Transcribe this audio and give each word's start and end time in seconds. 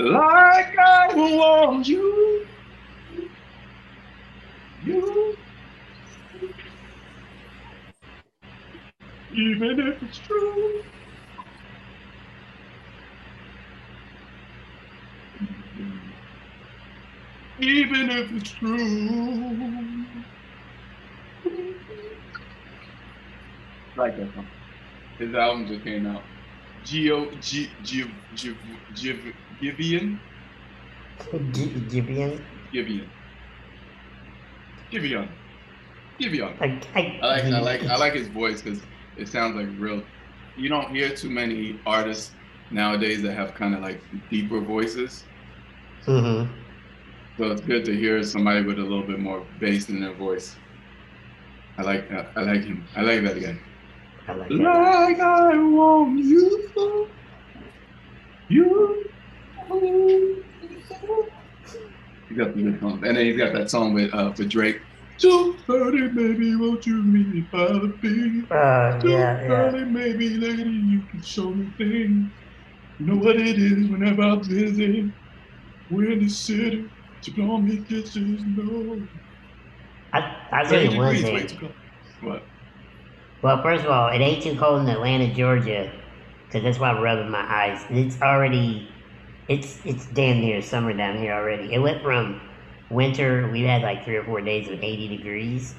like 0.00 0.74
I 0.78 1.08
want 1.14 1.88
you. 1.88 2.46
You. 4.80 5.36
Even 9.30 9.80
if 9.80 10.02
it's 10.02 10.20
true. 10.20 10.82
Even 17.58 18.10
if 18.10 18.32
it's 18.32 18.52
true. 18.54 20.24
Like 23.96 24.16
that 24.18 24.32
song. 24.34 24.50
His 25.18 25.34
album 25.34 25.68
just 25.68 25.84
came 25.84 26.06
out. 26.06 26.30
Geo 26.84 27.30
G 27.40 27.70
G 27.82 28.04
G 28.34 28.56
G 28.94 29.34
Giveon 29.60 30.18
G- 31.52 31.80
Gibeon. 31.90 32.44
Giveon 32.72 33.08
Giveon 34.90 35.28
Giveon. 36.20 36.56
I, 36.60 36.80
I, 36.94 37.18
I 37.22 37.26
like 37.26 37.44
I 37.44 37.60
like 37.60 37.84
I 37.84 37.96
like 37.96 38.14
his 38.20 38.28
voice 38.28 38.62
because 38.62 38.82
it 39.16 39.28
sounds 39.28 39.56
like 39.56 39.68
real. 39.78 40.02
You 40.56 40.68
don't 40.68 40.90
hear 40.94 41.10
too 41.10 41.30
many 41.30 41.80
artists 41.86 42.32
nowadays 42.70 43.22
that 43.22 43.34
have 43.34 43.54
kind 43.54 43.74
of 43.74 43.80
like 43.80 44.02
deeper 44.30 44.60
voices. 44.60 45.24
Mm-hmm. 46.06 46.52
So 47.38 47.50
it's 47.52 47.60
good 47.62 47.84
to 47.86 47.96
hear 47.96 48.22
somebody 48.22 48.62
with 48.62 48.78
a 48.78 48.82
little 48.82 49.06
bit 49.06 49.18
more 49.18 49.46
bass 49.58 49.88
in 49.88 50.00
their 50.00 50.14
voice. 50.14 50.56
I 51.78 51.82
like 51.82 52.08
that. 52.10 52.32
I 52.36 52.42
like 52.42 52.64
him. 52.64 52.86
I 52.94 53.02
like 53.02 53.22
that 53.22 53.36
again. 53.36 53.60
I 54.30 54.34
like. 54.34 54.50
Like 54.50 55.20
I 55.20 55.56
want 55.58 56.18
you. 56.18 57.08
You. 58.48 59.04
He 62.28 62.34
got 62.36 62.54
the 62.54 62.62
good 62.62 62.80
song. 62.80 63.04
And 63.04 63.16
then 63.16 63.26
he's 63.26 63.36
got 63.36 63.52
that 63.54 63.70
song 63.70 63.92
with 63.92 64.14
uh 64.14 64.32
with 64.36 64.48
Drake. 64.48 64.80
Two 65.18 65.56
thirty, 65.66 66.08
maybe 66.12 66.54
won't 66.54 66.86
you 66.86 67.02
meet 67.02 67.28
me 67.28 67.40
by 67.52 67.66
the 67.66 67.92
beach? 68.00 68.50
Uh, 68.50 69.00
Two 69.00 69.10
yeah, 69.10 69.72
yeah. 69.72 69.84
maybe 69.84 70.30
lady, 70.30 70.62
you 70.62 71.02
can 71.10 71.22
show 71.22 71.50
me 71.50 71.66
things. 71.76 72.30
You 72.98 73.06
know 73.06 73.16
what 73.16 73.36
it 73.36 73.58
is 73.58 73.88
whenever 73.88 74.22
I'm 74.22 74.40
busy. 74.40 75.12
We're 75.90 76.12
in 76.12 76.20
the 76.20 76.28
city. 76.28 76.88
To 77.22 77.30
blow 77.32 77.58
me 77.58 77.84
kisses, 77.86 78.42
no. 78.46 79.02
I, 80.14 80.36
I 80.52 80.64
tell 80.64 80.80
you 80.80 80.96
one 80.96 81.14
degrees, 81.14 81.24
way 81.24 81.46
thing. 81.46 81.48
too 81.48 81.56
cold. 81.58 81.74
What? 82.22 82.49
Well, 83.42 83.62
first 83.62 83.84
of 83.84 83.90
all, 83.90 84.08
it 84.08 84.18
ain't 84.20 84.42
too 84.42 84.56
cold 84.56 84.82
in 84.82 84.88
Atlanta, 84.88 85.32
Georgia, 85.32 85.92
because 86.46 86.62
that's 86.62 86.78
why 86.78 86.90
I'm 86.90 87.02
rubbing 87.02 87.30
my 87.30 87.40
eyes. 87.42 87.84
It's 87.90 88.20
already, 88.20 88.88
it's 89.48 89.80
it's 89.84 90.06
damn 90.06 90.40
near 90.40 90.60
summer 90.62 90.92
down 90.94 91.18
here 91.18 91.32
already. 91.34 91.72
It 91.72 91.78
went 91.78 92.02
from 92.02 92.40
winter. 92.90 93.50
We 93.50 93.62
had 93.62 93.82
like 93.82 94.04
three 94.04 94.16
or 94.16 94.24
four 94.24 94.40
days 94.42 94.68
of 94.68 94.82
80 94.82 95.08
degrees, 95.08 95.74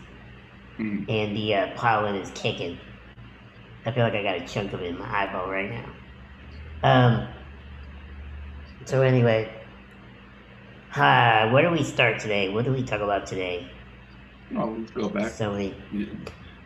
Mm. 0.79 1.05
and 1.07 1.35
the 1.35 1.55
uh, 1.55 1.67
pollen 1.75 2.15
is 2.15 2.31
kicking. 2.31 2.79
I 3.85 3.91
feel 3.91 4.03
like 4.03 4.13
I 4.13 4.23
got 4.23 4.37
a 4.37 4.47
chunk 4.47 4.73
of 4.73 4.81
it 4.81 4.87
in 4.87 4.97
my 4.97 5.09
eyeball 5.23 5.49
right 5.49 5.69
now. 5.69 5.95
Um. 6.83 7.27
So 8.85 9.01
anyway, 9.01 9.49
hi. 10.89 11.45
Where 11.51 11.63
do 11.63 11.71
we 11.71 11.83
start 11.83 12.19
today? 12.19 12.49
What 12.49 12.65
do 12.65 12.71
we 12.71 12.83
talk 12.83 13.01
about 13.01 13.25
today? 13.25 13.71
Oh, 14.55 14.75
let's 14.79 14.91
go 14.91 15.09
back. 15.09 15.31
So 15.31 15.51
many. 15.53 15.75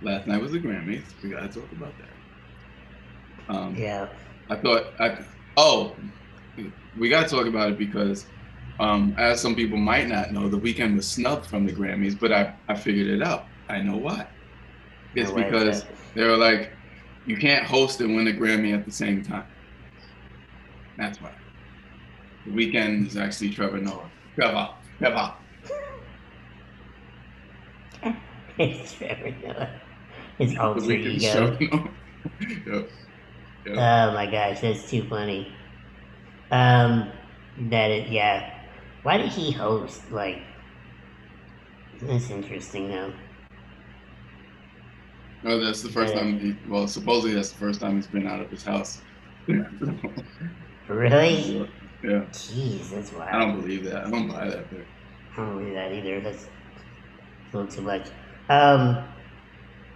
Last 0.01 0.27
night 0.27 0.41
was 0.41 0.51
the 0.51 0.59
Grammys. 0.59 1.03
We 1.23 1.29
gotta 1.29 1.47
talk 1.47 1.71
about 1.71 1.93
that. 1.97 3.55
Um, 3.55 3.75
Yeah. 3.75 4.07
I 4.49 4.55
thought 4.55 4.85
I 4.99 5.17
oh 5.57 5.95
we 6.97 7.09
gotta 7.09 7.27
talk 7.27 7.47
about 7.47 7.71
it 7.71 7.77
because 7.77 8.25
um, 8.79 9.15
as 9.17 9.39
some 9.41 9.55
people 9.55 9.77
might 9.77 10.07
not 10.07 10.31
know, 10.31 10.49
the 10.49 10.59
Weeknd 10.59 10.95
was 10.95 11.07
snubbed 11.07 11.45
from 11.45 11.65
the 11.65 11.71
Grammys, 11.71 12.19
but 12.19 12.31
I, 12.31 12.53
I 12.67 12.75
figured 12.75 13.07
it 13.07 13.23
out. 13.23 13.45
I 13.69 13.79
know 13.81 13.95
why. 13.95 14.27
It's 15.15 15.29
is 15.29 15.35
because 15.35 15.85
they 16.13 16.23
were 16.25 16.35
like, 16.35 16.71
you 17.25 17.37
can't 17.37 17.65
host 17.65 18.01
and 18.01 18.15
win 18.15 18.27
a 18.27 18.31
Grammy 18.31 18.73
at 18.77 18.85
the 18.85 18.91
same 18.91 19.23
time. 19.23 19.45
That's 20.97 21.21
why. 21.21 21.31
The 22.45 22.51
Weeknd 22.51 23.07
is 23.07 23.17
actually 23.17 23.51
Trevor 23.51 23.79
Noah. 23.79 24.11
Trevor. 24.35 24.69
Trevor. 24.99 25.33
it's 28.57 28.93
Trevor 28.93 29.33
Noah. 29.41 29.81
His 30.37 30.55
alter 30.57 30.93
ego. 30.93 31.59
Yep. 32.65 32.89
Yep. 33.65 33.75
Oh 33.77 34.11
my 34.13 34.25
gosh, 34.29 34.61
that's 34.61 34.89
too 34.89 35.07
funny. 35.09 35.55
Um, 36.51 37.11
that 37.57 37.91
is, 37.91 38.09
yeah. 38.11 38.49
Why 39.03 39.17
did 39.17 39.29
he 39.31 39.51
host? 39.51 40.11
Like, 40.11 40.37
that's 42.01 42.29
interesting 42.29 42.89
though. 42.89 43.13
Oh, 45.45 45.59
that's 45.63 45.81
the 45.83 45.89
first 45.91 46.13
time. 46.13 46.39
He, 46.39 46.59
well, 46.65 46.87
supposedly 46.87 47.35
that's 47.35 47.51
the 47.51 47.59
first 47.59 47.79
time 47.79 47.95
he's 47.95 48.07
been 48.07 48.27
out 48.27 48.41
of 48.41 48.49
his 48.49 48.63
house. 48.63 49.03
Really? 50.87 51.69
yeah, 52.03 52.25
Jeez, 52.31 52.91
that's 52.91 53.11
wild. 53.11 53.31
I 53.31 53.39
don't 53.39 53.55
believe 53.55 53.83
that. 53.85 54.05
I 54.05 54.09
don't 54.09 54.27
buy 54.27 54.49
that. 54.49 54.69
But 54.69 54.87
I 55.37 55.41
don't 55.41 55.57
believe 55.57 55.75
that 55.75 55.93
either. 55.93 56.21
That's 56.21 56.47
a 57.53 57.57
little 57.57 57.71
too 57.71 57.81
much. 57.81 58.07
Um, 58.49 59.14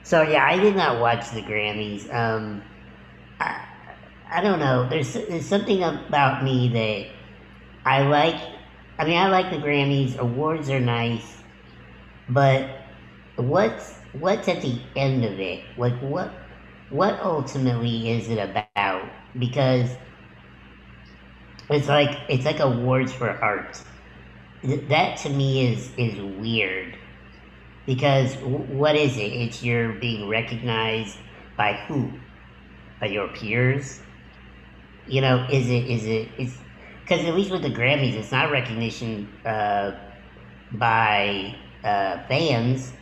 so 0.04 0.24
yeah, 0.24 0.46
I 0.46 0.58
did 0.58 0.76
not 0.76 1.00
watch 1.02 1.32
the 1.32 1.42
Grammys. 1.42 2.14
Um, 2.14 2.64
I, 3.40 3.66
I 4.32 4.42
don't 4.42 4.60
know. 4.60 4.90
There's 4.90 5.14
there's 5.14 5.48
something 5.48 5.84
about 5.84 6.44
me 6.44 6.70
that 6.70 7.28
I 7.90 8.04
like. 8.04 8.42
I 9.00 9.06
mean, 9.06 9.18
I 9.18 9.30
like 9.30 9.52
the 9.52 9.58
Grammys. 9.58 10.18
Awards 10.18 10.70
are 10.70 10.80
nice, 10.82 11.38
but 12.30 12.70
what's 13.38 14.00
what's 14.14 14.48
at 14.50 14.62
the 14.62 14.82
end 14.96 15.26
of 15.26 15.40
it? 15.40 15.64
Like 15.78 16.00
what 16.02 16.34
what 16.90 17.20
ultimately 17.22 18.12
is 18.12 18.30
it 18.30 18.40
about? 18.40 19.10
Because 19.38 19.92
it's 21.70 21.90
like 21.90 22.20
it's 22.30 22.46
like 22.46 22.60
awards 22.60 23.14
for 23.14 23.30
art 23.44 23.81
that 24.90 25.18
to 25.20 25.30
me 25.31 25.68
is 25.74 25.92
is 25.98 26.22
weird 26.22 26.99
because 27.85 28.35
what 28.44 28.95
is 28.95 29.17
it 29.17 29.31
it's 29.34 29.63
you're 29.63 29.94
being 30.00 30.28
recognized 30.29 31.17
by 31.57 31.73
who 31.88 32.22
by 33.00 33.07
your 33.07 33.28
peers 33.29 34.01
you 35.06 35.22
know 35.22 35.45
is 35.51 35.69
it 35.69 35.85
is 35.88 36.06
it 36.06 36.29
it's 36.38 36.57
because 37.03 37.25
at 37.25 37.34
least 37.34 37.51
with 37.51 37.62
the 37.62 37.69
grammys 37.69 38.13
it's 38.13 38.31
not 38.31 38.51
recognition 38.51 39.39
uh, 39.45 39.91
by 40.72 41.56
uh, 41.84 42.23
fans 42.28 42.94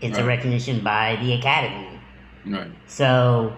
it's 0.00 0.18
a 0.18 0.24
recognition 0.24 0.82
by 0.84 1.16
the 1.22 1.32
academy 1.34 2.00
right, 2.46 2.72
so 2.86 3.56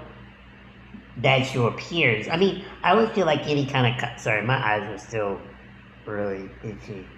that's 1.16 1.54
your 1.54 1.72
peers. 1.76 2.28
I 2.28 2.36
mean, 2.36 2.64
I 2.82 2.94
would 2.94 3.10
feel 3.12 3.26
like 3.26 3.46
any 3.46 3.66
kind 3.66 3.94
of. 3.94 4.00
Co- 4.00 4.16
Sorry, 4.16 4.42
my 4.46 4.56
eyes 4.56 4.82
are 4.88 4.98
still 4.98 5.40
really 6.06 6.50
itchy. 6.62 7.08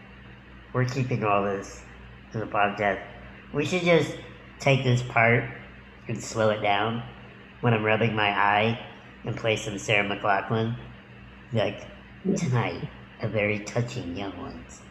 We're 0.72 0.86
keeping 0.86 1.24
all 1.24 1.44
this 1.44 1.84
to 2.32 2.38
the 2.40 2.46
podcast. 2.46 3.02
We 3.52 3.64
should 3.64 3.82
just 3.82 4.16
take 4.60 4.82
this 4.84 5.02
part 5.02 5.44
and 6.08 6.22
slow 6.22 6.50
it 6.50 6.60
down 6.60 7.02
when 7.60 7.74
I'm 7.74 7.84
rubbing 7.84 8.14
my 8.14 8.30
eye 8.30 8.78
and 9.24 9.36
play 9.36 9.56
some 9.56 9.78
Sarah 9.78 10.08
McLachlan. 10.08 10.76
Like, 11.52 11.88
tonight, 12.36 12.88
a 13.20 13.28
very 13.28 13.60
touching 13.60 14.16
young 14.16 14.36
ones. 14.38 14.82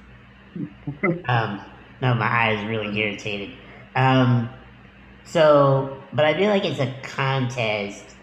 um, 1.27 1.61
no, 2.01 2.13
my 2.15 2.27
eye 2.27 2.51
is 2.53 2.65
really 2.65 2.97
irritated. 2.97 3.57
Um, 3.95 4.49
so, 5.25 6.03
but 6.13 6.25
I 6.25 6.35
feel 6.35 6.49
like 6.49 6.65
it's 6.65 6.79
a 6.79 6.99
contest. 7.03 8.17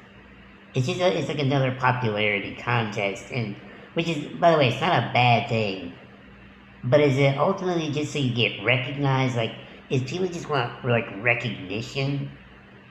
It's 0.75 0.87
just 0.87 1.00
a, 1.00 1.16
it's 1.19 1.28
like 1.28 1.38
another 1.41 1.72
popularity 1.72 2.56
contest, 2.56 3.31
and 3.32 3.56
which 3.94 4.09
is, 4.09 4.27
by 4.39 4.53
the 4.53 4.59
way, 4.59 4.68
it's 4.68 4.80
not 4.80 5.04
a 5.10 5.13
bad 5.13 5.48
thing. 5.48 5.95
But 6.84 7.01
is 7.01 7.18
it 7.18 7.39
ultimately 7.39 7.91
just 7.92 8.13
so 8.13 8.18
you 8.18 8.34
get 8.34 8.65
recognized? 8.65 9.36
Like, 9.36 9.54
is 9.91 10.03
people 10.05 10.29
just 10.29 10.49
want 10.49 10.85
like 10.85 11.07
recognition 11.23 12.39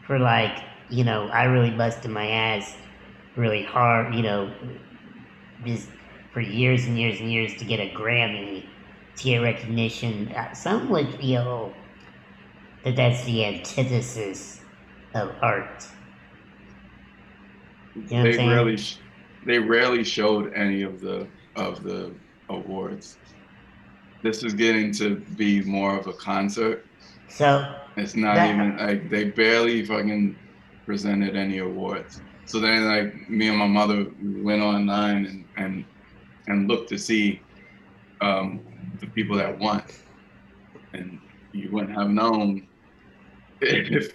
for 0.06 0.20
like, 0.20 0.64
you 0.90 1.04
know, 1.04 1.28
I 1.30 1.46
really 1.46 1.72
busted 1.76 2.12
my 2.12 2.28
ass 2.28 2.76
really 3.36 3.64
hard, 3.64 4.16
you 4.16 4.24
know, 4.24 4.80
just 5.66 5.90
for 6.34 6.42
years 6.42 6.86
and 6.86 6.98
years 6.98 7.20
and 7.20 7.32
years 7.32 7.56
to 7.58 7.66
get 7.66 7.80
a 7.80 7.90
Grammy, 7.94 8.70
to 9.18 9.24
get 9.24 9.38
recognition. 9.40 10.32
Uh, 10.32 10.54
Some 10.54 10.90
would 10.90 11.14
feel 11.16 11.76
that 12.84 12.96
that's 12.96 13.24
the 13.26 13.46
antithesis 13.46 14.64
of 15.14 15.36
art. 15.42 15.84
You 17.96 18.18
know 18.18 18.28
they 18.28 18.38
rarely, 18.38 18.78
they 19.46 19.60
rarely 19.60 20.04
showed 20.04 20.54
any 20.54 20.82
of 20.84 21.00
the 21.00 21.32
of 21.56 21.84
the 21.84 22.20
awards. 22.50 23.20
This 24.24 24.44
is 24.44 24.54
getting 24.54 24.92
to 24.94 25.16
be 25.36 25.62
more 25.62 25.98
of 25.98 26.08
a 26.08 26.14
concert. 26.14 26.86
So, 27.30 27.76
It's 27.98 28.16
not 28.16 28.36
That- 28.36 28.54
even 28.54 28.78
like 28.78 29.10
they 29.10 29.26
barely 29.26 29.84
fucking 29.86 30.36
presented 30.86 31.36
any 31.36 31.58
awards. 31.60 32.22
So 32.46 32.60
then, 32.60 32.86
like 32.86 33.30
me 33.30 33.50
and 33.50 33.58
my 33.58 33.68
mother 33.68 34.08
went 34.22 34.62
online 34.62 35.26
and 35.26 35.46
and 35.58 35.86
and 36.48 36.68
look 36.70 36.88
to 36.88 36.98
see 36.98 37.42
um, 38.22 38.62
the 39.00 39.08
people 39.08 39.36
that 39.38 39.58
won, 39.60 39.84
and 40.94 41.20
you 41.52 41.70
wouldn't 41.72 41.96
have 41.98 42.10
known 42.10 42.66
if 43.62 44.14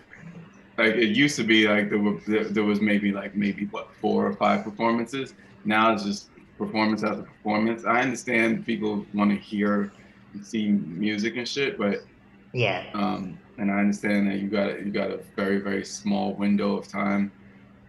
like 0.79 0.95
it 0.95 1.11
used 1.11 1.37
to 1.37 1.45
be 1.45 1.69
like 1.69 1.91
there 1.91 1.99
were 1.99 2.19
there 2.27 2.65
was 2.65 2.81
maybe 2.81 3.13
like 3.13 3.37
maybe 3.37 3.67
what 3.67 3.95
four 4.01 4.27
or 4.27 4.33
five 4.35 4.65
performances. 4.65 5.35
Now 5.65 5.93
it's 5.93 6.05
just 6.05 6.31
performance 6.67 7.03
after 7.03 7.23
performance. 7.23 7.85
I 7.85 8.01
understand 8.01 8.65
people 8.67 9.05
want 9.15 9.31
to 9.31 9.37
hear 9.37 9.93
and 10.35 10.45
see 10.47 10.69
music 10.69 11.37
and 11.37 11.47
shit, 11.49 11.77
but 11.79 12.05
yeah. 12.53 12.87
Um, 12.95 13.39
and 13.59 13.71
I 13.71 13.79
understand 13.81 14.29
that 14.29 14.39
you 14.39 14.49
got 14.49 14.85
you 14.85 14.91
got 14.93 15.11
a 15.11 15.21
very 15.37 15.59
very 15.59 15.85
small 15.85 16.35
window 16.35 16.77
of 16.77 16.89
time, 16.89 17.31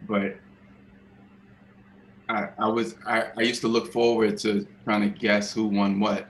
but 0.08 0.36
I 2.30 2.50
I 2.58 2.68
was 2.68 2.96
I, 3.06 3.26
I 3.38 3.42
used 3.42 3.62
to 3.62 3.68
look 3.68 3.92
forward 3.92 4.38
to 4.40 4.68
trying 4.84 5.02
to 5.02 5.10
guess 5.20 5.54
who 5.54 5.68
won 5.68 6.00
what, 6.00 6.28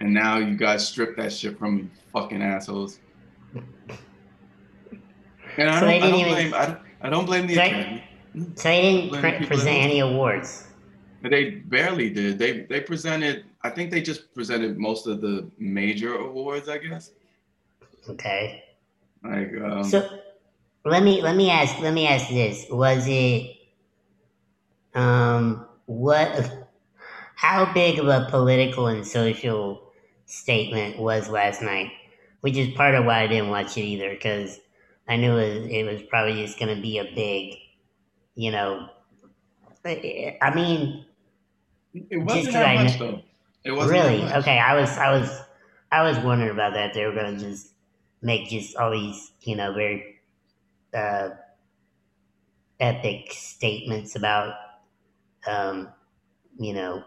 and 0.00 0.12
now 0.12 0.38
you 0.38 0.56
guys 0.56 0.86
strip 0.86 1.16
that 1.16 1.32
shit 1.32 1.58
from 1.58 1.76
me, 1.76 1.88
fucking 2.12 2.42
assholes. 2.42 3.00
And 5.56 5.68
I 5.68 5.80
So 5.80 5.86
don't, 5.86 5.88
I 5.88 5.98
didn't 5.98 6.10
don't 6.10 6.20
even- 6.20 6.32
blame 6.34 6.54
I 6.54 6.66
don't, 6.66 6.78
I 7.02 7.10
don't 7.10 7.24
blame 7.26 7.46
the 7.46 7.54
So- 7.54 7.62
academy. 7.62 8.04
So 8.54 8.68
they 8.68 8.82
didn't 8.82 9.20
pre- 9.20 9.46
present 9.46 9.76
any 9.76 9.98
awards. 10.00 10.67
They 11.22 11.50
barely 11.50 12.10
did. 12.10 12.38
They 12.38 12.62
they 12.62 12.80
presented. 12.80 13.44
I 13.62 13.70
think 13.70 13.90
they 13.90 14.00
just 14.00 14.32
presented 14.34 14.78
most 14.78 15.06
of 15.06 15.20
the 15.20 15.50
major 15.58 16.14
awards. 16.14 16.68
I 16.68 16.78
guess. 16.78 17.12
Okay. 18.08 18.64
Like 19.24 19.52
um, 19.62 19.84
So 19.84 20.20
let 20.84 21.02
me 21.02 21.22
let 21.22 21.36
me 21.36 21.50
ask 21.50 21.78
let 21.80 21.92
me 21.92 22.06
ask 22.06 22.28
this: 22.28 22.66
Was 22.70 23.04
it 23.08 23.56
um 24.94 25.66
what? 25.86 26.66
How 27.34 27.72
big 27.72 27.98
of 28.00 28.08
a 28.08 28.26
political 28.30 28.88
and 28.88 29.06
social 29.06 29.92
statement 30.26 30.98
was 30.98 31.28
last 31.28 31.62
night? 31.62 31.90
Which 32.40 32.56
is 32.56 32.74
part 32.74 32.94
of 32.94 33.04
why 33.04 33.22
I 33.22 33.26
didn't 33.26 33.50
watch 33.50 33.76
it 33.76 33.82
either, 33.82 34.10
because 34.10 34.60
I 35.08 35.16
knew 35.16 35.36
it 35.36 35.60
was, 35.60 35.70
it 35.70 35.82
was 35.84 36.02
probably 36.02 36.34
just 36.44 36.58
going 36.58 36.74
to 36.74 36.80
be 36.80 36.98
a 36.98 37.04
big, 37.04 37.58
you 38.34 38.50
know. 38.50 38.88
I 39.84 40.36
I 40.42 40.54
mean, 40.54 41.06
it 42.10 42.18
wasn't 42.18 42.52
that 42.52 42.84
much 42.84 42.98
though. 42.98 43.22
It 43.64 43.72
wasn't 43.72 43.92
really? 43.92 44.18
that 44.18 44.24
much. 44.24 44.36
Okay, 44.36 44.58
I 44.58 44.78
was 44.78 44.90
I 44.98 45.18
was 45.18 45.40
I 45.90 46.02
was 46.02 46.18
wondering 46.18 46.50
about 46.50 46.74
that. 46.74 46.94
They 46.94 47.04
were 47.04 47.12
going 47.12 47.38
to 47.38 47.40
just 47.40 47.72
make 48.22 48.48
just 48.48 48.76
all 48.76 48.90
these, 48.90 49.32
you 49.42 49.56
know, 49.56 49.72
very 49.72 50.20
uh, 50.94 51.30
epic 52.80 53.32
statements 53.32 54.16
about, 54.16 54.54
um, 55.46 55.88
you 56.58 56.74
know, 56.74 57.04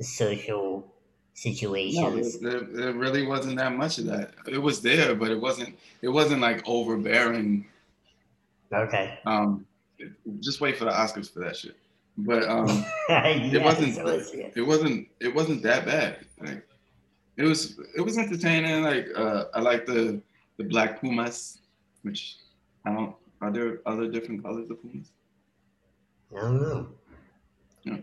social 0.00 0.80
No, 0.80 0.92
situations. 1.34 2.38
there, 2.40 2.60
there, 2.60 2.60
there 2.60 2.92
really 2.92 3.26
wasn't 3.26 3.56
that 3.56 3.72
much 3.72 3.98
of 3.98 4.06
that. 4.06 4.32
It 4.46 4.58
was 4.58 4.80
there, 4.80 5.14
but 5.14 5.30
it 5.30 5.40
wasn't. 5.40 5.78
It 6.02 6.08
wasn't 6.08 6.40
like 6.40 6.66
overbearing. 6.66 7.66
Okay. 8.72 9.18
Um, 9.26 9.66
just 10.40 10.60
wait 10.60 10.76
for 10.76 10.84
the 10.84 10.90
Oscars 10.90 11.32
for 11.32 11.40
that 11.40 11.56
shit. 11.56 11.76
But 12.18 12.44
um, 12.48 12.84
it 13.08 13.62
wasn't- 13.62 13.94
So 13.96 14.06
it 14.54 14.62
wasn't. 14.66 15.08
It 15.20 15.34
wasn't 15.34 15.62
that 15.64 15.84
bad. 15.86 16.18
Like, 16.40 16.66
it 17.36 17.42
was. 17.42 17.78
It 17.96 18.00
was 18.02 18.16
entertaining. 18.18 18.82
Like, 18.84 19.08
uh, 19.16 19.46
I 19.54 19.60
like 19.60 19.84
the 19.86 20.20
the 20.56 20.64
black 20.64 21.00
pumas, 21.00 21.58
which 22.02 22.36
I 22.86 22.92
don't. 22.92 23.16
Are 23.40 23.50
there 23.50 23.80
other 23.86 24.08
different 24.08 24.42
colors 24.44 24.70
of 24.70 24.80
pumas? 24.80 25.10
I 26.36 26.40
don't 26.40 26.62
know. 26.62 26.88
Yeah. 27.82 27.96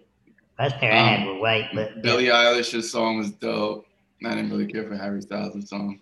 Last 0.59 0.75
pair 0.79 0.91
I 0.91 0.95
had 0.97 1.19
Um, 1.21 1.27
were 1.35 1.39
white, 1.41 1.69
but 1.73 2.01
Billie 2.01 2.25
Eilish's 2.25 2.91
song 2.91 3.17
was 3.17 3.31
dope. 3.31 3.85
I 4.25 4.29
didn't 4.35 4.51
really 4.51 4.67
care 4.71 4.83
for 4.87 4.95
Harry 4.95 5.21
Styles' 5.21 5.69
song. 5.69 5.99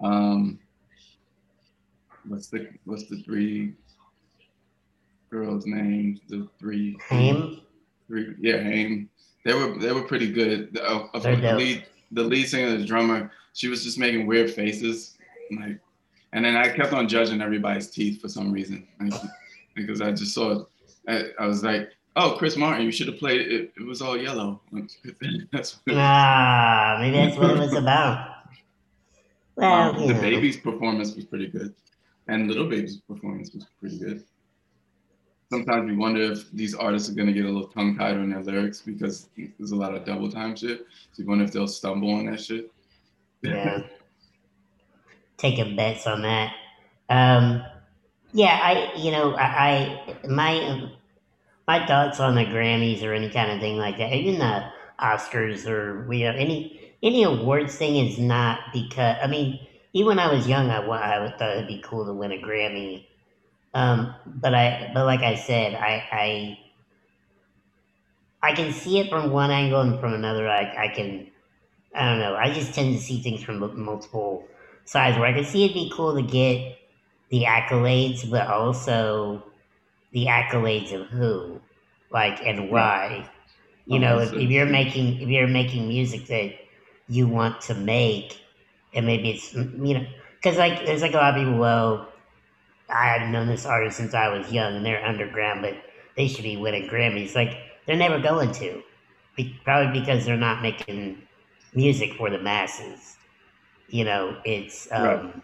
Um, 0.00 0.58
what's 2.28 2.48
the 2.48 2.68
what's 2.84 3.06
the 3.08 3.16
three 3.22 3.72
girls' 5.30 5.66
names? 5.66 6.20
The 6.28 6.48
three 6.58 6.96
Haim. 7.08 7.60
three 8.08 8.34
yeah, 8.40 8.62
Haim. 8.62 9.08
They 9.44 9.54
were 9.54 9.78
they 9.78 9.92
were 9.92 10.02
pretty 10.02 10.30
good. 10.32 10.72
The, 10.74 10.84
uh, 10.84 11.18
the 11.18 11.54
lead 11.56 11.84
the 12.12 12.22
lead 12.24 12.48
singer, 12.48 12.76
the 12.76 12.84
drummer, 12.84 13.30
she 13.52 13.68
was 13.68 13.82
just 13.84 13.98
making 13.98 14.26
weird 14.26 14.50
faces, 14.50 15.16
like, 15.58 15.78
and 16.32 16.44
then 16.44 16.56
I 16.56 16.68
kept 16.68 16.92
on 16.92 17.08
judging 17.08 17.40
everybody's 17.40 17.88
teeth 17.90 18.20
for 18.20 18.28
some 18.28 18.52
reason, 18.52 18.86
like, 19.00 19.12
because 19.74 20.00
I 20.00 20.12
just 20.12 20.32
saw. 20.34 20.64
I, 21.08 21.24
I 21.38 21.46
was 21.46 21.62
like, 21.64 21.90
"Oh, 22.16 22.34
Chris 22.38 22.56
Martin, 22.56 22.84
you 22.84 22.92
should 22.92 23.06
have 23.08 23.18
played 23.18 23.40
it. 23.40 23.72
It 23.76 23.82
was 23.86 24.02
all 24.02 24.16
yellow." 24.16 24.60
That's 25.52 25.78
what- 25.84 25.96
Ah, 25.96 26.96
maybe 27.00 27.16
that's 27.16 27.36
what 27.36 27.50
it 27.50 27.58
was 27.58 27.74
about. 27.74 28.32
Well, 29.56 29.72
Um, 29.98 30.06
the 30.08 30.12
know. 30.14 30.20
baby's 30.20 30.58
performance 30.58 31.14
was 31.14 31.24
pretty 31.24 31.46
good, 31.46 31.74
and 32.28 32.50
Lil 32.50 32.68
Baby's 32.68 32.98
performance 32.98 33.54
was 33.54 33.64
pretty 33.80 33.98
good. 33.98 34.22
Sometimes 35.50 35.88
we 35.88 35.96
wonder 35.96 36.32
if 36.32 36.50
these 36.50 36.74
artists 36.74 37.08
are 37.08 37.14
gonna 37.14 37.32
get 37.32 37.44
a 37.44 37.48
little 37.48 37.68
tongue 37.68 37.96
tied 37.96 38.16
on 38.16 38.30
their 38.30 38.42
lyrics 38.42 38.80
because 38.80 39.28
there's 39.36 39.70
a 39.70 39.76
lot 39.76 39.94
of 39.94 40.04
double 40.04 40.30
time 40.30 40.56
shit. 40.56 40.86
So 41.12 41.22
you 41.22 41.28
wonder 41.28 41.44
if 41.44 41.52
they'll 41.52 41.68
stumble 41.68 42.10
on 42.10 42.26
that 42.26 42.40
shit. 42.40 42.72
yeah. 43.42 43.82
Taking 45.36 45.76
bets 45.76 46.06
on 46.06 46.22
that. 46.22 46.52
Um, 47.10 47.62
yeah, 48.32 48.58
I, 48.62 48.92
you 48.96 49.10
know, 49.10 49.34
I, 49.34 50.14
I 50.22 50.26
my, 50.26 50.90
my 51.68 51.86
thoughts 51.86 52.20
on 52.20 52.34
the 52.34 52.44
Grammys 52.44 53.02
or 53.02 53.12
any 53.12 53.30
kind 53.30 53.52
of 53.52 53.60
thing 53.60 53.76
like 53.76 53.98
that, 53.98 54.12
even 54.12 54.38
the 54.38 54.66
Oscars 55.00 55.68
or 55.68 56.10
you 56.12 56.24
know 56.24 56.32
any 56.32 56.94
any 57.02 57.22
awards 57.22 57.76
thing 57.76 57.96
is 57.96 58.18
not 58.18 58.60
because 58.72 59.16
I 59.22 59.26
mean, 59.26 59.60
even 59.92 60.08
when 60.08 60.18
I 60.18 60.32
was 60.32 60.48
young, 60.48 60.70
I, 60.70 60.78
I 60.78 61.34
thought 61.38 61.56
it'd 61.56 61.68
be 61.68 61.82
cool 61.84 62.04
to 62.06 62.12
win 62.12 62.32
a 62.32 62.38
Grammy. 62.38 63.06
Um, 63.74 64.14
but 64.26 64.54
I, 64.54 64.90
but 64.94 65.04
like 65.06 65.20
I 65.20 65.34
said, 65.36 65.74
I, 65.74 66.08
I, 66.12 66.58
I 68.42 68.52
can 68.54 68.72
see 68.72 68.98
it 68.98 69.10
from 69.10 69.30
one 69.32 69.50
angle 69.50 69.80
and 69.80 69.98
from 70.00 70.14
another. 70.14 70.48
I, 70.48 70.84
I 70.84 70.88
can, 70.88 71.30
I 71.94 72.10
don't 72.10 72.20
know. 72.20 72.36
I 72.36 72.52
just 72.52 72.74
tend 72.74 72.94
to 72.94 73.00
see 73.02 73.22
things 73.22 73.42
from 73.42 73.58
multiple 73.60 74.48
sides. 74.84 75.18
Where 75.18 75.26
I 75.28 75.32
can 75.32 75.44
see 75.44 75.64
it'd 75.64 75.74
be 75.74 75.92
cool 75.94 76.14
to 76.14 76.22
get 76.22 76.78
the 77.30 77.44
accolades, 77.44 78.28
but 78.30 78.48
also 78.48 79.44
the 80.12 80.26
accolades 80.26 80.92
of 80.92 81.08
who, 81.08 81.60
like, 82.10 82.40
and 82.42 82.70
why. 82.70 83.30
You 83.86 83.98
Oh, 83.98 84.00
know, 84.00 84.20
if, 84.20 84.32
if 84.32 84.50
you're 84.50 84.66
making 84.66 85.20
if 85.20 85.28
you're 85.28 85.48
making 85.48 85.88
music 85.88 86.26
that 86.28 86.52
you 87.08 87.28
want 87.28 87.60
to 87.62 87.74
make, 87.74 88.40
and 88.94 89.06
maybe 89.06 89.30
it's 89.30 89.54
you 89.54 89.94
know, 89.94 90.06
because 90.42 90.58
like 90.58 90.86
there's 90.86 91.02
like 91.02 91.14
a 91.14 91.18
lot 91.18 91.36
of 91.36 91.44
people. 91.44 91.58
Well, 91.58 92.12
I've 92.88 93.28
known 93.30 93.48
this 93.48 93.66
artist 93.66 93.96
since 93.96 94.14
I 94.14 94.28
was 94.28 94.52
young, 94.52 94.76
and 94.76 94.86
they're 94.86 95.04
underground, 95.04 95.62
but 95.62 95.74
they 96.16 96.28
should 96.28 96.44
be 96.44 96.56
winning 96.56 96.88
Grammys. 96.88 97.34
Like 97.34 97.56
they're 97.86 97.96
never 97.96 98.18
going 98.20 98.52
to, 98.52 98.82
be, 99.36 99.60
probably 99.64 100.00
because 100.00 100.26
they're 100.26 100.36
not 100.36 100.62
making 100.62 101.16
music 101.66 102.06
for 102.10 102.24
the 102.30 102.38
masses. 102.38 103.16
You 103.88 104.04
know, 104.04 104.36
it's 104.44 104.88
um, 104.92 105.32
Right. 105.32 105.42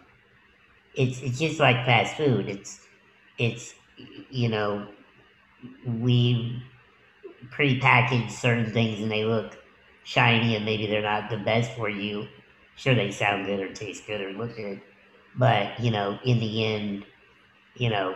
it's 0.93 1.21
it's 1.21 1.39
just 1.39 1.59
like 1.59 1.85
fast 1.85 2.15
food. 2.15 2.47
It's 2.47 2.79
it's 3.37 3.73
you 4.29 4.49
know 4.49 4.87
we 5.85 6.61
prepackage 7.51 8.31
certain 8.31 8.71
things 8.71 8.99
and 9.01 9.11
they 9.11 9.23
look 9.25 9.57
shiny 10.03 10.55
and 10.55 10.65
maybe 10.65 10.87
they're 10.87 11.01
not 11.01 11.29
the 11.29 11.37
best 11.37 11.71
for 11.73 11.89
you. 11.89 12.27
Sure, 12.75 12.95
they 12.95 13.11
sound 13.11 13.45
good 13.45 13.59
or 13.59 13.73
taste 13.73 14.05
good 14.07 14.21
or 14.21 14.31
look 14.33 14.55
good, 14.55 14.81
but 15.37 15.79
you 15.79 15.91
know, 15.91 16.19
in 16.23 16.39
the 16.39 16.65
end, 16.65 17.05
you 17.75 17.89
know, 17.89 18.15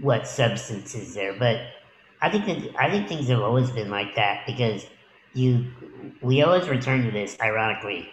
what 0.00 0.26
substance 0.26 0.94
is 0.94 1.14
there? 1.14 1.34
But 1.38 1.60
I 2.22 2.30
think 2.30 2.46
that 2.46 2.80
I 2.80 2.90
think 2.90 3.08
things 3.08 3.28
have 3.28 3.40
always 3.40 3.70
been 3.70 3.90
like 3.90 4.14
that 4.16 4.46
because 4.46 4.86
you 5.34 5.66
we 6.22 6.42
always 6.42 6.68
return 6.68 7.04
to 7.04 7.10
this. 7.10 7.36
Ironically, 7.40 8.08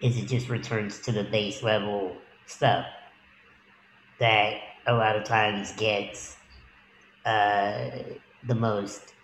is 0.00 0.16
it 0.18 0.26
just 0.26 0.48
returns 0.48 1.00
to 1.00 1.12
the 1.12 1.24
base 1.24 1.62
level 1.62 2.16
stuff 2.46 2.86
that 4.18 4.54
a 4.86 4.94
lot 4.94 5.16
of 5.16 5.24
times 5.24 5.72
gets 5.72 6.36
uh, 7.24 7.90
the 8.46 8.54
most 8.54 9.14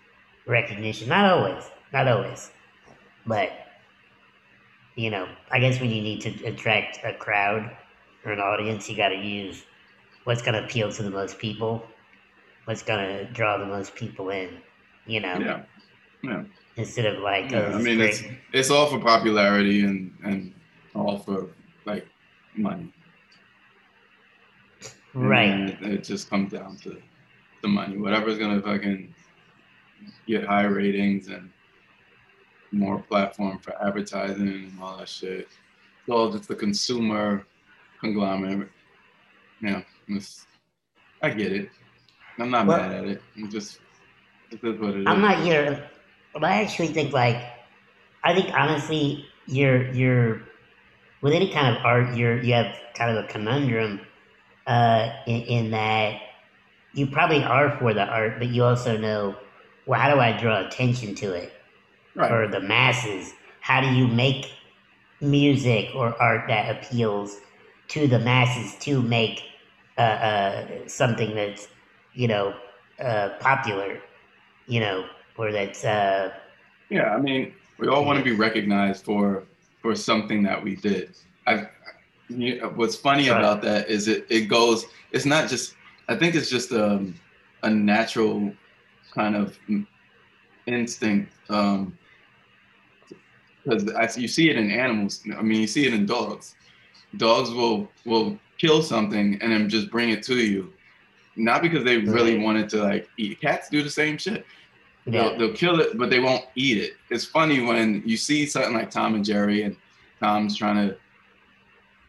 recognition. 0.47 1.09
Not 1.09 1.25
always, 1.31 1.63
not 1.91 2.07
always, 2.07 2.51
but 3.25 3.51
you 4.95 5.09
know, 5.09 5.27
I 5.51 5.59
guess 5.59 5.79
when 5.79 5.89
you 5.89 6.01
need 6.01 6.21
to 6.21 6.45
attract 6.45 6.99
a 7.03 7.13
crowd 7.13 7.75
or 8.25 8.31
an 8.31 8.39
audience, 8.39 8.89
you 8.89 8.95
got 8.95 9.09
to 9.09 9.17
use 9.17 9.63
what's 10.25 10.41
going 10.41 10.53
to 10.53 10.63
appeal 10.65 10.91
to 10.91 11.03
the 11.03 11.09
most 11.09 11.39
people, 11.39 11.83
what's 12.65 12.83
going 12.83 12.99
to 12.99 13.25
draw 13.31 13.57
the 13.57 13.65
most 13.65 13.95
people 13.95 14.29
in. 14.29 14.49
You 15.07 15.19
know, 15.21 15.37
Yeah, 15.39 15.61
yeah. 16.23 16.43
instead 16.77 17.05
of 17.05 17.21
like, 17.21 17.51
Yeah, 17.51 17.69
oh, 17.71 17.77
I 17.77 17.81
mean, 17.81 17.97
great. 17.99 18.09
it's 18.09 18.23
it's 18.53 18.69
all 18.71 18.87
for 18.87 18.99
popularity 18.99 19.81
and 19.85 20.11
and 20.23 20.53
all 20.95 21.19
for 21.19 21.47
like 21.85 22.07
money. 22.55 22.91
Right. 25.13 25.69
It, 25.69 25.81
it 25.83 26.03
just 26.03 26.29
comes 26.29 26.51
down 26.51 26.77
to 26.77 27.01
the 27.61 27.67
money. 27.67 27.97
Whatever's 27.97 28.37
gonna 28.37 28.61
fucking 28.61 29.13
get 30.27 30.45
high 30.45 30.65
ratings 30.65 31.27
and 31.27 31.49
more 32.71 32.99
platform 33.03 33.59
for 33.59 33.79
advertising 33.81 34.47
and 34.47 34.73
all 34.81 34.97
that 34.97 35.07
shit. 35.07 35.41
It's 35.41 36.09
all 36.09 36.31
just 36.31 36.47
the 36.47 36.55
consumer 36.55 37.45
conglomerate. 38.01 38.69
Yeah, 39.61 39.83
it's, 40.07 40.45
I 41.21 41.29
get 41.29 41.51
it. 41.51 41.69
I'm 42.39 42.49
not 42.49 42.67
Well- 42.67 42.77
mad 42.77 42.91
at 42.91 43.05
it. 43.05 43.21
I'm 43.37 43.49
just 43.49 43.79
it 44.51 44.63
is 44.63 44.79
what 44.79 44.91
it 44.91 45.01
is. 45.01 45.07
I'm 45.07 45.21
not 45.21 45.39
here, 45.43 45.89
but 46.33 46.43
I 46.43 46.61
actually 46.61 46.87
think 46.87 47.13
like, 47.13 47.41
I 48.23 48.33
think 48.33 48.53
honestly, 48.53 49.25
you're 49.47 49.91
you're 49.91 50.41
with 51.21 51.33
any 51.33 51.51
kind 51.51 51.75
of 51.75 51.83
art, 51.83 52.15
you're 52.15 52.41
you 52.41 52.53
have 52.53 52.75
kind 52.93 53.17
of 53.17 53.25
a 53.25 53.27
conundrum, 53.27 54.01
uh, 54.67 55.09
in, 55.27 55.41
in 55.41 55.71
that 55.71 56.21
you 56.93 57.05
probably 57.07 57.43
are 57.43 57.77
for 57.77 57.93
the 57.93 58.05
art, 58.05 58.39
but 58.39 58.47
you 58.47 58.63
also 58.63 58.97
know, 58.97 59.35
well, 59.85 59.99
how 59.99 60.13
do 60.13 60.19
I 60.19 60.39
draw 60.39 60.65
attention 60.65 61.13
to 61.15 61.33
it 61.33 61.53
right. 62.15 62.31
or 62.31 62.47
the 62.47 62.61
masses? 62.61 63.33
How 63.59 63.81
do 63.81 63.87
you 63.87 64.07
make 64.07 64.51
music 65.19 65.89
or 65.95 66.19
art 66.21 66.47
that 66.47 66.75
appeals 66.75 67.37
to 67.89 68.07
the 68.07 68.19
masses 68.19 68.75
to 68.79 69.01
make 69.01 69.43
uh, 69.97 70.01
uh, 70.01 70.67
something 70.87 71.35
that's 71.35 71.67
you 72.13 72.27
know 72.27 72.53
uh, 72.99 73.29
popular, 73.39 73.99
you 74.67 74.79
know, 74.79 75.05
or 75.37 75.51
that's 75.51 75.83
uh, 75.85 76.31
Yeah, 76.89 77.13
I 77.15 77.19
mean, 77.19 77.53
we 77.77 77.87
all 77.87 78.05
want 78.05 78.17
to 78.19 78.23
be 78.23 78.31
recognized 78.33 79.05
for 79.05 79.43
for 79.81 79.95
something 79.95 80.43
that 80.43 80.63
we 80.63 80.75
did. 80.75 81.15
I, 81.47 81.67
you 82.29 82.59
know, 82.59 82.69
what's 82.69 82.95
funny 82.95 83.29
Right. 83.29 83.37
about 83.37 83.61
that 83.63 83.89
is 83.89 84.07
it 84.07 84.25
it 84.29 84.45
goes. 84.45 84.85
It's 85.11 85.25
not 85.25 85.49
just. 85.49 85.75
I 86.07 86.15
think 86.15 86.35
it's 86.35 86.49
just 86.49 86.71
um, 86.71 87.15
a 87.63 87.69
natural 87.69 88.53
kind 89.13 89.35
of 89.35 89.57
instinct. 90.67 91.33
Um, 91.49 91.97
because 93.65 94.17
you 94.17 94.27
see 94.27 94.49
it 94.49 94.57
in 94.57 94.69
animals. 94.69 95.23
I 95.37 95.41
mean, 95.41 95.61
you 95.61 95.67
see 95.67 95.87
it 95.87 95.93
in 95.93 96.05
dogs. 96.05 96.55
Dogs 97.17 97.51
will 97.51 97.89
will 98.05 98.37
kill 98.57 98.81
something 98.81 99.37
and 99.41 99.51
then 99.51 99.69
just 99.69 99.89
bring 99.91 100.09
it 100.09 100.23
to 100.23 100.35
you, 100.37 100.71
not 101.35 101.61
because 101.61 101.83
they 101.83 101.97
really 101.97 102.37
wanted 102.39 102.69
to 102.69 102.83
like 102.83 103.07
eat. 103.17 103.39
Cats 103.41 103.69
do 103.69 103.83
the 103.83 103.89
same 103.89 104.17
shit. 104.17 104.45
yeah, 105.05 105.11
They'll, 105.29 105.37
they'll 105.37 105.53
kill 105.55 105.79
it, 105.81 105.97
but 105.97 106.09
they 106.09 106.19
won't 106.19 106.45
eat 106.55 106.77
it. 106.77 106.93
It's 107.09 107.25
funny 107.25 107.61
when 107.61 108.01
you 108.05 108.17
see 108.17 108.45
something 108.45 108.73
like 108.73 108.89
Tom 108.89 109.15
and 109.15 109.23
Jerry, 109.25 109.63
and 109.63 109.75
Tom's 110.19 110.57
trying 110.57 110.87
to 110.89 110.97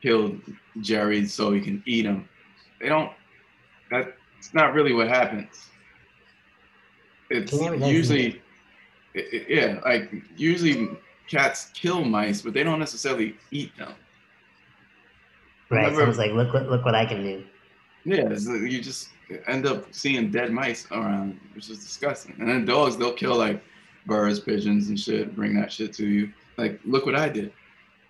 kill 0.02 0.36
Jerry 0.80 1.26
so 1.26 1.52
he 1.52 1.60
can 1.60 1.82
eat 1.86 2.04
him. 2.06 2.28
They 2.80 2.88
don't. 2.88 3.12
That's 3.90 4.52
not 4.54 4.72
really 4.74 4.92
what 4.92 5.08
happens. 5.08 5.48
It's 7.30 7.50
He 7.52 7.58
never 7.60 7.76
does 7.76 7.90
usually, 7.90 8.40
i- 9.16 9.18
i- 9.32 9.46
yeah, 9.48 9.80
like 9.84 10.12
usually 10.36 10.88
cats 11.28 11.70
kill 11.74 12.04
mice, 12.04 12.42
but 12.42 12.52
they 12.54 12.62
don't 12.62 12.78
necessarily 12.78 13.36
eat 13.50 13.76
them. 13.76 13.92
Right. 15.70 15.94
So 15.94 16.02
I 16.02 16.06
was 16.06 16.18
like, 16.18 16.32
look 16.32 16.52
what 16.52 16.68
look 16.68 16.84
what 16.84 16.94
I 16.94 17.06
can 17.06 17.22
do. 17.22 17.44
Yeah, 18.04 18.28
it's, 18.30 18.46
like 18.46 18.60
you 18.60 18.80
just 18.80 19.08
end 19.48 19.66
up 19.66 19.92
seeing 19.92 20.30
dead 20.30 20.52
mice 20.52 20.86
around, 20.92 21.38
which 21.54 21.68
is 21.70 21.78
disgusting. 21.78 22.36
And 22.38 22.48
then 22.48 22.64
dogs, 22.64 22.96
they'll 22.96 23.12
kill 23.12 23.36
like 23.36 23.62
birds, 24.06 24.38
pigeons, 24.40 24.88
and 24.88 24.98
shit, 24.98 25.34
bring 25.34 25.54
that 25.56 25.72
shit 25.72 25.92
to 25.94 26.06
you. 26.06 26.32
Like, 26.56 26.80
look 26.84 27.06
what 27.06 27.16
I 27.16 27.28
did. 27.28 27.52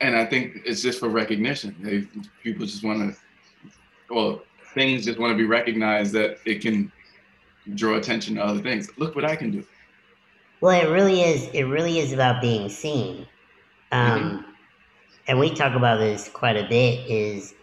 And 0.01 0.15
I 0.15 0.27
think 0.27 0.61
it's 0.67 0.83
just 0.83 1.01
for 1.01 1.09
recognition. 1.09 1.75
They 1.81 2.03
people 2.43 2.67
just 2.67 2.85
want 2.85 3.15
to, 3.15 3.21
well, 4.11 4.43
things 4.75 5.07
just 5.07 5.19
want 5.19 5.33
to 5.33 5.37
be 5.37 5.47
recognized 5.47 6.13
that 6.13 6.39
it 6.45 6.61
can 6.61 6.93
draw 7.75 7.97
attention 7.97 8.35
to 8.35 8.45
other 8.45 8.61
things. 8.61 8.91
Look 8.99 9.15
what 9.15 9.25
I 9.25 9.35
can 9.35 9.51
do. 9.51 9.65
Well, 10.61 10.79
it 10.79 10.91
really 10.91 11.23
is. 11.23 11.49
It 11.55 11.65
really 11.65 11.99
is 11.99 12.13
about 12.13 12.43
being 12.43 12.69
seen. 12.69 13.27
Um, 13.93 14.45
And 15.29 15.39
we 15.39 15.51
talk 15.51 15.75
about 15.75 15.99
this 15.99 16.29
quite 16.29 16.57
a 16.57 16.69
bit. 16.69 17.09
Is 17.11 17.55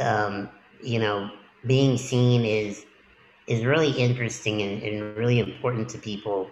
um, 0.00 0.48
you 0.82 0.98
know, 0.98 1.30
being 1.66 1.96
seen 1.96 2.44
is 2.44 2.84
is 3.46 3.64
really 3.64 3.90
interesting 3.92 4.62
and, 4.62 4.82
and 4.82 5.02
really 5.02 5.38
important 5.40 5.88
to 5.90 5.98
people 5.98 6.50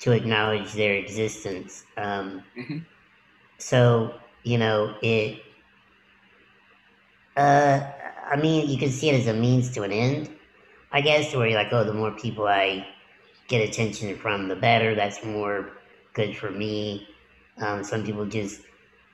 to 0.00 0.12
acknowledge 0.12 0.72
their 0.74 0.94
existence. 0.94 1.84
Um, 1.96 2.42
Mhm. 2.56 2.84
So 3.58 4.14
you 4.44 4.58
know 4.58 4.94
it. 5.02 5.40
Uh, 7.36 7.80
I 8.30 8.36
mean, 8.36 8.68
you 8.68 8.78
can 8.78 8.90
see 8.90 9.10
it 9.10 9.14
as 9.20 9.26
a 9.26 9.34
means 9.34 9.70
to 9.72 9.82
an 9.82 9.92
end, 9.92 10.30
I 10.92 11.00
guess, 11.00 11.34
where 11.34 11.46
you're 11.46 11.58
like, 11.58 11.72
oh, 11.72 11.84
the 11.84 11.92
more 11.94 12.12
people 12.12 12.46
I 12.46 12.86
get 13.48 13.68
attention 13.68 14.16
from, 14.16 14.48
the 14.48 14.56
better. 14.56 14.94
That's 14.94 15.24
more 15.24 15.72
good 16.14 16.36
for 16.36 16.50
me. 16.50 17.08
Um, 17.58 17.84
some 17.84 18.04
people 18.04 18.26
just, 18.26 18.62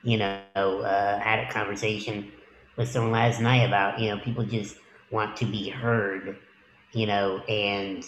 you 0.03 0.17
know, 0.17 0.41
uh, 0.55 1.19
had 1.19 1.39
a 1.39 1.51
conversation 1.51 2.31
with 2.77 2.89
someone 2.89 3.11
last 3.11 3.41
night 3.41 3.63
about, 3.63 3.99
you 3.99 4.09
know, 4.09 4.19
people 4.19 4.43
just 4.43 4.77
want 5.11 5.35
to 5.37 5.45
be 5.45 5.69
heard, 5.69 6.37
you 6.93 7.07
know, 7.07 7.39
and 7.49 8.03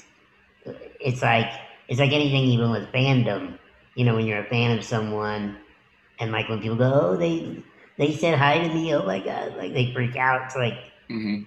it's 0.99 1.21
like 1.21 1.51
it's 1.87 1.99
like 1.99 2.11
anything, 2.11 2.43
even 2.43 2.71
with 2.71 2.91
fandom. 2.91 3.57
You 3.95 4.05
know, 4.05 4.15
when 4.15 4.25
you're 4.25 4.39
a 4.39 4.45
fan 4.45 4.77
of 4.77 4.83
someone, 4.83 5.57
and 6.19 6.31
like 6.31 6.47
when 6.47 6.61
people 6.61 6.77
go, 6.77 6.91
oh, 6.93 7.17
they 7.17 7.63
they 7.97 8.15
said 8.15 8.37
hi 8.37 8.59
to 8.59 8.73
me, 8.73 8.93
oh 8.93 9.05
my 9.05 9.19
god, 9.19 9.57
like 9.57 9.73
they 9.73 9.91
freak 9.93 10.15
out. 10.15 10.45
It's 10.45 10.55
like, 10.55 10.75
mm-hmm. 11.09 11.43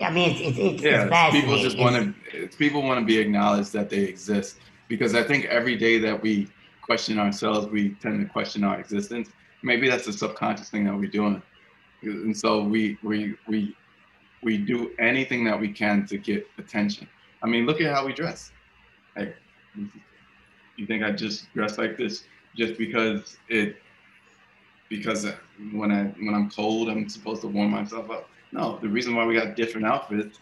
I 0.00 0.10
mean, 0.10 0.30
it's 0.30 0.40
it's 0.40 0.58
it's, 0.58 0.82
Yeah, 0.82 1.08
it's 1.10 1.34
people 1.34 1.58
just 1.58 1.78
want 1.78 2.14
to. 2.32 2.48
People 2.56 2.82
want 2.82 3.00
to 3.00 3.06
be 3.06 3.18
acknowledged 3.18 3.72
that 3.72 3.90
they 3.90 4.04
exist 4.04 4.58
because 4.86 5.14
I 5.14 5.22
think 5.22 5.44
every 5.46 5.76
day 5.76 5.98
that 5.98 6.22
we 6.22 6.48
question 6.82 7.18
ourselves, 7.18 7.66
we 7.66 7.90
tend 8.00 8.20
to 8.20 8.32
question 8.32 8.64
our 8.64 8.78
existence. 8.78 9.28
Maybe 9.62 9.88
that's 9.88 10.06
a 10.06 10.12
subconscious 10.12 10.70
thing 10.70 10.84
that 10.84 10.96
we're 10.96 11.10
doing, 11.10 11.42
and 12.02 12.36
so 12.36 12.62
we 12.62 12.96
we 13.02 13.36
we 13.48 13.76
we 14.42 14.58
do 14.58 14.92
anything 14.98 15.44
that 15.44 15.58
we 15.58 15.72
can 15.72 16.06
to 16.06 16.18
get 16.18 16.46
attention. 16.58 17.08
I 17.42 17.46
mean, 17.46 17.66
look 17.66 17.80
at 17.80 17.92
how 17.92 18.06
we 18.06 18.12
dress. 18.12 18.52
Like, 19.16 19.34
you 20.76 20.86
think 20.86 21.02
I 21.02 21.10
just 21.12 21.52
dress 21.54 21.76
like 21.78 21.96
this 21.96 22.24
just 22.56 22.78
because 22.78 23.36
it 23.48 23.76
because 24.88 25.26
when 25.72 25.90
I 25.90 26.04
when 26.04 26.34
I'm 26.34 26.50
cold, 26.50 26.88
I'm 26.88 27.08
supposed 27.08 27.42
to 27.42 27.48
warm 27.48 27.70
myself 27.70 28.10
up. 28.10 28.28
No, 28.52 28.78
the 28.80 28.88
reason 28.88 29.14
why 29.14 29.26
we 29.26 29.34
got 29.34 29.56
different 29.56 29.86
outfits 29.86 30.38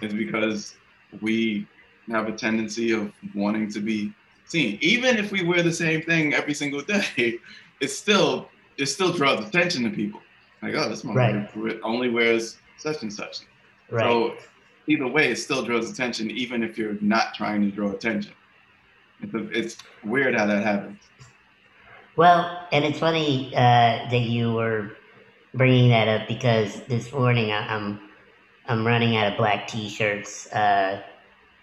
is 0.00 0.14
because 0.14 0.76
we 1.20 1.66
have 2.08 2.28
a 2.28 2.32
tendency 2.32 2.92
of 2.92 3.12
wanting 3.34 3.70
to 3.72 3.80
be 3.80 4.12
seen. 4.46 4.78
Even 4.80 5.16
if 5.16 5.30
we 5.30 5.44
wear 5.44 5.62
the 5.62 5.72
same 5.72 6.02
thing 6.02 6.34
every 6.34 6.54
single 6.54 6.80
day, 6.82 7.38
it's 7.80 7.96
still 7.96 8.48
it 8.80 8.86
still 8.86 9.12
draws 9.12 9.46
attention 9.46 9.84
to 9.84 9.90
people. 9.90 10.20
Like, 10.62 10.74
oh, 10.74 10.88
this 10.88 11.02
motherfucker 11.02 11.80
only 11.82 12.10
wears 12.10 12.58
such 12.78 13.02
and 13.02 13.12
such. 13.12 13.40
right. 13.90 14.04
So 14.04 14.36
either 14.86 15.06
way, 15.06 15.30
it 15.30 15.36
still 15.36 15.62
draws 15.62 15.90
attention, 15.90 16.30
even 16.30 16.62
if 16.62 16.76
you're 16.76 16.96
not 17.00 17.34
trying 17.34 17.62
to 17.62 17.70
draw 17.70 17.90
attention. 17.90 18.32
It's, 19.22 19.32
it's 19.34 19.76
weird 20.04 20.34
how 20.34 20.46
that 20.46 20.62
happens. 20.64 20.98
Well, 22.16 22.66
and 22.72 22.84
it's 22.84 22.98
funny 22.98 23.54
uh, 23.54 24.08
that 24.10 24.26
you 24.28 24.52
were 24.52 24.92
bringing 25.54 25.90
that 25.90 26.08
up 26.08 26.28
because 26.28 26.80
this 26.82 27.12
morning 27.12 27.50
I, 27.50 27.74
I'm 27.74 28.00
I'm 28.66 28.86
running 28.86 29.16
out 29.16 29.32
of 29.32 29.38
black 29.38 29.66
T-shirts. 29.66 30.46
Uh, 30.52 31.02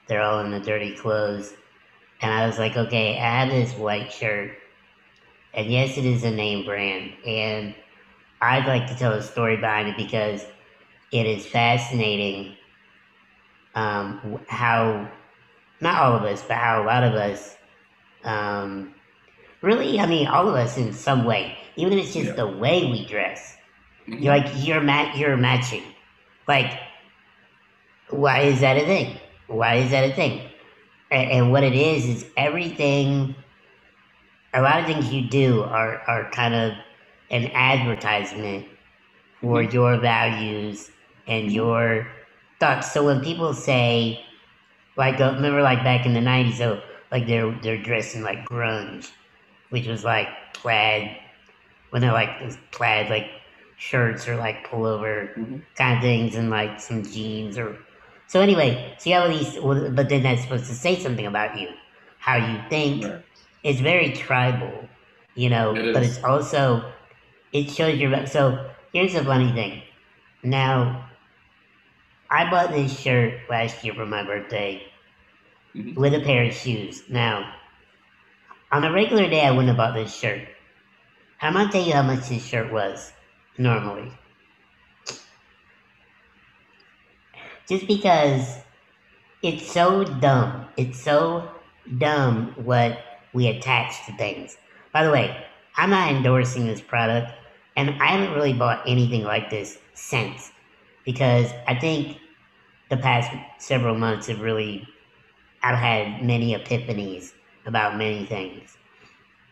they're 0.08 0.22
all 0.22 0.40
in 0.42 0.52
the 0.52 0.60
dirty 0.60 0.96
clothes, 0.96 1.54
and 2.22 2.34
I 2.34 2.48
was 2.48 2.58
like, 2.58 2.76
okay, 2.76 3.18
I 3.20 3.46
have 3.46 3.50
this 3.50 3.74
white 3.74 4.12
shirt, 4.12 4.58
and 5.58 5.72
yes, 5.72 5.98
it 5.98 6.06
is 6.06 6.24
a 6.26 6.32
name 6.32 6.66
brand, 6.66 7.14
and 7.26 7.76
I'd 8.42 8.68
like 8.68 8.88
to 8.90 8.96
tell 8.96 9.14
a 9.14 9.24
story 9.24 9.58
behind 9.58 9.90
it 9.90 9.98
because 9.98 10.46
it 11.12 11.26
is 11.28 11.46
fascinating 11.48 12.58
um, 13.76 14.40
how 14.48 15.12
not 15.82 16.02
all 16.02 16.16
of 16.18 16.24
us, 16.24 16.44
but 16.48 16.58
how 16.58 16.84
a 16.84 16.86
lot 16.86 17.04
of 17.04 17.16
us. 17.16 17.58
Um, 18.24 18.96
Really, 19.64 20.00
I 20.00 20.08
mean, 20.08 20.28
all 20.28 20.50
of 20.50 20.56
us 20.56 20.78
in 20.78 20.94
some 20.94 21.26
way, 21.26 21.58
even 21.78 21.94
if 21.98 22.06
it's 22.06 22.14
just 22.14 22.30
Yeah. 22.30 22.36
the 22.36 22.48
way 22.48 22.86
we 22.92 23.06
dress. 23.08 23.58
Mhm. 24.08 24.22
You're 24.22 24.38
like 24.38 24.52
you're 24.56 24.82
ma- 24.82 25.14
you're 25.16 25.38
matching. 25.38 25.84
Like, 26.48 26.80
why 28.10 28.42
is 28.42 28.62
that 28.62 28.78
a 28.78 28.86
thing? 28.86 29.20
Why 29.48 29.76
is 29.76 29.92
that 29.92 30.10
a 30.10 30.14
thing? 30.14 30.42
And, 31.12 31.32
and 31.32 31.52
what 31.52 31.64
it 31.64 31.76
is 31.76 32.06
is 32.08 32.32
everything. 32.38 33.36
A 34.54 34.62
lot 34.62 34.80
of 34.80 34.86
things 34.86 35.12
you 35.14 35.28
do 35.30 35.62
are 35.64 36.00
are 36.08 36.30
kind 36.32 36.56
of 36.56 36.74
an 37.32 37.48
advertisement 37.54 38.68
for 39.42 39.62
Mhm. 39.62 39.74
your 39.74 39.98
values 40.00 40.90
and 41.28 41.52
your 41.52 42.08
thoughts. 42.60 42.92
So 42.92 43.06
when 43.06 43.22
people 43.22 43.54
say, 43.54 44.26
like, 44.98 45.20
uh, 45.22 45.34
remember, 45.36 45.62
like 45.62 45.84
back 45.84 46.06
in 46.06 46.14
the 46.14 46.22
'90s, 46.22 46.58
so 46.58 46.82
like 47.12 47.28
they're 47.28 47.52
they're 47.62 47.82
dressing 47.82 48.24
like 48.24 48.48
grunge, 48.50 49.12
which 49.70 49.88
was 49.88 50.04
like 50.04 50.28
plaid, 50.54 51.18
when 51.92 52.02
they're 52.02 52.14
like 52.14 52.30
plaid 52.72 53.10
like 53.10 53.28
shirts 53.78 54.28
or 54.28 54.36
like 54.38 54.68
pullover 54.68 55.34
Mhm. 55.38 55.62
kind 55.76 55.98
of 55.98 56.02
things 56.04 56.36
and 56.36 56.50
like 56.50 56.80
some 56.80 57.04
jeans 57.04 57.58
or. 57.58 57.78
So 58.28 58.42
anyway, 58.42 58.96
so 59.00 59.10
you 59.10 59.16
have 59.16 59.24
all 59.32 59.38
these, 59.38 59.60
well, 59.62 59.92
but 59.92 60.10
then 60.10 60.24
that's 60.24 60.44
supposed 60.44 60.68
to 60.68 60.76
say 60.76 61.00
something 61.00 61.26
about 61.26 61.60
you, 61.60 61.70
how 62.20 62.36
you 62.36 62.60
think, 62.70 63.06
Right. 63.06 63.24
It's 63.68 63.82
very 63.82 64.14
tribal, 64.14 64.90
you 65.36 65.50
know, 65.50 65.90
It 65.90 65.94
but 65.94 66.04
it's 66.04 66.24
also 66.24 66.94
it 67.54 67.70
shows 67.72 68.00
your 68.00 68.28
so 68.28 68.72
here's 68.94 69.14
the 69.14 69.24
funny 69.26 69.54
thing. 69.54 69.84
Now 70.44 71.10
I 72.32 72.50
bought 72.50 72.72
this 72.72 73.00
shirt 73.00 73.50
last 73.50 73.84
year 73.84 73.94
for 73.94 74.06
my 74.06 74.24
birthday 74.24 74.94
Mhm. 75.76 75.98
with 75.98 76.14
a 76.14 76.22
pair 76.22 76.46
of 76.46 76.54
shoes. 76.54 77.04
Now 77.10 77.54
on 78.72 78.84
a 78.86 78.92
regular 78.94 79.30
day 79.30 79.46
I 79.46 79.52
wouldn't 79.52 79.68
have 79.70 79.78
bought 79.78 79.94
this 79.96 80.16
shirt. 80.18 80.48
I'm 81.42 81.54
gonna 81.54 81.72
tell 81.72 81.84
you 81.84 81.94
how 81.94 82.04
much 82.04 82.30
this 82.30 82.46
shirt 82.48 82.72
was 82.72 83.14
normally. 83.58 84.12
Just 87.70 87.88
because 87.88 88.60
it's 89.44 89.72
so 89.72 90.06
dumb. 90.06 90.70
It's 90.78 91.02
so 91.02 91.50
dumb 91.98 92.54
what 92.58 93.00
we 93.38 93.48
attach 93.50 94.04
to 94.08 94.12
things. 94.14 94.58
By 94.92 95.04
the 95.04 95.12
way, 95.12 95.46
I'm 95.76 95.92
not 95.92 96.12
endorsing 96.12 96.66
this 96.66 96.82
product, 96.82 97.32
and 97.76 97.92
I 98.02 98.08
haven't 98.08 98.34
really 98.34 98.52
bought 98.52 98.82
anything 98.88 99.24
like 99.24 99.52
this 99.52 99.78
since 99.94 100.52
because 101.06 101.52
I 101.68 101.76
think 101.76 102.18
the 102.90 102.98
past 102.98 103.30
several 103.60 103.94
months 103.94 104.26
have 104.26 104.42
really, 104.42 104.88
I've 105.62 105.78
had 105.78 106.24
many 106.24 106.56
epiphanies 106.56 107.34
about 107.68 107.96
many 107.96 108.26
things. 108.26 108.76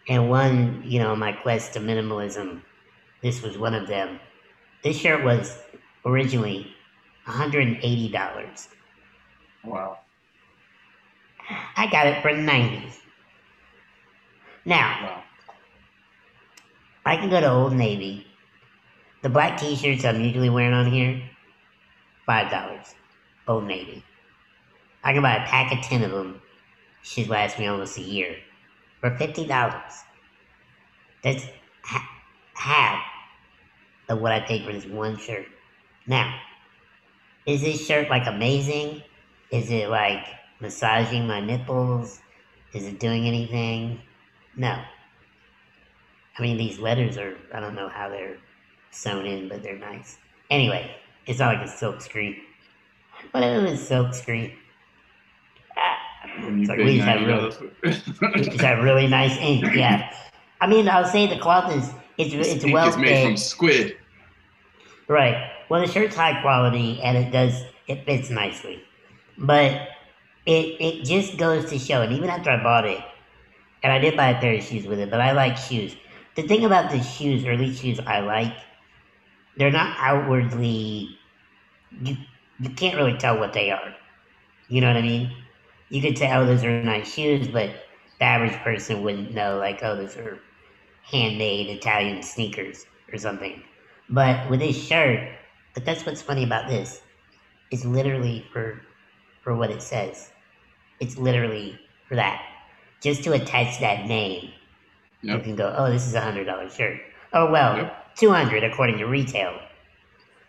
And 0.10 0.32
one, 0.32 0.82
you 0.84 0.98
know, 0.98 1.16
my 1.16 1.32
quest 1.32 1.74
to 1.74 1.80
minimalism, 1.80 2.64
this 3.22 3.44
was 3.44 3.56
one 3.56 3.76
of 3.76 3.88
them. 3.88 4.20
This 4.84 4.98
shirt 4.98 5.24
was 5.24 5.60
originally 6.06 6.74
$180. 7.28 8.68
Wow. 9.64 10.00
I 11.78 11.86
got 11.92 12.08
it 12.08 12.24
for 12.24 12.34
90 12.34 13.05
Now. 14.66 15.24
I 17.06 17.18
can 17.18 17.30
go 17.30 17.40
to 17.40 17.52
Old 17.52 17.74
Navy. 17.74 18.26
The 19.22 19.30
black 19.30 19.60
t-shirts 19.60 20.04
I'm 20.04 20.22
usually 20.22 20.50
wearing 20.50 20.74
on 20.74 20.92
here, 20.92 21.22
$5. 22.28 22.94
Old 23.48 23.66
Navy. 23.66 24.04
I 25.04 25.14
can 25.14 25.22
buy 25.22 25.36
a 25.36 25.46
pack 25.46 25.72
of 25.72 25.84
10 25.84 26.04
of 26.04 26.12
them. 26.12 26.42
Should 27.04 27.30
last 27.30 27.60
me 27.60 27.68
almost 27.68 27.98
a 28.00 28.02
year. 28.02 28.36
For 29.02 29.12
$50. 29.12 29.48
That's 31.24 31.46
ha- 31.84 32.10
half 32.56 33.04
of 34.10 34.20
what 34.20 34.32
I 34.32 34.40
paid 34.40 34.66
for 34.66 34.74
this 34.74 34.86
one 34.86 35.18
shirt. 35.18 35.46
Now, 36.08 36.40
is 37.46 37.62
this 37.62 37.86
shirt 37.86 38.10
like 38.10 38.26
amazing? 38.26 39.04
Is 39.52 39.70
it 39.70 39.90
like 39.90 40.26
massaging 40.60 41.28
my 41.28 41.40
nipples? 41.40 42.20
Is 42.74 42.86
it 42.86 43.00
doing 43.00 43.28
anything? 43.28 44.02
No. 44.58 44.82
I 46.38 46.42
mean, 46.42 46.58
these 46.58 46.80
letters 46.80 47.18
are, 47.18 47.36
I 47.54 47.60
don't 47.60 47.76
know 47.76 47.88
how 47.90 48.10
they're 48.10 48.38
sewn 48.92 49.26
in, 49.26 49.48
but 49.48 49.64
they're 49.64 49.78
nice. 49.78 50.18
Anyway, 50.50 50.92
it's 51.26 51.40
not 51.40 51.56
like 51.56 51.66
a 51.66 51.70
silk 51.70 52.02
screen. 52.02 52.38
It 53.34 53.72
was 53.72 53.86
silk 53.86 54.14
screen. 54.14 54.54
Ah, 55.78 55.98
It's 56.40 56.70
like 56.70 56.80
we 56.80 56.98
just 56.98 57.08
have 57.08 57.22
$90 57.22 57.54
for- 57.54 57.72
it's 58.38 58.58
got 58.62 58.82
really 58.82 59.08
nice 59.08 59.38
ink, 59.38 59.66
yeah. 59.74 60.14
I 60.62 60.68
mean, 60.68 60.88
I'll 60.90 61.06
say 61.06 61.28
the 61.28 61.40
cloth 61.40 61.72
is, 61.72 61.90
it's, 62.18 62.34
This 62.34 62.64
it's 62.64 62.74
well 62.74 62.90
is 62.90 62.98
made 62.98 63.24
from 63.26 63.38
squid. 63.38 63.98
Right. 65.08 65.52
Well, 65.70 65.82
the 65.86 65.92
shirt's 65.92 66.16
high 66.16 66.42
quality 66.42 67.02
and 67.02 67.18
it 67.18 67.32
does 67.32 67.62
it 67.88 68.06
fits 68.06 68.30
nicely, 68.30 68.84
but 69.38 69.90
it 70.46 70.82
it 70.82 71.06
just 71.06 71.38
goes 71.38 71.70
to 71.70 71.78
show. 71.78 72.02
And 72.02 72.14
even 72.14 72.30
after 72.30 72.50
I 72.50 72.62
bought 72.64 72.86
it, 72.86 73.00
and 73.86 73.94
I 73.94 74.02
did 74.02 74.18
buy 74.18 74.32
a 74.32 74.42
pair 74.42 74.56
of 74.58 74.64
shoes 74.64 74.88
with 74.88 75.00
it, 75.00 75.12
but 75.12 75.22
I 75.22 75.34
like 75.34 75.58
shoes. 75.58 75.96
The 76.36 76.48
thing 76.48 76.66
about 76.66 76.92
the 76.92 77.04
shoes, 77.04 77.46
early 77.46 77.74
shoes 77.76 78.02
I 78.08 78.22
like, 78.22 78.58
they're 79.58 79.72
not 79.72 79.96
outwardly. 80.00 81.20
You 82.04 82.18
you 82.60 82.72
can't 82.72 82.98
really 82.98 83.18
tell 83.18 83.40
what 83.40 83.54
they 83.54 83.72
are. 83.72 83.96
You 84.70 84.82
know 84.82 84.88
what 84.88 84.98
I 84.98 85.04
mean? 85.04 85.32
You 85.90 86.02
could 86.02 86.18
say, 86.18 86.34
oh, 86.34 86.46
those 86.46 86.64
are 86.66 86.78
nice 86.84 87.14
shoes, 87.14 87.48
but 87.48 87.72
the 88.20 88.26
average 88.26 88.46
person 88.64 89.04
wouldn't 89.04 89.34
know, 89.34 89.58
like, 89.58 89.82
oh, 89.84 89.96
those 89.96 90.18
are 90.18 90.40
handmade 91.04 91.70
Italian 91.70 92.24
sneakers 92.24 92.86
or 93.12 93.18
something. 93.18 93.64
But 94.10 94.50
with 94.50 94.60
this 94.62 94.88
shirt, 94.88 95.20
but 95.76 95.86
that's 95.86 96.06
what's 96.06 96.22
funny 96.22 96.44
about 96.44 96.68
this. 96.68 97.02
It's 97.72 97.86
literally 97.86 98.46
for 98.52 98.82
for 99.42 99.56
what 99.56 99.72
it 99.72 99.82
says. 99.82 100.32
It's 101.00 101.18
literally 101.18 101.80
for 102.08 102.16
that. 102.16 102.42
Just 103.06 103.24
to 103.26 103.34
attach 103.34 103.80
that 103.82 104.08
name. 104.08 104.50
You 105.22 105.40
can 105.40 105.56
go, 105.56 105.74
oh, 105.78 105.92
this 105.92 106.08
is 106.08 106.16
a 106.16 106.22
hundred 106.22 106.46
dollar 106.46 106.70
shirt. 106.70 106.98
Oh 107.34 107.52
well, 107.52 107.78
Yep. 107.78 108.16
two 108.16 108.32
hundred 108.32 108.64
according 108.64 108.98
to 108.98 109.06
retail. 109.06 109.54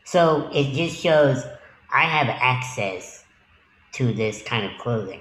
So 0.05 0.49
it 0.55 0.73
just 0.73 0.97
shows 0.99 1.45
I 1.93 2.05
have 2.05 2.29
access 2.29 3.25
to 3.97 4.13
this 4.15 4.43
kind 4.43 4.65
of 4.65 4.79
clothing. 4.79 5.21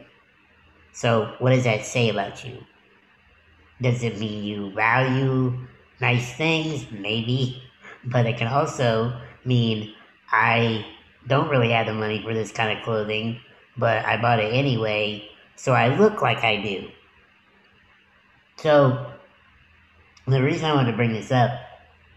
So 0.93 1.35
what 1.39 1.51
does 1.51 1.65
that 1.65 1.85
say 1.85 2.07
about 2.09 2.45
you? 2.45 2.63
Does 3.81 4.03
it 4.03 4.17
mean 4.17 4.43
you 4.45 4.71
value 4.73 5.67
nice 5.99 6.31
things? 6.33 6.85
Maybe. 6.91 7.61
But 8.07 8.27
it 8.27 8.37
can 8.37 8.47
also 8.47 9.19
mean 9.43 9.93
I 10.31 10.85
don't 11.27 11.49
really 11.49 11.71
have 11.71 11.87
the 11.87 11.93
money 11.93 12.21
for 12.23 12.33
this 12.35 12.51
kind 12.51 12.77
of 12.77 12.83
clothing, 12.85 13.39
but 13.77 14.05
I 14.05 14.21
bought 14.21 14.39
it 14.39 14.53
anyway, 14.53 15.27
so 15.55 15.73
I 15.73 15.87
look 15.97 16.21
like 16.21 16.43
I 16.43 16.61
do. 16.61 16.77
So 18.57 19.13
the 20.27 20.41
reason 20.41 20.65
I 20.65 20.73
wanted 20.73 20.91
to 20.91 20.97
bring 20.97 21.13
this 21.13 21.31
up 21.31 21.51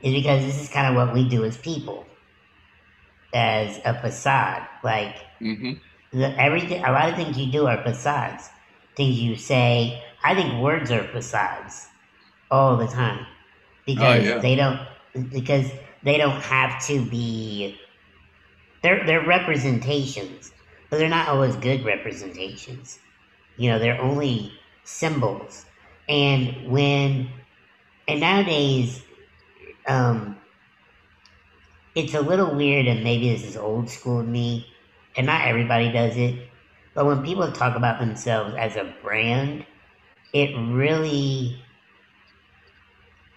is 0.01 0.14
because 0.14 0.44
this 0.44 0.61
is 0.62 0.68
kind 0.68 0.87
of 0.88 0.94
what 0.94 1.14
we 1.14 1.29
do 1.29 1.44
as 1.44 1.57
people, 1.59 2.07
as 3.33 3.81
a 3.85 4.01
facade. 4.01 4.66
Like 4.83 5.16
hmm 5.40 5.72
the, 6.12 6.40
everything, 6.40 6.85
a 6.85 6.92
lot 6.92 7.09
of 7.11 7.16
things 7.16 7.38
you 7.38 7.53
do 7.53 7.66
are 7.66 7.83
facades. 7.83 8.48
Things 8.96 9.20
you 9.20 9.37
say, 9.37 10.03
I 10.24 10.35
think 10.35 10.62
words 10.62 10.90
are 10.90 11.05
facades 11.05 11.87
all 12.51 12.77
the 12.77 12.87
time 12.88 13.27
because 13.87 14.24
yeah. 14.24 14.40
they 14.40 14.57
don't 14.57 14.81
because 15.31 15.70
they 16.03 16.18
don't 16.18 16.40
have 16.42 16.85
to 16.87 17.05
be. 17.11 17.79
They're 18.83 19.05
they're 19.07 19.27
representations, 19.27 20.53
but 20.90 20.98
they're 20.98 21.09
not 21.09 21.29
always 21.29 21.57
good 21.57 21.85
representations. 21.85 22.98
You 23.57 23.70
know, 23.70 23.79
they're 23.79 24.01
only 24.01 24.53
symbols, 24.85 25.66
and 26.09 26.71
when 26.71 27.31
and 28.09 28.21
nowadays, 28.21 29.03
um, 29.88 30.38
it's 31.94 32.14
a 32.14 32.21
little 32.21 32.55
weird, 32.55 32.87
and 32.87 33.05
maybe 33.05 33.31
this 33.31 33.44
is 33.44 33.57
old 33.57 33.90
school 33.90 34.21
of 34.21 34.29
me, 34.29 34.66
and 35.16 35.27
not 35.27 35.47
everybody 35.47 35.90
does 35.92 36.16
it. 36.16 36.49
But 36.94 37.07
when 37.07 37.23
people 37.23 37.51
talk 37.53 37.77
about 37.77 38.01
themselves 38.01 38.55
as 38.59 38.77
a 38.77 38.94
brand, 39.03 39.66
it 40.33 40.51
really 40.57 41.64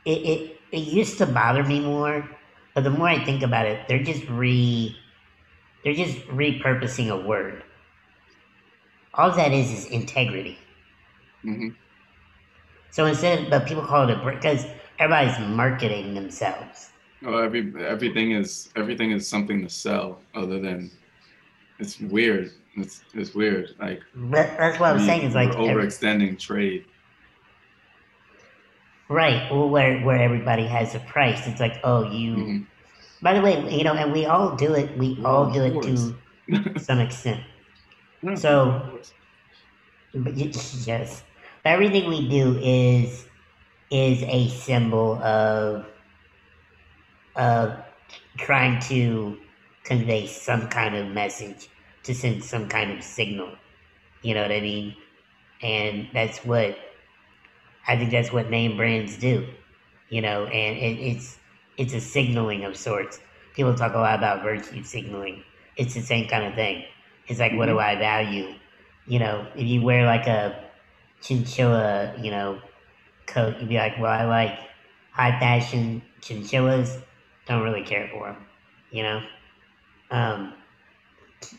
it, 0.06 0.20
it 0.26 0.58
it 0.72 0.78
used 0.80 1.18
to 1.20 1.26
bother 1.26 1.64
me 1.64 1.80
more, 1.80 2.30
but 2.76 2.84
the 2.84 2.90
more 2.90 3.08
I 3.08 3.24
think 3.24 3.44
about 3.44 3.66
it, 3.68 3.88
they're 3.88 4.04
just 4.04 4.28
re 4.30 4.96
they're 5.84 5.94
just 5.96 6.20
repurposing 6.28 7.10
a 7.10 7.28
word. 7.28 7.64
All 9.14 9.32
that 9.32 9.54
is 9.54 9.72
is 9.72 9.86
integrity. 9.86 10.60
hmm 11.44 11.70
So 12.92 13.06
instead, 13.06 13.44
of, 13.46 13.50
but 13.50 13.66
people 13.66 13.84
call 13.86 14.08
it 14.10 14.12
a 14.18 14.32
because 14.32 14.66
everybody's 15.00 15.40
marketing 15.48 16.14
themselves. 16.14 16.90
Oh, 17.26 17.38
every 17.38 17.74
everything 17.86 18.32
is 18.32 18.70
everything 18.76 19.12
is 19.12 19.28
something 19.28 19.62
to 19.64 19.70
sell 19.70 20.20
other 20.36 20.60
than 20.60 20.92
it's 21.80 22.00
weird. 22.00 22.52
It's 22.76 23.04
it's 23.14 23.34
weird. 23.34 23.70
Like 23.80 24.02
But 24.16 24.50
that's 24.58 24.80
what 24.80 24.92
I'm 24.92 25.00
we- 25.00 25.06
saying. 25.06 25.22
Is 25.24 25.36
like 25.36 25.58
we're 25.58 25.70
every- 25.72 25.84
overextending 25.88 26.40
trade. 26.40 26.86
right. 29.10 29.52
Well, 29.52 29.70
where 29.70 30.00
where 30.02 30.22
everybody 30.22 30.66
has 30.68 30.96
a 30.96 31.00
price, 31.00 31.48
it's 31.48 31.60
like 31.60 31.80
oh 31.84 32.10
you. 32.12 32.36
Mhm. 32.36 32.66
By 33.22 33.34
the 33.36 33.42
way, 33.42 33.54
you 33.78 33.84
know, 33.84 33.94
and 33.94 34.12
we 34.12 34.26
all 34.26 34.56
do 34.56 34.74
it. 34.74 34.98
We 34.98 35.18
Well, 35.22 35.28
all 35.28 35.52
do 35.52 35.64
it 35.64 35.82
to 35.84 36.80
some 36.80 37.00
extent. 37.00 37.42
Yeah, 38.24 38.36
So- 38.36 39.00
But 40.14 40.34
y- 40.36 40.52
yes, 40.86 41.24
everything 41.66 42.10
we 42.10 42.28
do 42.28 42.58
is 42.58 43.26
is 43.90 44.24
a 44.24 44.48
symbol 44.50 45.22
of 45.22 45.86
of 47.36 47.78
trying 48.38 48.80
to 48.82 49.38
convey 49.84 50.28
some 50.28 50.68
kind 50.68 50.96
of 50.96 51.08
message 51.08 51.70
to 52.04 52.14
send 52.14 52.44
some 52.44 52.68
kind 52.68 52.92
of 52.92 53.04
signal. 53.04 53.50
You 54.22 54.34
know 54.34 54.42
what 54.42 54.52
I 54.52 54.62
mean? 54.62 54.96
And 55.62 56.08
that's 56.14 56.40
what 56.40 56.78
I 57.88 57.98
think 57.98 58.12
that's 58.12 58.32
what 58.32 58.50
name 58.50 58.78
brands 58.78 59.18
do. 59.18 59.48
You 60.10 60.22
know, 60.22 60.46
and 60.46 60.78
it, 60.78 61.00
it's 61.00 61.38
it's 61.78 61.94
a 61.94 62.02
signaling 62.02 62.64
of 62.66 62.76
sorts. 62.76 63.20
People 63.56 63.76
talk 63.76 63.94
a 63.94 63.98
lot 63.98 64.18
about 64.18 64.44
virtue 64.44 64.84
signaling. 64.84 65.44
It's 65.78 65.94
the 65.94 66.02
same 66.02 66.28
kind 66.28 66.46
of 66.46 66.56
thing. 66.56 66.86
It's 67.28 67.40
like, 67.40 67.54
what 67.54 67.68
do 67.68 67.74
mm-hmm. 67.74 67.80
I 67.80 67.96
value? 67.96 68.54
You 69.08 69.20
know, 69.20 69.48
if 69.56 69.66
you 69.66 69.82
wear 69.82 70.06
like 70.06 70.28
a 70.28 70.71
chinchilla, 71.22 72.16
you 72.22 72.32
know, 72.32 72.60
coat, 73.28 73.56
you'd 73.60 73.70
be 73.70 73.78
like, 73.78 73.94
well, 74.00 74.12
I 74.12 74.26
like 74.26 74.60
high 75.12 75.40
fashion 75.40 76.02
chinchillas. 76.22 76.98
Don't 77.48 77.64
really 77.64 77.84
care 77.84 78.10
for 78.12 78.28
them, 78.28 78.46
you 78.92 79.04
know. 79.04 79.22
Um, 80.12 80.54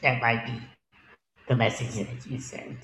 that 0.02 0.20
might 0.20 0.46
be 0.46 0.60
the 1.48 1.56
message 1.56 1.94
that 1.94 2.26
you 2.30 2.40
send, 2.40 2.78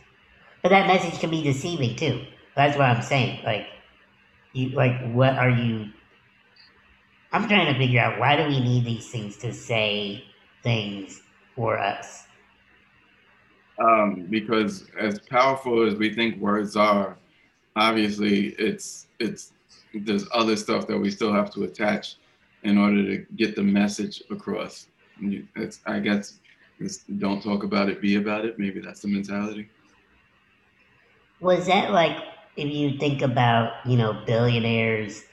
but 0.63 0.71
that 0.71 0.87
message 0.87 1.21
can 1.21 1.31
be 1.31 1.43
deceiving 1.43 1.97
too. 1.97 2.25
That's 2.57 2.77
what 2.77 2.87
I'm 2.87 3.03
saying. 3.03 3.45
Like, 3.45 3.67
you 4.53 4.71
like, 4.71 5.13
what 5.13 5.35
are 5.37 5.51
you? 5.51 5.87
I'm 7.33 7.47
trying 7.47 7.73
to 7.73 7.79
figure 7.79 8.01
out 8.01 8.19
why 8.19 8.37
do 8.37 8.49
we 8.49 8.61
need 8.61 8.85
these 8.85 9.11
things 9.11 9.37
to 9.39 9.53
say 9.53 10.25
things 10.63 11.21
for 11.55 11.79
us? 11.79 12.28
Um, 13.81 14.27
because 14.29 14.87
as 14.99 15.21
powerful 15.21 15.87
as 15.87 15.95
we 15.95 16.13
think 16.13 16.41
words 16.41 16.75
are, 16.75 17.17
obviously 17.77 18.49
it's 18.59 19.07
it's 19.21 19.53
there's 19.95 20.27
other 20.33 20.57
stuff 20.57 20.87
that 20.89 20.99
we 20.99 21.11
still 21.11 21.33
have 21.33 21.51
to 21.53 21.65
attach 21.65 22.17
in 22.65 22.77
order 22.77 23.05
to 23.05 23.25
get 23.37 23.55
the 23.55 23.63
message 23.63 24.23
across. 24.31 24.89
It's, 25.21 25.81
I 25.87 26.01
guess 26.01 26.39
it's 26.81 26.99
don't 27.19 27.43
talk 27.43 27.63
about 27.63 27.89
it, 27.89 28.01
be 28.01 28.17
about 28.17 28.45
it. 28.45 28.59
Maybe 28.59 28.81
that's 28.81 29.01
the 29.01 29.09
mentality. 29.09 29.69
Was 31.41 31.67
that 31.67 31.93
like 31.93 32.17
if 32.57 32.73
you 32.73 32.99
think 32.99 33.23
about 33.23 33.87
you 33.87 33.97
know 33.97 34.23
billionaires 34.27 35.25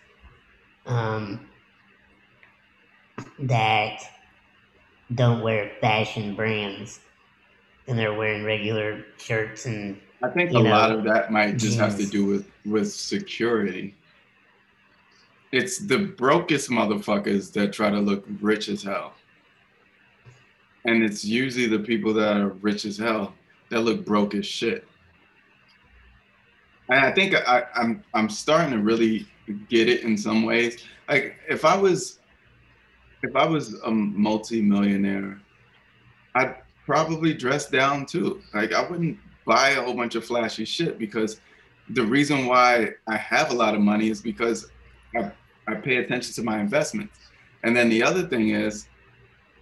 um, 0.85 1.47
that 3.39 4.01
don't 5.13 5.41
wear 5.41 5.71
fashion 5.81 6.35
brands 6.35 6.99
and 7.87 7.97
they're 7.97 8.13
wearing 8.13 8.43
regular 8.43 9.03
shirts 9.17 9.65
and 9.65 9.99
I 10.23 10.29
think 10.29 10.51
a 10.51 10.53
know, 10.53 10.61
lot 10.61 10.91
of 10.91 11.03
that 11.03 11.31
might 11.31 11.57
just 11.57 11.77
have 11.77 11.97
to 11.97 12.05
do 12.05 12.25
with 12.25 12.49
with 12.65 12.91
security. 12.91 13.95
It's 15.51 15.77
the 15.77 15.99
brokest 15.99 16.69
motherfuckers 16.69 17.51
that 17.53 17.73
try 17.73 17.89
to 17.89 17.99
look 17.99 18.25
rich 18.41 18.67
as 18.69 18.81
hell. 18.81 19.13
And 20.85 21.03
it's 21.03 21.23
usually 21.23 21.67
the 21.67 21.79
people 21.79 22.13
that 22.13 22.37
are 22.37 22.49
rich 22.49 22.85
as 22.85 22.97
hell 22.97 23.33
that 23.69 23.81
look 23.81 24.05
broke 24.05 24.35
as 24.35 24.45
shit. 24.45 24.87
And 26.89 26.99
I 26.99 27.11
think 27.11 27.35
I, 27.35 27.63
I'm 27.75 28.03
I'm 28.13 28.29
starting 28.29 28.71
to 28.71 28.79
really 28.79 29.27
get 29.69 29.89
it 29.89 30.01
in 30.01 30.17
some 30.17 30.43
ways. 30.43 30.83
Like 31.07 31.35
if 31.47 31.65
I 31.65 31.77
was 31.77 32.19
if 33.21 33.35
I 33.35 33.45
was 33.45 33.73
a 33.81 33.91
multi-millionaire, 33.91 35.39
I'd 36.35 36.55
probably 36.85 37.33
dress 37.33 37.69
down 37.69 38.05
too. 38.05 38.41
Like 38.53 38.73
I 38.73 38.87
wouldn't 38.87 39.17
buy 39.45 39.71
a 39.71 39.81
whole 39.81 39.93
bunch 39.93 40.15
of 40.15 40.25
flashy 40.25 40.65
shit 40.65 40.97
because 40.97 41.39
the 41.89 42.03
reason 42.03 42.45
why 42.45 42.93
I 43.07 43.17
have 43.17 43.51
a 43.51 43.53
lot 43.53 43.75
of 43.75 43.81
money 43.81 44.09
is 44.09 44.21
because 44.21 44.71
I, 45.15 45.31
I 45.67 45.75
pay 45.75 45.97
attention 45.97 46.33
to 46.35 46.43
my 46.43 46.59
investments. 46.59 47.19
And 47.63 47.75
then 47.75 47.89
the 47.89 48.03
other 48.03 48.27
thing 48.27 48.49
is, 48.49 48.87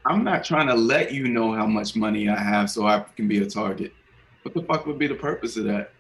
I'm 0.06 0.24
not 0.24 0.44
trying 0.44 0.68
to 0.68 0.76
let 0.76 1.14
you 1.14 1.28
know 1.30 1.54
how 1.54 1.66
much 1.66 1.96
money 1.96 2.28
I 2.28 2.38
have 2.38 2.70
so 2.70 2.86
I 2.86 3.06
can 3.16 3.28
be 3.28 3.42
a 3.42 3.46
target. 3.46 3.94
What 4.42 4.54
the 4.54 4.64
fuck 4.64 4.86
would 4.86 5.00
be 5.00 5.08
the 5.08 5.16
purpose 5.16 5.56
of 5.56 5.64
that? 5.66 5.92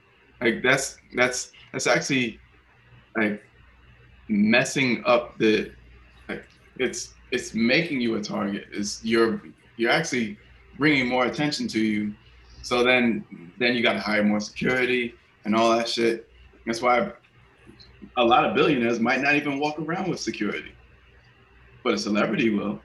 Like 0.41 0.61
that's 0.61 0.97
that's 1.15 1.53
that's 1.71 1.87
actually 1.87 2.39
like 3.15 3.41
messing 4.27 5.01
up 5.05 5.37
the 5.37 5.71
like 6.27 6.43
it's 6.77 7.13
it's 7.31 7.53
making 7.53 8.01
you 8.01 8.15
a 8.15 8.21
target. 8.21 8.67
Is 8.73 8.99
you're 9.03 9.41
you're 9.77 9.91
actually 9.91 10.37
bringing 10.77 11.07
more 11.07 11.25
attention 11.25 11.67
to 11.69 11.79
you. 11.79 12.13
So 12.61 12.83
then 12.83 13.23
then 13.57 13.75
you 13.75 13.83
got 13.83 13.93
to 13.93 13.99
hire 13.99 14.23
more 14.23 14.39
security 14.39 15.15
and 15.45 15.55
all 15.55 15.75
that 15.75 15.87
shit. 15.87 16.29
That's 16.65 16.81
why 16.81 17.11
a 18.17 18.23
lot 18.23 18.45
of 18.45 18.55
billionaires 18.55 18.99
might 18.99 19.21
not 19.21 19.35
even 19.35 19.59
walk 19.59 19.79
around 19.79 20.09
with 20.09 20.19
security, 20.19 20.71
but 21.83 21.93
a 21.93 21.97
celebrity 21.97 22.49
will. 22.49 22.79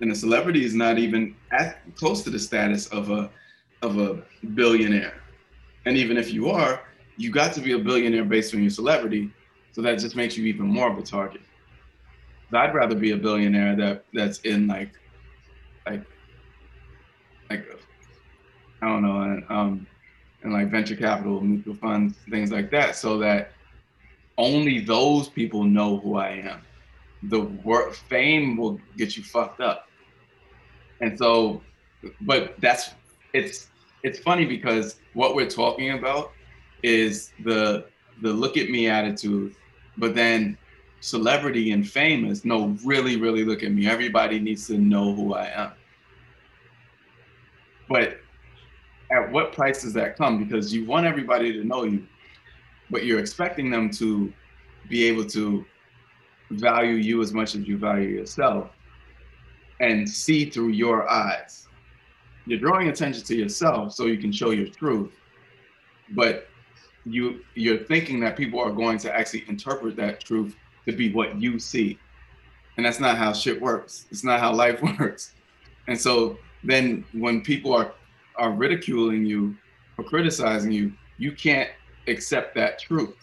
And 0.00 0.12
a 0.12 0.14
celebrity 0.14 0.64
is 0.64 0.74
not 0.74 0.98
even 0.98 1.34
at 1.52 1.82
close 1.96 2.22
to 2.24 2.30
the 2.30 2.38
status 2.38 2.86
of 2.88 3.10
a 3.10 3.30
of 3.82 3.98
a 3.98 4.22
billionaire. 4.54 5.22
And 5.86 5.96
even 5.96 6.16
if 6.16 6.32
you 6.32 6.50
are, 6.50 6.82
you 7.16 7.30
got 7.30 7.52
to 7.54 7.60
be 7.60 7.72
a 7.72 7.78
billionaire 7.78 8.24
based 8.24 8.54
on 8.54 8.60
your 8.60 8.70
celebrity. 8.70 9.30
So 9.72 9.82
that 9.82 9.98
just 9.98 10.16
makes 10.16 10.36
you 10.36 10.46
even 10.46 10.66
more 10.66 10.90
of 10.90 10.98
a 10.98 11.02
target. 11.02 11.42
I'd 12.52 12.74
rather 12.74 12.94
be 12.94 13.10
a 13.10 13.16
billionaire 13.16 13.76
that 13.76 14.04
that's 14.14 14.38
in 14.40 14.66
like 14.66 14.90
like 15.86 16.02
like 17.50 17.66
I 18.80 18.86
don't 18.86 19.02
know, 19.02 19.22
and 19.22 19.44
um, 19.48 19.86
and 20.42 20.52
like 20.52 20.70
venture 20.70 20.96
capital, 20.96 21.40
mutual 21.40 21.74
funds, 21.74 22.16
things 22.30 22.52
like 22.52 22.70
that, 22.70 22.96
so 22.96 23.18
that 23.18 23.52
only 24.36 24.80
those 24.80 25.28
people 25.28 25.64
know 25.64 25.98
who 25.98 26.16
I 26.16 26.28
am. 26.30 26.60
The 27.24 27.40
work 27.40 27.94
fame 27.94 28.56
will 28.56 28.80
get 28.96 29.16
you 29.16 29.24
fucked 29.24 29.60
up, 29.60 29.88
and 31.00 31.18
so, 31.18 31.62
but 32.22 32.54
that's 32.60 32.90
it's 33.32 33.68
it's 34.04 34.18
funny 34.20 34.44
because 34.44 35.00
what 35.14 35.34
we're 35.34 35.50
talking 35.50 35.98
about 35.98 36.32
is 36.82 37.32
the 37.42 37.86
the 38.22 38.32
look 38.32 38.56
at 38.56 38.70
me 38.70 38.88
attitude, 38.88 39.54
but 39.96 40.14
then 40.14 40.56
celebrity 41.00 41.70
and 41.70 41.88
famous 41.88 42.44
no 42.44 42.76
really 42.84 43.16
really 43.16 43.44
look 43.44 43.62
at 43.62 43.72
me. 43.72 43.88
Everybody 43.88 44.38
needs 44.38 44.66
to 44.66 44.76
know 44.78 45.14
who 45.14 45.34
i 45.34 45.46
am 45.46 45.72
but 47.88 48.18
at 49.10 49.30
what 49.32 49.52
price 49.52 49.82
does 49.82 49.92
that 49.92 50.16
come 50.16 50.42
because 50.42 50.72
you 50.72 50.84
want 50.84 51.06
everybody 51.06 51.52
to 51.52 51.64
know 51.64 51.84
you 51.84 52.06
but 52.90 53.04
you're 53.04 53.18
expecting 53.18 53.70
them 53.70 53.90
to 53.90 54.32
be 54.88 55.04
able 55.04 55.24
to 55.24 55.64
value 56.50 56.94
you 56.94 57.20
as 57.20 57.32
much 57.32 57.54
as 57.54 57.66
you 57.66 57.76
value 57.76 58.08
yourself 58.08 58.70
and 59.80 60.08
see 60.08 60.48
through 60.48 60.68
your 60.68 61.08
eyes 61.08 61.66
you're 62.46 62.58
drawing 62.58 62.88
attention 62.88 63.22
to 63.22 63.36
yourself 63.36 63.92
so 63.92 64.06
you 64.06 64.18
can 64.18 64.32
show 64.32 64.50
your 64.50 64.68
truth 64.68 65.12
but 66.14 66.48
you 67.04 67.40
you're 67.54 67.84
thinking 67.84 68.20
that 68.20 68.36
people 68.36 68.60
are 68.60 68.72
going 68.72 68.98
to 68.98 69.14
actually 69.14 69.44
interpret 69.48 69.96
that 69.96 70.20
truth 70.20 70.54
to 70.86 70.96
be 70.96 71.12
what 71.12 71.40
you 71.40 71.58
see. 71.58 71.98
And 72.76 72.86
that's 72.86 73.00
not 73.00 73.16
how 73.16 73.32
shit 73.32 73.60
works. 73.60 74.06
It's 74.10 74.24
not 74.24 74.40
how 74.40 74.52
life 74.52 74.82
works. 74.98 75.34
And 75.86 75.98
so 75.98 76.38
then 76.64 77.04
when 77.12 77.40
people 77.42 77.72
are 77.74 77.92
are 78.36 78.52
ridiculing 78.52 79.26
you 79.26 79.56
or 79.96 80.04
criticizing 80.04 80.70
you, 80.70 80.92
you 81.16 81.32
can't 81.32 81.68
accept 82.06 82.54
that 82.54 82.78
truth. 82.78 83.16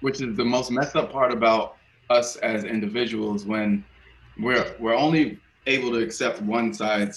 Which 0.00 0.20
is 0.20 0.36
the 0.36 0.44
most 0.44 0.70
messed 0.70 0.96
up 0.96 1.12
part 1.12 1.32
about 1.32 1.76
us 2.08 2.36
as 2.36 2.64
individuals 2.64 3.44
when 3.44 3.84
we're 4.38 4.74
we're 4.78 4.94
only 4.94 5.38
able 5.66 5.90
to 5.90 5.98
accept 5.98 6.40
one 6.42 6.72
side 6.72 7.12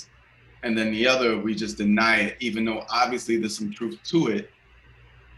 and 0.64 0.78
then 0.78 0.92
the 0.92 1.08
other 1.08 1.40
we 1.40 1.56
just 1.56 1.78
deny 1.78 2.20
it 2.20 2.38
even 2.40 2.66
though 2.66 2.86
obviously 2.90 3.38
there's 3.38 3.58
some 3.58 3.72
truth 3.72 3.98
to 4.04 4.28
it 4.28 4.52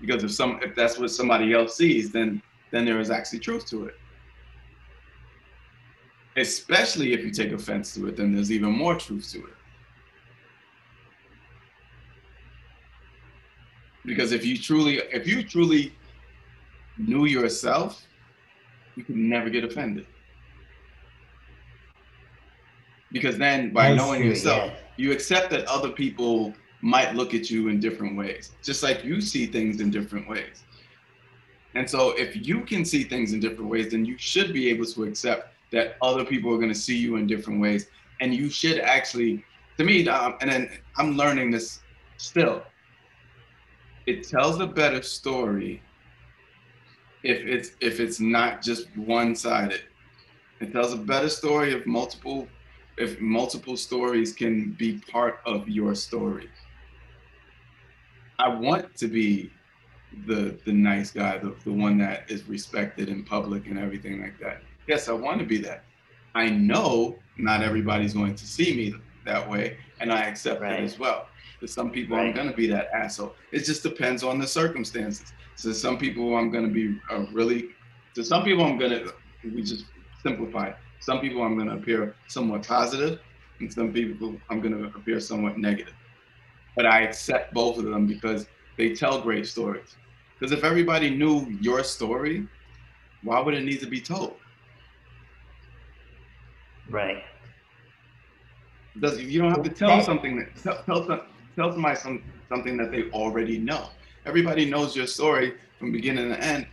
because 0.01 0.23
if 0.23 0.31
some 0.31 0.59
if 0.61 0.75
that's 0.75 0.97
what 0.97 1.09
somebody 1.11 1.53
else 1.53 1.77
sees 1.77 2.11
then 2.11 2.41
then 2.71 2.83
there 2.83 2.99
is 2.99 3.09
actually 3.09 3.39
truth 3.39 3.65
to 3.67 3.85
it. 3.85 3.95
Especially 6.37 7.13
if 7.13 7.23
you 7.23 7.31
take 7.31 7.51
offense 7.51 7.93
to 7.95 8.07
it, 8.07 8.17
then 8.17 8.33
there's 8.33 8.51
even 8.51 8.71
more 8.71 8.95
truth 8.95 9.31
to 9.31 9.39
it. 9.39 9.53
Because 14.05 14.31
if 14.31 14.45
you 14.45 14.57
truly, 14.57 14.97
if 15.11 15.27
you 15.27 15.43
truly 15.43 15.93
knew 16.97 17.25
yourself, 17.25 18.05
you 18.95 19.03
could 19.03 19.15
never 19.15 19.49
get 19.49 19.63
offended. 19.63 20.05
Because 23.11 23.37
then 23.37 23.71
by 23.71 23.89
That's 23.89 24.01
knowing 24.01 24.23
yourself, 24.23 24.73
you 24.97 25.11
accept 25.11 25.49
that 25.51 25.65
other 25.65 25.89
people 25.89 26.53
might 26.81 27.15
look 27.15 27.33
at 27.33 27.49
you 27.49 27.69
in 27.69 27.79
different 27.79 28.17
ways, 28.17 28.51
just 28.61 28.83
like 28.83 29.03
you 29.03 29.21
see 29.21 29.47
things 29.47 29.79
in 29.79 29.89
different 29.89 30.27
ways. 30.29 30.63
And 31.73 31.89
so 31.89 32.11
if 32.11 32.47
you 32.47 32.61
can 32.61 32.85
see 32.85 33.03
things 33.03 33.33
in 33.33 33.39
different 33.39 33.69
ways, 33.69 33.91
then 33.91 34.05
you 34.05 34.17
should 34.17 34.53
be 34.53 34.69
able 34.69 34.85
to 34.85 35.03
accept 35.05 35.54
that 35.71 35.95
other 36.01 36.25
people 36.25 36.53
are 36.53 36.57
going 36.57 36.73
to 36.73 36.79
see 36.79 36.97
you 36.97 37.15
in 37.17 37.27
different 37.27 37.59
ways. 37.59 37.87
And 38.21 38.33
you 38.33 38.49
should 38.49 38.79
actually, 38.79 39.43
to 39.77 39.83
me, 39.83 40.07
um, 40.07 40.35
and 40.41 40.49
then 40.49 40.69
I'm 40.97 41.17
learning 41.17 41.51
this 41.51 41.79
still, 42.17 42.63
it 44.05 44.27
tells 44.27 44.59
a 44.59 44.67
better 44.67 45.01
story 45.01 45.81
if 47.23 47.41
it's 47.41 47.71
if 47.81 47.99
it's 47.99 48.19
not 48.19 48.61
just 48.61 48.87
one-sided. 48.95 49.81
It 50.61 50.71
tells 50.71 50.93
a 50.93 50.97
better 50.97 51.29
story 51.29 51.73
if 51.73 51.85
multiple 51.85 52.47
if 52.97 53.19
multiple 53.19 53.75
stories 53.75 54.31
can 54.31 54.71
be 54.73 54.99
part 55.11 55.39
of 55.45 55.67
your 55.67 55.95
story. 55.95 56.49
I 58.39 58.49
want 58.49 58.95
to 58.97 59.07
be 59.07 59.51
the 60.27 60.57
the 60.65 60.71
nice 60.71 61.11
guy, 61.11 61.37
the, 61.39 61.55
the 61.65 61.73
one 61.73 61.97
that 61.97 62.29
is 62.29 62.47
respected 62.47 63.09
in 63.09 63.23
public 63.23 63.67
and 63.67 63.77
everything 63.77 64.21
like 64.21 64.39
that. 64.39 64.61
Yes, 64.87 65.09
I 65.09 65.13
want 65.13 65.39
to 65.39 65.45
be 65.45 65.57
that. 65.59 65.83
I 66.35 66.49
know 66.49 67.15
not 67.37 67.63
everybody's 67.63 68.13
going 68.13 68.35
to 68.35 68.45
see 68.45 68.75
me 68.75 68.93
that 69.25 69.49
way, 69.49 69.77
and 69.99 70.11
I 70.11 70.23
accept 70.23 70.61
right. 70.61 70.71
that 70.71 70.83
as 70.83 70.99
well. 70.99 71.27
To 71.61 71.67
some 71.67 71.89
people, 71.89 72.17
right. 72.17 72.27
I'm 72.27 72.35
gonna 72.35 72.53
be 72.53 72.67
that 72.67 72.89
asshole. 72.93 73.33
It 73.51 73.59
just 73.59 73.81
depends 73.81 74.23
on 74.23 74.39
the 74.39 74.47
circumstances. 74.47 75.33
To 75.57 75.73
some 75.73 75.97
people, 75.97 76.35
I'm 76.35 76.51
gonna 76.51 76.67
be 76.67 76.99
a 77.09 77.25
really. 77.31 77.69
To 78.15 78.23
some 78.23 78.43
people, 78.43 78.65
I'm 78.65 78.77
gonna. 78.77 79.05
We 79.43 79.63
just 79.63 79.85
simplify. 80.21 80.73
Some 80.99 81.21
people, 81.21 81.41
I'm 81.41 81.57
gonna 81.57 81.75
appear 81.77 82.15
somewhat 82.27 82.67
positive, 82.67 83.19
and 83.59 83.71
some 83.71 83.93
people, 83.93 84.35
I'm 84.49 84.59
gonna 84.59 84.91
appear 84.95 85.19
somewhat 85.19 85.57
negative. 85.57 85.93
But 86.75 86.85
I 86.85 87.01
accept 87.01 87.53
both 87.53 87.77
of 87.77 87.85
them 87.85 88.05
because 88.05 88.47
they 88.77 88.93
tell 88.93 89.21
great 89.21 89.47
stories. 89.47 89.95
Because 90.37 90.51
if 90.51 90.65
everybody 90.65 91.09
knew 91.09 91.47
your 91.61 91.83
story, 91.83 92.47
why 93.23 93.39
would 93.39 93.53
it 93.53 93.63
need 93.63 93.79
to 93.79 93.87
be 93.87 94.01
told? 94.01 94.35
Right. 96.89 97.23
Does 98.99 99.19
you 99.19 99.41
don't 99.41 99.51
have 99.51 99.63
to 99.63 99.69
tell 99.69 99.89
that, 99.89 100.05
something 100.05 100.37
that 100.37 100.55
tell, 100.63 100.83
tell, 100.85 101.25
tell 101.55 101.71
somebody 101.71 101.95
some, 101.97 102.23
something 102.47 102.77
that 102.77 102.91
they 102.91 103.09
already 103.11 103.57
know. 103.57 103.89
Everybody 104.25 104.69
knows 104.69 104.95
your 104.95 105.07
story 105.07 105.55
from 105.79 105.91
beginning 105.91 106.29
to 106.29 106.39
end. 106.43 106.65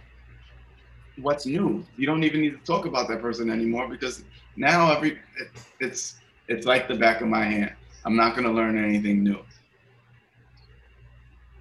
What's 1.21 1.47
new? 1.47 1.85
You 1.97 2.07
don't 2.07 2.25
even 2.25 2.41
need 2.41 2.59
to 2.59 2.65
talk 2.65 2.87
about 2.87 3.09
that 3.09 3.21
person 3.21 3.51
anymore 3.51 3.89
because 3.89 4.25
now 4.57 4.93
every 4.93 5.19
it, 5.39 5.49
it's 5.81 6.15
it's 6.49 6.67
like 6.67 6.89
the 6.89 6.95
back 6.95 7.21
of 7.21 7.29
my 7.29 7.45
hand. 7.45 7.73
I'm 8.05 8.17
not 8.17 8.35
going 8.35 8.47
to 8.47 8.53
learn 8.53 8.83
anything 8.83 9.23
new. 9.23 9.41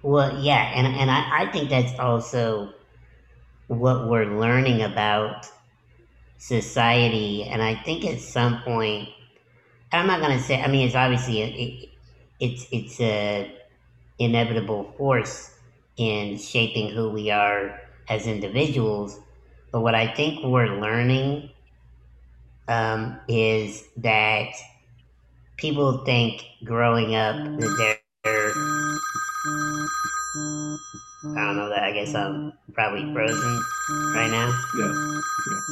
Well, 0.02 0.40
yeah, 0.40 0.72
and 0.74 0.86
and 0.86 1.10
I, 1.10 1.42
I 1.42 1.52
think 1.52 1.70
that's 1.70 1.98
also 1.98 2.72
what 3.68 4.08
we're 4.08 4.26
learning 4.26 4.82
about 4.82 5.46
society, 6.42 7.44
and 7.44 7.62
I 7.62 7.80
think 7.84 8.04
at 8.04 8.18
some 8.20 8.62
point, 8.62 9.08
I'm 9.92 10.08
not 10.08 10.20
gonna 10.20 10.40
say. 10.40 10.60
I 10.60 10.66
mean, 10.66 10.86
it's 10.86 10.96
obviously 10.96 11.42
a, 11.42 11.46
it, 11.46 11.88
it's 12.40 12.66
it's 12.72 13.00
a 13.00 13.54
inevitable 14.18 14.92
force 14.98 15.54
in 15.96 16.36
shaping 16.38 16.88
who 16.88 17.10
we 17.10 17.30
are 17.30 17.80
as 18.08 18.26
individuals. 18.26 19.20
But 19.70 19.82
what 19.82 19.94
I 19.94 20.12
think 20.14 20.44
we're 20.44 20.80
learning 20.80 21.50
um, 22.68 23.20
is 23.28 23.84
that 23.98 24.48
people 25.56 26.04
think 26.04 26.42
growing 26.64 27.14
up 27.14 27.36
that 27.60 27.96
they're 28.24 28.71
I 31.24 31.44
don't 31.44 31.56
know 31.56 31.68
that. 31.68 31.84
I 31.84 31.92
guess 31.92 32.14
I'm 32.14 32.52
probably 32.72 33.12
frozen 33.12 33.64
right 33.88 34.30
now. 34.30 34.50
Yes. 34.74 35.22
yes. 35.46 35.62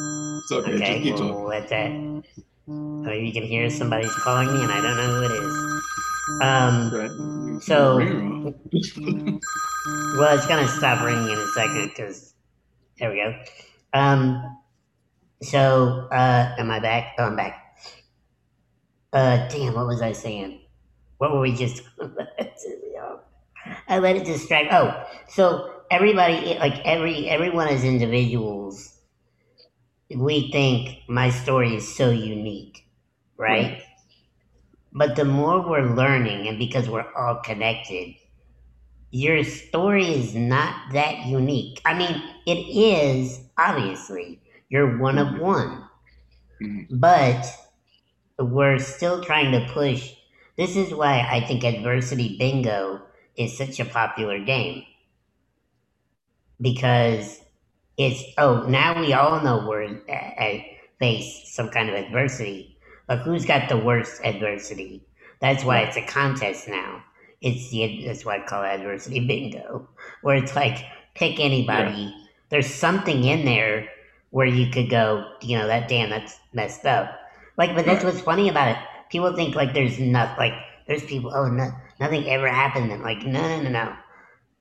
It's 0.43 0.51
okay. 0.51 0.75
Okay. 0.75 1.03
Just 1.03 1.21
well, 1.21 1.43
let 1.43 1.67
that. 1.69 1.91
Oh, 2.69 3.11
you 3.11 3.33
can 3.33 3.43
hear 3.43 3.69
somebody's 3.69 4.15
calling 4.15 4.53
me, 4.53 4.63
and 4.63 4.71
I 4.71 4.79
don't 4.81 4.95
know 4.95 5.17
who 5.17 5.23
it 5.23 5.31
is. 5.43 5.53
Um. 6.41 6.91
Okay. 6.93 7.09
So. 7.65 7.97
well, 10.17 10.37
it's 10.37 10.47
gonna 10.47 10.69
stop 10.69 11.03
ringing 11.05 11.31
in 11.31 11.39
a 11.39 11.47
second 11.47 11.89
because. 11.89 12.33
There 12.97 13.09
we 13.11 13.17
go. 13.17 13.33
Um. 13.93 14.57
So, 15.41 16.07
uh, 16.11 16.55
am 16.57 16.71
I 16.71 16.79
back? 16.79 17.15
Oh, 17.17 17.25
I'm 17.25 17.35
back. 17.35 17.75
Uh, 19.11 19.47
damn, 19.49 19.73
what 19.73 19.87
was 19.87 20.01
I 20.01 20.13
saying? 20.13 20.61
What 21.17 21.33
were 21.33 21.41
we 21.41 21.53
just? 21.53 21.81
I 23.87 23.99
let 23.99 24.15
it 24.15 24.25
distract. 24.25 24.73
Oh, 24.73 25.03
so 25.27 25.71
everybody, 25.89 26.57
like 26.59 26.79
every 26.85 27.29
everyone 27.29 27.67
as 27.67 27.83
individuals, 27.83 28.99
we 30.15 30.51
think 30.51 30.99
my 31.07 31.29
story 31.29 31.75
is 31.75 31.95
so 31.95 32.09
unique, 32.09 32.85
right? 33.37 33.63
right? 33.63 33.83
But 34.93 35.15
the 35.15 35.25
more 35.25 35.61
we're 35.67 35.95
learning, 35.95 36.47
and 36.47 36.57
because 36.59 36.89
we're 36.89 37.11
all 37.13 37.35
connected, 37.35 38.15
your 39.11 39.43
story 39.43 40.05
is 40.05 40.35
not 40.35 40.93
that 40.93 41.25
unique. 41.25 41.81
I 41.85 41.93
mean, 41.93 42.21
it 42.45 42.59
is 42.59 43.39
obviously. 43.57 44.39
You're 44.69 44.97
one 44.97 45.17
of 45.17 45.27
mm-hmm. 45.27 45.41
one, 45.41 45.83
mm-hmm. 46.61 46.97
but 46.97 47.45
we're 48.39 48.79
still 48.79 49.21
trying 49.21 49.51
to 49.51 49.71
push. 49.73 50.13
This 50.57 50.75
is 50.75 50.93
why 50.93 51.27
I 51.29 51.45
think 51.45 51.63
adversity 51.63 52.37
bingo 52.37 53.01
is 53.41 53.57
such 53.57 53.79
a 53.79 53.85
popular 53.85 54.39
game 54.39 54.83
because 56.59 57.41
it's 57.97 58.23
oh 58.37 58.63
now 58.67 58.99
we 58.99 59.13
all 59.13 59.41
know 59.41 59.65
we're 59.67 59.83
uh, 60.09 60.57
face 60.99 61.51
some 61.53 61.69
kind 61.69 61.89
of 61.89 61.95
adversity, 61.95 62.77
but 63.07 63.19
who's 63.19 63.45
got 63.45 63.69
the 63.69 63.77
worst 63.77 64.21
adversity? 64.23 65.03
That's 65.39 65.63
why 65.63 65.79
it's 65.81 65.97
a 65.97 66.05
contest 66.05 66.67
now. 66.67 67.03
It's 67.41 67.69
the 67.71 68.05
that's 68.05 68.23
why 68.23 68.37
I 68.37 68.45
call 68.45 68.63
it 68.63 68.67
adversity 68.67 69.25
bingo, 69.25 69.89
where 70.21 70.35
it's 70.35 70.55
like 70.55 70.77
pick 71.15 71.39
anybody. 71.39 72.03
Yeah. 72.03 72.25
There's 72.49 72.73
something 72.73 73.23
in 73.23 73.45
there 73.45 73.89
where 74.29 74.47
you 74.47 74.71
could 74.71 74.89
go, 74.89 75.25
you 75.41 75.57
know, 75.57 75.67
that 75.67 75.87
damn 75.87 76.09
that's 76.09 76.37
messed 76.53 76.85
up. 76.85 77.17
Like, 77.57 77.75
but 77.75 77.85
that's 77.85 78.03
what's 78.03 78.21
funny 78.21 78.49
about 78.49 78.69
it. 78.69 78.77
People 79.09 79.35
think 79.35 79.55
like 79.55 79.73
there's 79.73 79.99
nothing 79.99 80.37
like 80.37 80.53
there's 80.87 81.03
people, 81.03 81.31
oh, 81.33 81.47
no, 81.47 81.71
nothing 82.01 82.27
ever 82.27 82.49
happened. 82.49 82.91
And 82.91 83.03
like, 83.03 83.23
no, 83.23 83.41
no, 83.41 83.61
no, 83.61 83.69
no. 83.69 83.95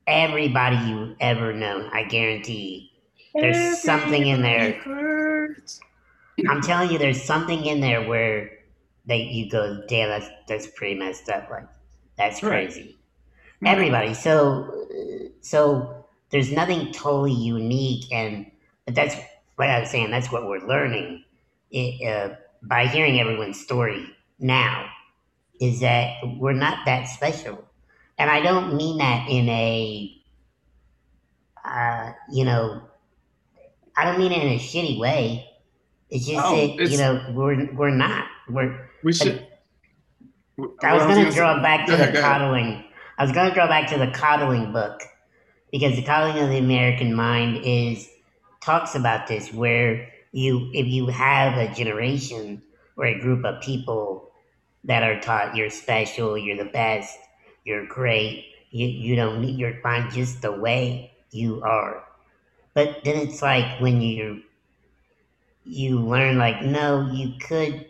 Everybody 0.07 0.77
you 0.89 1.17
ever 1.21 1.53
known, 1.53 1.91
I 1.93 2.05
guarantee. 2.05 2.93
There's 3.35 3.57
Everybody 3.57 3.77
something 3.77 4.27
in 4.27 4.43
there. 4.43 4.73
Hurts. 4.73 5.81
I'm 6.49 6.61
telling 6.61 6.91
you, 6.91 6.99
there's 6.99 7.23
something 7.23 7.65
in 7.65 7.81
there 7.81 8.07
where 8.07 8.51
they 9.07 9.23
you 9.23 9.51
go, 9.51 9.83
damn, 9.89 10.09
that's 10.09 10.29
that's 10.47 10.67
pretty 10.77 10.95
messed 10.95 11.29
up. 11.29 11.51
Like, 11.51 11.67
that's 12.17 12.41
crazy. 12.41 12.99
Right. 13.61 13.73
Everybody. 13.73 14.15
So, 14.15 14.87
so 15.41 16.07
there's 16.31 16.53
nothing 16.53 16.93
totally 16.93 17.33
unique, 17.33 18.11
and 18.13 18.51
but 18.85 18.95
that's 18.95 19.17
like 19.59 19.71
I 19.71 19.81
was 19.81 19.91
saying. 19.91 20.11
That's 20.11 20.33
what 20.33 20.47
we're 20.47 20.67
learning 20.67 21.25
it, 21.71 22.07
uh, 22.07 22.35
by 22.63 22.87
hearing 22.87 23.21
everyone's 23.21 23.61
story 23.61 24.07
now 24.39 24.91
is 25.61 25.81
that 25.81 26.15
we're 26.39 26.53
not 26.53 26.79
that 26.87 27.05
special. 27.05 27.65
And 28.19 28.31
I 28.31 28.41
don't 28.41 28.75
mean 28.77 28.99
that 28.99 29.29
in 29.29 29.49
a, 29.49 30.13
uh, 31.65 32.13
you 32.31 32.45
know, 32.45 32.83
I 33.97 34.05
don't 34.05 34.19
mean 34.19 34.33
it 34.33 34.43
in 34.43 34.49
a 34.49 34.59
shitty 34.59 34.99
way. 34.99 35.47
It's 36.09 36.27
just 36.27 36.45
oh, 36.45 36.57
that, 36.57 36.81
it's, 36.81 36.91
you 36.91 36.99
know, 36.99 37.25
we're, 37.35 37.73
we're 37.75 37.91
not. 37.91 38.27
We're, 38.49 38.91
we 39.05 39.13
should. 39.13 39.47
I 40.83 40.95
was 40.95 41.05
going 41.05 41.25
to 41.25 41.31
draw 41.31 41.63
back 41.63 41.87
to 41.87 41.97
the 41.97 42.21
coddling. 42.21 42.85
I 43.19 43.23
was 43.23 43.33
going 43.33 43.49
to 43.49 43.55
draw 43.55 43.67
back 43.69 43.89
to 43.91 43.99
the 43.99 44.11
coddling 44.11 44.73
book 44.73 45.03
because 45.71 45.95
the 45.97 46.03
coddling 46.03 46.43
of 46.43 46.51
the 46.51 46.59
American 46.59 47.15
mind 47.15 47.63
is 47.65 48.09
talks 48.61 48.95
about 48.95 49.27
this 49.27 49.53
where 49.53 50.09
you 50.33 50.71
if 50.73 50.87
you 50.87 51.07
have 51.07 51.57
a 51.57 51.73
generation 51.75 52.63
or 52.97 53.07
a 53.07 53.19
group 53.19 53.45
of 53.45 53.61
people 53.63 54.30
that 54.85 55.03
are 55.03 55.21
taught 55.21 55.57
you're 55.57 55.71
special, 55.71 56.37
you're 56.39 56.57
the 56.57 56.71
best, 56.71 57.19
you're 57.65 57.87
great, 57.87 58.47
you, 58.71 58.87
you 58.87 59.17
don't 59.17 59.41
need, 59.41 59.59
you're 59.59 59.81
fine 59.83 60.11
just 60.11 60.43
the 60.43 60.53
way 60.53 61.13
you 61.31 61.63
are. 61.63 62.05
But 62.75 63.05
then 63.05 63.17
it's 63.17 63.43
like 63.43 63.81
when 63.81 64.01
you 64.01 64.43
you 65.65 66.01
learn 66.01 66.39
like 66.39 66.63
no, 66.63 67.11
you 67.13 67.35
could 67.41 67.87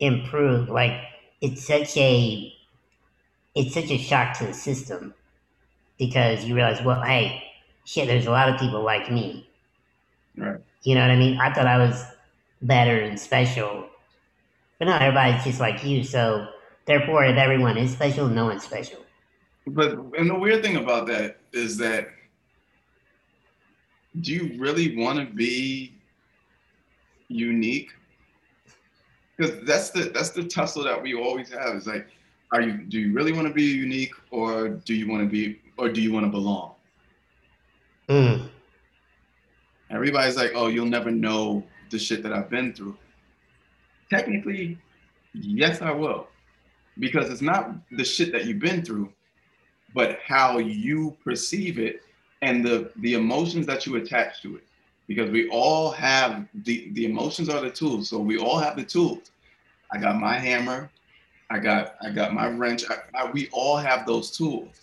improve. 0.00 0.68
Like 0.68 1.00
it's 1.40 1.64
such 1.66 1.96
a 1.96 2.52
it's 3.54 3.74
such 3.74 3.90
a 3.90 3.98
shock 3.98 4.38
to 4.38 4.46
the 4.46 4.54
system 4.54 5.14
because 5.98 6.44
you 6.44 6.54
realize, 6.54 6.82
well, 6.82 7.02
hey, 7.02 7.42
shit, 7.84 8.08
there's 8.08 8.26
a 8.26 8.30
lot 8.30 8.48
of 8.48 8.58
people 8.58 8.82
like 8.82 9.10
me. 9.10 9.48
Right. 10.36 10.60
You 10.82 10.94
know 10.94 11.02
what 11.02 11.10
I 11.10 11.16
mean? 11.16 11.38
I 11.38 11.52
thought 11.52 11.66
I 11.66 11.78
was 11.78 12.04
better 12.62 13.00
and 13.00 13.18
special 13.18 13.88
but 14.82 14.88
not 14.88 15.00
everybody's 15.00 15.44
just 15.44 15.60
like 15.60 15.84
you. 15.84 16.02
So 16.02 16.48
therefore, 16.86 17.24
if 17.24 17.36
everyone 17.36 17.78
is 17.78 17.92
special, 17.92 18.26
no 18.26 18.46
one's 18.46 18.64
special. 18.64 18.98
But 19.64 19.92
and 20.18 20.28
the 20.28 20.34
weird 20.34 20.60
thing 20.60 20.74
about 20.74 21.06
that 21.06 21.38
is 21.52 21.78
that 21.78 22.08
do 24.22 24.32
you 24.32 24.60
really 24.60 24.96
want 24.96 25.20
to 25.20 25.32
be 25.32 25.94
unique? 27.28 27.90
Because 29.36 29.64
that's 29.64 29.90
the 29.90 30.10
that's 30.12 30.30
the 30.30 30.42
tussle 30.42 30.82
that 30.82 31.00
we 31.00 31.14
always 31.14 31.48
have. 31.52 31.76
Is 31.76 31.86
like, 31.86 32.08
are 32.50 32.60
you 32.60 32.78
do 32.78 32.98
you 32.98 33.12
really 33.12 33.32
want 33.32 33.46
to 33.46 33.54
be 33.54 33.62
unique, 33.62 34.14
or 34.32 34.68
do 34.68 34.94
you 34.94 35.08
want 35.08 35.22
to 35.22 35.28
be, 35.28 35.60
or 35.78 35.90
do 35.90 36.02
you 36.02 36.12
want 36.12 36.26
to 36.26 36.30
belong? 36.30 36.74
Mm. 38.08 38.48
Everybody's 39.90 40.36
like, 40.36 40.50
oh, 40.56 40.66
you'll 40.66 40.86
never 40.86 41.12
know 41.12 41.62
the 41.90 42.00
shit 42.00 42.24
that 42.24 42.32
I've 42.32 42.50
been 42.50 42.72
through 42.72 42.96
technically, 44.12 44.78
yes, 45.32 45.82
I 45.82 45.90
will. 45.90 46.28
Because 46.98 47.30
it's 47.30 47.42
not 47.42 47.74
the 47.90 48.04
shit 48.04 48.32
that 48.32 48.44
you've 48.44 48.58
been 48.58 48.84
through, 48.84 49.12
but 49.94 50.18
how 50.26 50.58
you 50.58 51.16
perceive 51.24 51.78
it 51.78 52.02
and 52.42 52.64
the, 52.64 52.92
the 52.96 53.14
emotions 53.14 53.66
that 53.66 53.86
you 53.86 53.96
attach 53.96 54.42
to 54.42 54.56
it. 54.56 54.64
Because 55.08 55.30
we 55.30 55.48
all 55.48 55.90
have 55.90 56.46
the, 56.64 56.90
the 56.92 57.06
emotions 57.06 57.48
are 57.48 57.60
the 57.60 57.70
tools. 57.70 58.08
So 58.08 58.18
we 58.18 58.38
all 58.38 58.58
have 58.58 58.76
the 58.76 58.84
tools. 58.84 59.30
I 59.90 59.98
got 59.98 60.16
my 60.20 60.38
hammer, 60.38 60.90
I 61.52 61.58
got 61.58 61.96
I 62.00 62.08
got 62.10 62.32
my 62.32 62.48
wrench. 62.48 62.84
I, 62.88 62.96
I, 63.14 63.30
we 63.30 63.50
all 63.52 63.76
have 63.76 64.06
those 64.06 64.30
tools. 64.30 64.80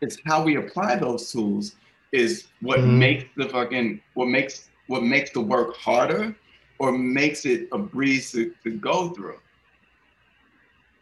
It's 0.00 0.16
how 0.24 0.42
we 0.42 0.56
apply 0.56 0.96
those 0.96 1.30
tools 1.30 1.76
is 2.12 2.46
what 2.62 2.78
mm-hmm. 2.78 2.98
makes 2.98 3.24
the 3.36 3.48
fucking 3.50 4.00
what 4.14 4.28
makes 4.28 4.70
what 4.86 5.02
makes 5.02 5.30
the 5.32 5.40
work 5.40 5.76
harder 5.76 6.34
or 6.78 6.92
makes 6.92 7.44
it 7.46 7.68
a 7.72 7.78
breeze 7.78 8.32
to, 8.32 8.52
to 8.64 8.70
go 8.70 9.10
through. 9.10 9.38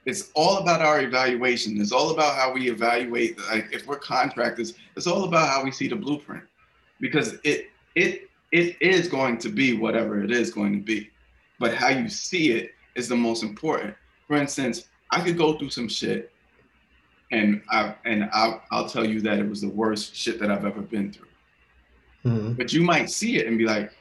It's 0.07 0.31
all 0.35 0.59
about 0.59 0.81
our 0.81 1.03
evaluation. 1.03 1.81
It's 1.81 1.93
all 1.93 2.11
about 2.11 2.35
how 2.35 2.53
we 2.53 2.71
evaluate. 2.71 3.39
Like 3.51 3.69
if 3.73 3.87
we're 3.87 3.99
contractors, 3.99 4.75
it's 4.97 5.07
all 5.07 5.25
about 5.25 5.49
how 5.49 5.63
we 5.63 5.71
see 5.71 5.89
the 5.89 5.97
blueprint, 5.97 6.45
because 7.01 7.35
it 7.45 7.71
it 7.95 8.29
it 8.51 8.77
is 8.81 9.09
going 9.09 9.39
to 9.39 9.49
be 9.49 9.77
whatever 9.77 10.23
it 10.25 10.33
is 10.33 10.51
going 10.51 10.73
to 10.73 10.85
be, 10.85 11.11
but 11.59 11.75
how 11.75 11.89
you 11.89 12.09
see 12.09 12.53
it 12.53 12.73
is 12.97 13.09
the 13.09 13.17
most 13.17 13.43
important. 13.43 13.95
For 14.27 14.37
instance, 14.37 14.89
I 15.11 15.21
could 15.21 15.37
go 15.37 15.59
through 15.59 15.71
some 15.71 15.89
shit, 15.89 16.33
and 17.31 17.63
I 17.71 17.95
and 18.05 18.29
I'll, 18.33 18.63
I'll 18.71 18.89
tell 18.89 19.05
you 19.05 19.21
that 19.21 19.39
it 19.39 19.49
was 19.49 19.61
the 19.61 19.69
worst 19.69 20.17
shit 20.17 20.41
that 20.41 20.51
I've 20.51 20.65
ever 20.65 20.81
been 20.81 21.13
through. 21.13 21.29
Mm-hmm. 22.25 22.53
But 22.55 22.73
you 22.73 22.83
might 22.83 23.11
see 23.11 23.37
it 23.37 23.47
and 23.47 23.59
be 23.59 23.65
like, 23.65 23.93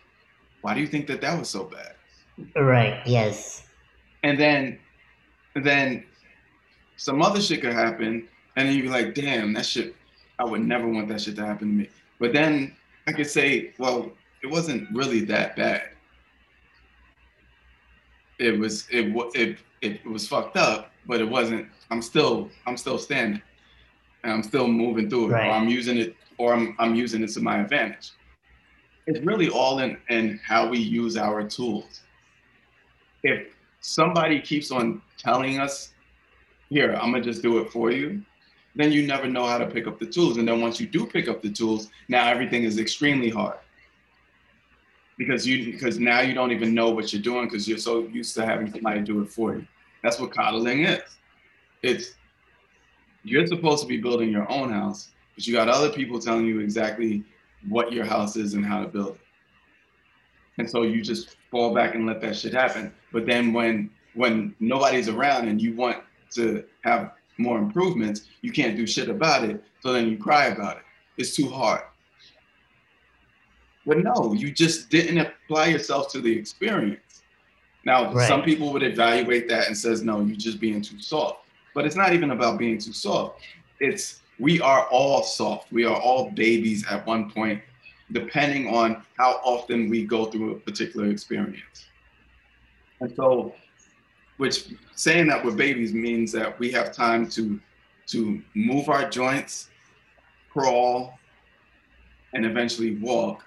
"Why 0.62 0.74
do 0.74 0.82
you 0.82 0.88
think 0.88 1.08
that 1.08 1.22
that 1.22 1.38
was 1.38 1.50
so 1.50 1.64
bad?" 1.64 1.96
Right. 2.56 3.02
Yes. 3.06 3.64
And 4.24 4.40
then, 4.40 4.80
then 5.56 6.06
some 6.96 7.22
other 7.22 7.42
shit 7.42 7.62
could 7.62 7.74
happen, 7.74 8.28
and 8.56 8.68
then 8.68 8.76
you'd 8.76 8.84
be 8.84 8.90
like, 8.90 9.14
"Damn, 9.14 9.54
that 9.54 9.66
shit! 9.66 9.96
I 10.38 10.44
would 10.46 10.62
never 10.62 10.88
want 10.88 11.08
that 11.10 11.22
shit 11.22 11.36
to 11.38 11.46
happen 11.46 11.68
to 11.68 11.74
me." 11.74 11.90
But 12.20 12.34
then 12.34 12.76
I 13.08 13.14
could 13.14 13.30
say, 13.30 13.74
"Well, 13.78 14.12
it 14.42 14.48
wasn't 14.48 14.90
really 14.94 15.22
that 15.26 15.56
bad. 15.56 15.90
It 18.40 18.58
was 18.58 18.88
it 18.90 19.14
it 19.36 19.60
it 19.82 20.06
was 20.06 20.28
fucked 20.28 20.58
up, 20.58 20.92
but 21.06 21.20
it 21.22 21.30
wasn't. 21.30 21.68
I'm 21.92 22.02
still 22.02 22.50
I'm 22.66 22.78
still 22.78 22.98
standing, 22.98 23.42
and 24.24 24.32
I'm 24.32 24.44
still 24.44 24.68
moving 24.68 25.10
through 25.10 25.28
it. 25.28 25.34
Right. 25.34 25.48
Or 25.48 25.52
I'm 25.52 25.68
using 25.68 25.98
it, 25.98 26.16
or 26.38 26.54
I'm 26.54 26.76
I'm 26.80 26.96
using 26.96 27.24
it 27.24 27.30
to 27.32 27.42
my 27.42 27.60
advantage. 27.60 28.12
It's 29.10 29.26
really 29.26 29.50
all 29.50 29.80
in 29.80 29.98
in 30.10 30.40
how 30.46 30.70
we 30.70 30.78
use 30.78 31.18
our 31.18 31.44
tools. 31.44 32.02
If 33.24 33.48
somebody 33.82 34.40
keeps 34.40 34.70
on 34.70 35.02
telling 35.18 35.60
us, 35.60 35.94
"Here, 36.70 36.94
I'm 36.94 37.12
gonna 37.12 37.24
just 37.24 37.42
do 37.42 37.58
it 37.58 37.72
for 37.72 37.90
you," 37.90 38.24
then 38.76 38.92
you 38.92 39.08
never 39.08 39.28
know 39.28 39.48
how 39.48 39.58
to 39.58 39.66
pick 39.66 39.88
up 39.88 39.98
the 39.98 40.06
tools. 40.06 40.38
And 40.38 40.48
then 40.48 40.62
once 40.62 40.80
you 40.80 40.86
do 40.86 41.08
pick 41.08 41.28
up 41.28 41.42
the 41.42 41.50
tools, 41.50 41.90
now 42.08 42.28
everything 42.30 42.66
is 42.66 42.78
extremely 42.78 43.32
hard 43.32 43.58
because 45.18 45.48
you 45.48 45.72
because 45.72 45.98
now 45.98 46.20
you 46.22 46.36
don't 46.36 46.52
even 46.52 46.76
know 46.76 46.92
what 46.92 47.12
you're 47.12 47.28
doing 47.32 47.46
because 47.46 47.68
you're 47.68 47.80
so 47.80 48.08
used 48.10 48.36
to 48.36 48.46
having 48.46 48.72
somebody 48.72 49.02
do 49.02 49.24
it 49.24 49.30
for 49.30 49.56
you. 49.56 49.66
That's 50.04 50.20
what 50.20 50.32
coddling 50.32 50.86
is. 50.86 51.02
It's 51.82 52.14
you're 53.24 53.48
supposed 53.48 53.82
to 53.82 53.88
be 53.88 53.98
building 53.98 54.30
your 54.30 54.48
own 54.52 54.72
house, 54.72 55.10
but 55.34 55.48
you 55.48 55.54
got 55.54 55.68
other 55.68 55.90
people 55.90 56.20
telling 56.20 56.46
you 56.46 56.60
exactly 56.60 57.24
what 57.68 57.92
your 57.92 58.06
house 58.06 58.36
is 58.36 58.54
and 58.54 58.66
how 58.66 58.82
to 58.82 58.88
build 58.88 59.16
it. 59.16 59.22
And 60.58 60.70
so 60.70 60.84
you 60.84 61.02
just 61.02 61.38
fall 61.52 61.74
back 61.74 61.96
and 61.96 62.06
let 62.06 62.22
that 62.22 62.36
shit 62.36 62.54
happen. 62.54 62.94
But 63.12 63.26
then 63.26 63.54
when 63.54 63.90
when 64.16 64.56
nobody's 64.60 65.08
around 65.08 65.48
and 65.48 65.62
you 65.62 65.76
want 65.76 65.98
to 66.32 66.64
have 66.82 67.12
more 67.38 67.58
improvements, 67.58 68.26
you 68.42 68.52
can't 68.52 68.76
do 68.76 68.86
shit 68.86 69.10
about 69.10 69.44
it. 69.44 69.64
So 69.82 69.94
then 69.94 70.10
you 70.10 70.18
cry 70.18 70.48
about 70.48 70.78
it. 70.78 70.84
It's 71.18 71.36
too 71.36 71.48
hard. 71.50 71.82
But 73.86 74.00
no, 74.00 74.34
you 74.34 74.52
just 74.52 74.90
didn't 74.90 75.20
apply 75.20 75.68
yourself 75.68 76.12
to 76.12 76.22
the 76.22 76.32
experience. 76.32 77.24
Now, 77.86 78.14
right. 78.14 78.28
some 78.28 78.44
people 78.44 78.74
would 78.74 78.84
evaluate 78.84 79.48
that 79.50 79.68
and 79.68 79.78
says, 79.78 80.04
no, 80.04 80.20
you're 80.20 80.36
just 80.36 80.60
being 80.60 80.82
too 80.82 81.00
soft. 81.00 81.46
But 81.74 81.86
it's 81.86 81.96
not 81.96 82.14
even 82.14 82.32
about 82.32 82.60
being 82.60 82.78
too 82.78 82.94
soft. 82.94 83.42
It's 83.80 84.20
we 84.40 84.62
are 84.62 84.88
all 84.88 85.24
soft. 85.24 85.72
We 85.72 85.86
are 85.86 86.00
all 86.00 86.32
babies 86.32 86.86
at 86.90 87.06
one 87.06 87.30
point, 87.30 87.62
depending 88.12 88.74
on 88.74 89.04
how 89.18 89.42
often 89.44 89.90
we 89.90 90.06
go 90.06 90.26
through 90.26 90.52
a 90.52 90.60
particular 90.60 91.10
experience. 91.10 91.88
And 93.02 93.14
so, 93.16 93.54
which 94.38 94.70
saying 94.96 95.28
that 95.28 95.44
we're 95.44 95.52
babies 95.52 95.94
means 95.94 96.32
that 96.32 96.58
we 96.60 96.72
have 96.72 96.94
time 96.94 97.30
to 97.32 97.60
to 98.08 98.42
move 98.56 98.90
our 98.90 99.08
joints, 99.10 99.70
crawl, 100.50 101.20
and 102.34 102.46
eventually 102.46 102.96
walk 102.98 103.46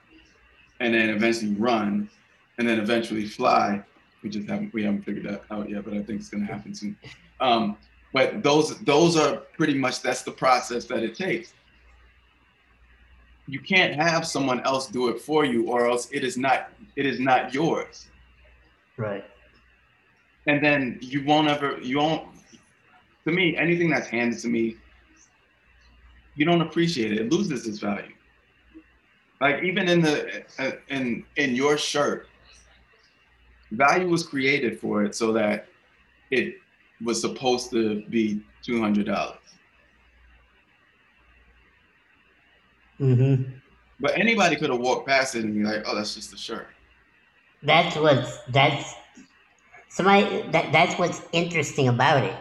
and 0.81 0.95
then 0.95 1.11
eventually 1.11 1.55
run, 1.55 2.11
and 2.59 2.69
then 2.69 2.79
eventually 2.79 3.27
fly. 3.27 3.83
We 4.23 4.31
just 4.31 4.49
haven't 4.49 4.73
we 4.75 4.85
haven't 4.85 5.03
figured 5.03 5.27
that 5.27 5.45
out 5.51 5.71
yet, 5.71 5.85
but 5.85 5.95
I 5.95 6.03
think 6.03 6.21
it's 6.21 6.29
to 6.29 6.41
happen 6.41 6.75
soon. 6.75 6.97
Um, 7.41 7.77
but 8.13 8.43
those 8.43 8.79
those 8.81 9.17
are 9.17 9.37
pretty 9.57 9.75
much 9.75 10.03
that's 10.03 10.23
the 10.23 10.31
process 10.31 10.85
that 10.87 11.03
it 11.03 11.15
takes. 11.15 11.55
You 13.47 13.61
can't 13.61 13.95
have 13.95 14.27
someone 14.27 14.61
else 14.61 14.87
do 14.87 15.09
it 15.09 15.21
for 15.21 15.45
you, 15.45 15.69
or 15.69 15.89
else 15.89 16.09
it 16.13 16.23
is 16.25 16.37
not 16.37 16.71
it 16.97 17.07
is 17.07 17.19
not 17.19 17.55
yours. 17.55 18.07
Right. 18.97 19.25
And 20.47 20.63
then 20.63 20.99
you 21.01 21.25
won't 21.25 21.49
ever 21.49 21.79
you 21.81 21.99
won't. 21.99 22.29
To 23.25 23.33
me, 23.33 23.57
anything 23.57 23.89
that's 23.89 24.09
handed 24.09 24.41
to 24.41 24.49
me, 24.49 24.77
you 26.35 26.45
don't 26.45 26.61
appreciate 26.61 27.13
it. 27.13 27.19
It 27.21 27.33
loses 27.33 27.67
its 27.67 27.79
value. 27.79 28.13
Like 29.41 29.63
even 29.63 29.89
in 29.89 30.03
the 30.03 30.45
uh, 30.59 30.73
in 30.89 31.25
in 31.37 31.55
your 31.55 31.79
shirt, 31.79 32.29
value 33.71 34.09
was 34.09 34.27
created 34.27 34.79
for 34.79 35.03
it 35.05 35.15
so 35.15 35.33
that 35.33 35.67
it 36.31 36.57
was 37.05 37.21
supposed 37.21 37.71
to 37.71 38.05
be 38.09 38.43
two 38.63 38.81
hundred 38.81 39.07
dollars. 39.07 39.39
Mm-hmm. 43.01 43.51
But 44.01 44.19
anybody 44.19 44.57
could 44.57 44.71
have 44.71 44.81
walked 44.81 45.09
past 45.09 45.35
it 45.35 45.45
and 45.45 45.55
be 45.55 45.65
like, 45.65 45.83
"Oh, 45.87 45.95
that's 45.95 46.15
just 46.15 46.33
a 46.33 46.37
shirt." 46.37 46.69
That's 47.63 47.97
what's 47.97 48.39
that's 48.49 48.95
somebody 49.89 50.43
that 50.51 50.73
that's 50.73 50.99
what's 50.99 51.23
interesting 51.33 51.89
about 51.89 52.25
it. 52.25 52.37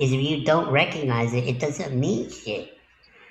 Is 0.00 0.12
if 0.12 0.20
you 0.20 0.44
don't 0.44 0.70
recognize 0.70 1.34
it, 1.34 1.44
it 1.44 1.58
doesn't 1.58 1.98
mean 1.98 2.30
shit. 2.30 2.78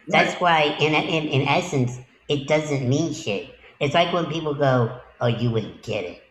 That's 0.07 0.33
right. 0.41 0.77
why, 0.77 0.77
in, 0.79 0.93
in 0.93 1.27
in 1.27 1.47
essence, 1.47 1.97
it 2.27 2.47
doesn't 2.47 2.87
mean 2.87 3.13
shit. 3.13 3.55
It's 3.79 3.93
like 3.93 4.13
when 4.13 4.25
people 4.25 4.53
go, 4.53 4.99
"Oh, 5.21 5.27
you 5.27 5.51
wouldn't 5.51 5.83
get 5.83 6.03
it." 6.03 6.21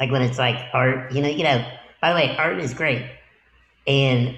Like 0.00 0.10
when 0.10 0.22
it's 0.22 0.38
like 0.38 0.58
art, 0.72 1.12
you 1.12 1.22
know, 1.22 1.28
you 1.28 1.44
know. 1.44 1.64
By 2.04 2.10
the 2.10 2.16
way, 2.16 2.36
art 2.36 2.58
is 2.58 2.74
great, 2.74 3.02
and 3.86 4.36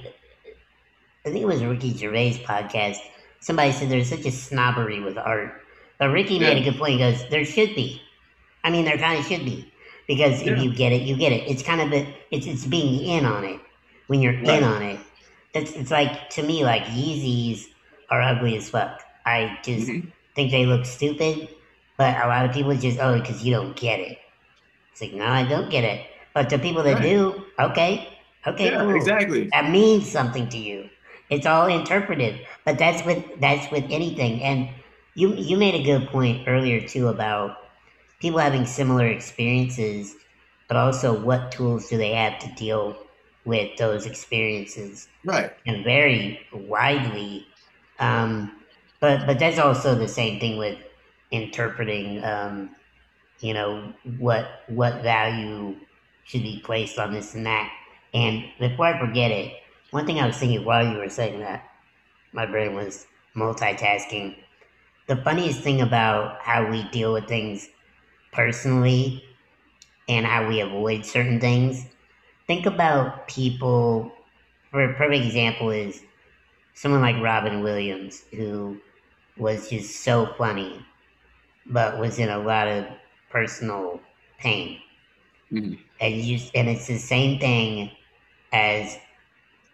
I 1.25 1.31
think 1.31 1.39
it 1.39 1.47
was 1.47 1.65
Ricky 1.65 1.93
Gervais 1.93 2.45
podcast. 2.47 2.99
Somebody 3.41 3.73
said 3.73 3.91
there's 3.91 4.09
such 4.09 4.25
a 4.25 4.31
snobbery 4.31 5.01
with 5.01 5.19
art, 5.19 5.61
but 5.99 6.11
Ricky 6.11 6.35
yeah. 6.35 6.55
made 6.55 6.59
a 6.59 6.71
good 6.71 6.79
point. 6.79 6.93
He 6.93 6.99
goes, 6.99 7.29
"There 7.29 7.45
should 7.45 7.75
be. 7.75 8.01
I 8.63 8.71
mean, 8.71 8.85
there 8.85 8.97
kind 8.99 9.19
of 9.19 9.27
should 9.27 9.45
be." 9.45 9.69
Because 10.07 10.45
yeah. 10.45 10.53
if 10.53 10.63
you 10.63 10.73
get 10.73 10.93
it, 10.93 11.03
you 11.03 11.17
get 11.17 11.33
it. 11.33 11.51
It's 11.51 11.65
kind 11.65 11.81
of 11.81 11.93
a, 11.93 12.07
it's 12.31 12.47
it's 12.47 12.65
being 12.65 13.05
in 13.05 13.25
on 13.25 13.43
it. 13.43 13.59
When 14.07 14.23
you're 14.23 14.35
right. 14.35 14.63
in 14.63 14.63
on 14.63 14.83
it, 14.85 15.01
that's 15.53 15.73
it's 15.73 15.91
like 15.91 16.31
to 16.31 16.45
me 16.45 16.65
like 16.65 16.85
Yeezys 16.85 17.65
are 18.11 18.23
ugly 18.23 18.57
as 18.57 18.69
fuck. 18.71 19.03
I 19.25 19.59
just 19.65 19.89
mm-hmm 19.89 20.09
think 20.37 20.53
they 20.53 20.67
look 20.67 20.85
stupid, 20.85 21.49
but 21.97 22.15
a 22.15 22.29
lot 22.29 22.45
of 22.45 22.53
people 22.53 22.77
just, 22.77 23.01
oh, 23.01 23.19
because 23.19 23.43
you 23.43 23.53
don't 23.53 23.75
get 23.75 23.99
it. 23.99 24.19
It's 24.93 25.01
like, 25.01 25.15
no, 25.15 25.27
I 25.27 25.49
don't 25.49 25.71
get 25.71 25.83
it. 25.83 26.07
But 26.37 26.51
the 26.51 26.59
people 26.59 26.83
that 26.83 26.97
right. 26.97 27.03
do, 27.03 27.47
okay, 27.59 28.21
okay, 28.47 28.71
yeah, 28.71 28.81
cool. 28.83 28.95
exactly. 28.95 29.49
That 29.53 29.71
means 29.71 30.07
something 30.07 30.51
to 30.51 30.59
you. 30.59 30.91
It's 31.31 31.47
all 31.47 31.67
interpretive, 31.67 32.39
but 32.63 32.77
that's 32.77 33.03
with 33.07 33.25
that's 33.41 33.73
with 33.73 33.85
anything. 33.89 34.43
And 34.43 34.69
you 35.15 35.35
you 35.35 35.57
made 35.57 35.75
a 35.75 35.83
good 35.83 36.09
point 36.09 36.47
earlier 36.47 36.87
too 36.87 37.09
about 37.09 37.57
people 38.21 38.39
having 38.39 38.67
similar 38.67 39.07
experiences, 39.07 40.15
but 40.69 40.77
also 40.77 41.19
what 41.19 41.53
tools 41.53 41.89
do 41.89 41.97
they 41.97 42.13
have 42.13 42.39
to 42.41 42.55
deal 42.55 42.99
with 43.47 43.75
those 43.79 44.05
experiences? 44.05 45.09
Right. 45.25 45.51
And 45.67 45.85
very 45.85 46.47
widely. 46.53 47.47
Um, 47.99 48.53
but 49.01 49.25
but 49.25 49.39
that's 49.39 49.59
also 49.59 49.95
the 49.95 50.07
same 50.07 50.39
thing 50.39 50.59
with 50.59 50.77
interpreting 51.31 52.23
um, 52.23 52.77
you 53.41 53.55
know 53.55 53.95
what 54.19 54.65
what 54.69 55.03
value 55.03 55.77
should 56.27 56.43
be 56.43 56.61
placed 56.65 56.99
on 56.99 57.13
this 57.13 57.35
and 57.35 57.47
that 57.47 57.73
and 58.15 58.45
before 58.59 58.87
i 58.87 58.99
forget 58.99 59.31
it 59.31 59.55
one 59.91 60.07
thing 60.07 60.21
i 60.21 60.27
was 60.27 60.37
thinking 60.37 60.65
while 60.65 60.87
you 60.87 60.99
were 60.99 61.09
saying 61.09 61.41
that 61.41 61.65
my 62.33 62.47
brain 62.47 62.75
was 62.75 63.07
multitasking 63.37 64.37
the 65.09 65.17
funniest 65.17 65.61
thing 65.61 65.81
about 65.81 66.41
how 66.43 66.69
we 66.71 66.89
deal 66.91 67.13
with 67.13 67.29
things 67.29 67.69
personally 68.33 69.23
and 70.09 70.27
how 70.27 70.49
we 70.49 70.61
avoid 70.61 71.05
certain 71.07 71.41
things 71.41 71.87
think 72.47 72.67
about 72.67 73.29
people 73.29 74.13
for 74.71 74.83
a 74.85 74.95
perfect 74.95 75.25
example 75.25 75.71
is 75.71 76.03
someone 76.75 77.01
like 77.03 77.23
robin 77.23 77.63
williams 77.63 78.25
who 78.33 78.81
was 79.39 79.71
just 79.71 80.03
so 80.05 80.27
funny, 80.39 80.85
but 81.67 81.99
was 81.99 82.19
in 82.19 82.29
a 82.31 82.39
lot 82.39 82.69
of 82.69 82.87
personal 83.31 84.01
pain. 84.39 84.81
Mm-hmm. 85.53 85.86
And 86.01 86.15
you, 86.15 86.39
and 86.55 86.69
it's 86.69 86.87
the 86.87 86.99
same 86.99 87.39
thing 87.39 87.91
as 88.53 88.99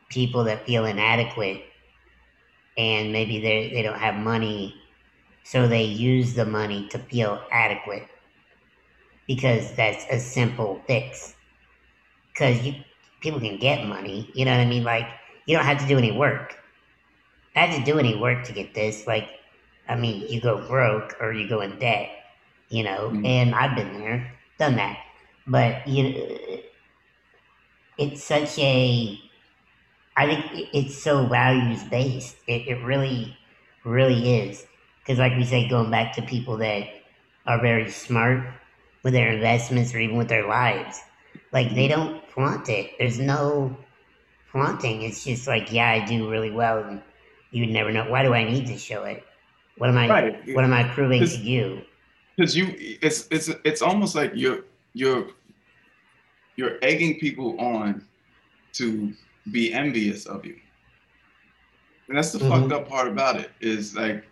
people 0.08 0.44
that 0.44 0.66
feel 0.66 0.84
inadequate 0.84 1.64
and 2.76 3.12
maybe 3.12 3.40
they 3.40 3.70
they 3.70 3.82
don't 3.82 3.98
have 3.98 4.14
money, 4.14 4.74
so 5.44 5.68
they 5.68 5.84
use 5.84 6.34
the 6.34 6.44
money 6.44 6.88
to 6.88 6.98
feel 6.98 7.42
adequate 7.50 8.08
because 9.26 9.72
that's 9.74 10.04
a 10.10 10.18
simple 10.18 10.80
fix. 10.86 11.34
Because 12.32 12.62
you 12.62 12.74
people 13.20 13.40
can 13.40 13.58
get 13.58 13.86
money, 13.86 14.30
you 14.34 14.44
know 14.44 14.52
what 14.52 14.60
I 14.60 14.66
mean? 14.66 14.84
Like 14.84 15.06
you 15.46 15.56
don't 15.56 15.66
have 15.66 15.80
to 15.80 15.86
do 15.86 15.98
any 15.98 16.12
work. 16.12 16.56
I 17.54 17.66
had 17.66 17.84
to 17.84 17.92
do 17.92 17.98
any 17.98 18.16
work 18.16 18.44
to 18.44 18.52
get 18.52 18.74
this. 18.74 19.06
Like, 19.06 19.28
I 19.88 19.96
mean, 19.96 20.26
you 20.28 20.40
go 20.40 20.66
broke 20.66 21.14
or 21.20 21.32
you 21.34 21.48
go 21.48 21.60
in 21.60 21.78
debt, 21.78 22.08
you 22.70 22.82
know. 22.82 23.10
Mm-hmm. 23.10 23.26
And 23.26 23.54
I've 23.54 23.76
been 23.76 23.92
there, 24.00 24.32
done 24.58 24.76
that. 24.76 24.98
But 25.46 25.86
you, 25.86 26.60
it's 27.98 28.22
such 28.22 28.58
a 28.58 29.18
I 30.16 30.26
think 30.26 30.68
it's 30.72 31.02
so 31.02 31.26
values 31.26 31.82
based. 31.84 32.36
It, 32.46 32.68
it 32.68 32.84
really, 32.84 33.36
really 33.84 34.40
is. 34.40 34.66
Because, 35.00 35.18
like 35.18 35.36
we 35.36 35.44
say, 35.44 35.68
going 35.68 35.90
back 35.90 36.14
to 36.16 36.22
people 36.22 36.56
that 36.58 36.86
are 37.46 37.60
very 37.60 37.90
smart 37.90 38.46
with 39.02 39.14
their 39.14 39.32
investments 39.32 39.94
or 39.94 39.98
even 39.98 40.16
with 40.16 40.28
their 40.28 40.46
lives, 40.46 41.00
like 41.52 41.74
they 41.74 41.88
mm-hmm. 41.88 42.12
don't 42.12 42.30
flaunt 42.30 42.68
it. 42.68 42.92
There's 42.98 43.18
no 43.18 43.76
flaunting. 44.50 45.02
It's 45.02 45.24
just 45.24 45.48
like, 45.48 45.72
yeah, 45.72 45.90
I 45.90 46.04
do 46.04 46.30
really 46.30 46.50
well, 46.50 46.78
and 46.84 47.02
you 47.50 47.64
would 47.64 47.72
never 47.72 47.90
know. 47.90 48.08
Why 48.08 48.22
do 48.22 48.34
I 48.34 48.44
need 48.44 48.66
to 48.66 48.78
show 48.78 49.04
it? 49.04 49.24
What 49.78 49.88
am 49.88 49.96
I? 49.96 50.08
Right. 50.08 50.54
What 50.54 50.64
am 50.64 50.72
I 50.72 50.84
proving 50.84 51.26
to 51.26 51.36
you? 51.38 51.82
Because 52.36 52.56
you, 52.56 52.74
it's 52.78 53.26
it's 53.30 53.50
it's 53.64 53.82
almost 53.82 54.14
like 54.14 54.32
you're 54.34 54.64
you're 54.94 55.28
you're 56.56 56.78
egging 56.82 57.18
people 57.18 57.58
on 57.58 58.04
to 58.74 59.12
be 59.50 59.72
envious 59.72 60.26
of 60.26 60.44
you. 60.44 60.56
And 62.08 62.16
that's 62.16 62.32
the 62.32 62.38
mm-hmm. 62.38 62.68
fucked 62.68 62.72
up 62.72 62.88
part 62.88 63.08
about 63.08 63.36
it 63.36 63.50
is 63.60 63.96
like 63.96 64.24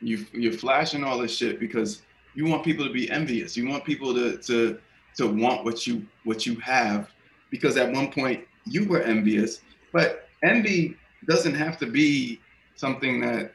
you 0.00 0.26
you're 0.32 0.52
flashing 0.52 1.04
all 1.04 1.18
this 1.18 1.34
shit 1.34 1.58
because 1.58 2.02
you 2.34 2.46
want 2.46 2.64
people 2.64 2.86
to 2.86 2.92
be 2.92 3.10
envious. 3.10 3.56
You 3.56 3.68
want 3.68 3.84
people 3.84 4.14
to 4.14 4.36
to 4.38 4.78
to 5.16 5.26
want 5.26 5.64
what 5.64 5.86
you 5.86 6.06
what 6.24 6.46
you 6.46 6.56
have 6.56 7.10
because 7.50 7.76
at 7.76 7.90
one 7.90 8.10
point 8.12 8.44
you 8.64 8.86
were 8.86 9.02
envious. 9.02 9.60
But 9.92 10.28
envy 10.42 10.96
doesn't 11.26 11.54
have 11.54 11.78
to 11.78 11.86
be 11.86 12.40
something 12.74 13.20
that 13.20 13.52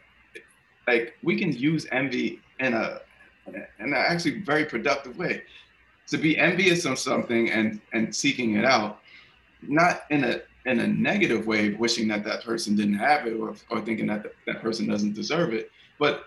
like 0.88 1.16
we 1.22 1.38
can 1.38 1.52
use 1.52 1.86
envy 1.92 2.40
in 2.60 2.74
a 2.74 3.02
in 3.48 3.66
an 3.80 3.94
actually 3.94 4.42
very 4.42 4.66
productive 4.66 5.18
way. 5.18 5.44
To 6.10 6.18
be 6.18 6.38
envious 6.38 6.86
of 6.86 7.00
something 7.00 7.52
and 7.52 7.82
and 7.94 8.16
seeking 8.16 8.56
it 8.56 8.66
out, 8.66 9.02
not 9.62 10.04
in 10.10 10.24
a 10.24 10.42
in 10.66 10.80
a 10.80 10.88
negative 10.88 11.48
way, 11.48 11.74
wishing 11.74 12.08
that 12.10 12.24
that 12.26 12.44
person 12.44 12.76
didn't 12.76 12.96
have 12.96 13.26
it 13.26 13.34
or, 13.34 13.56
or 13.70 13.82
thinking 13.82 14.08
that 14.08 14.24
the, 14.24 14.32
that 14.46 14.62
person 14.62 14.88
doesn't 14.88 15.14
deserve 15.14 15.54
it, 15.54 15.72
but 15.98 16.26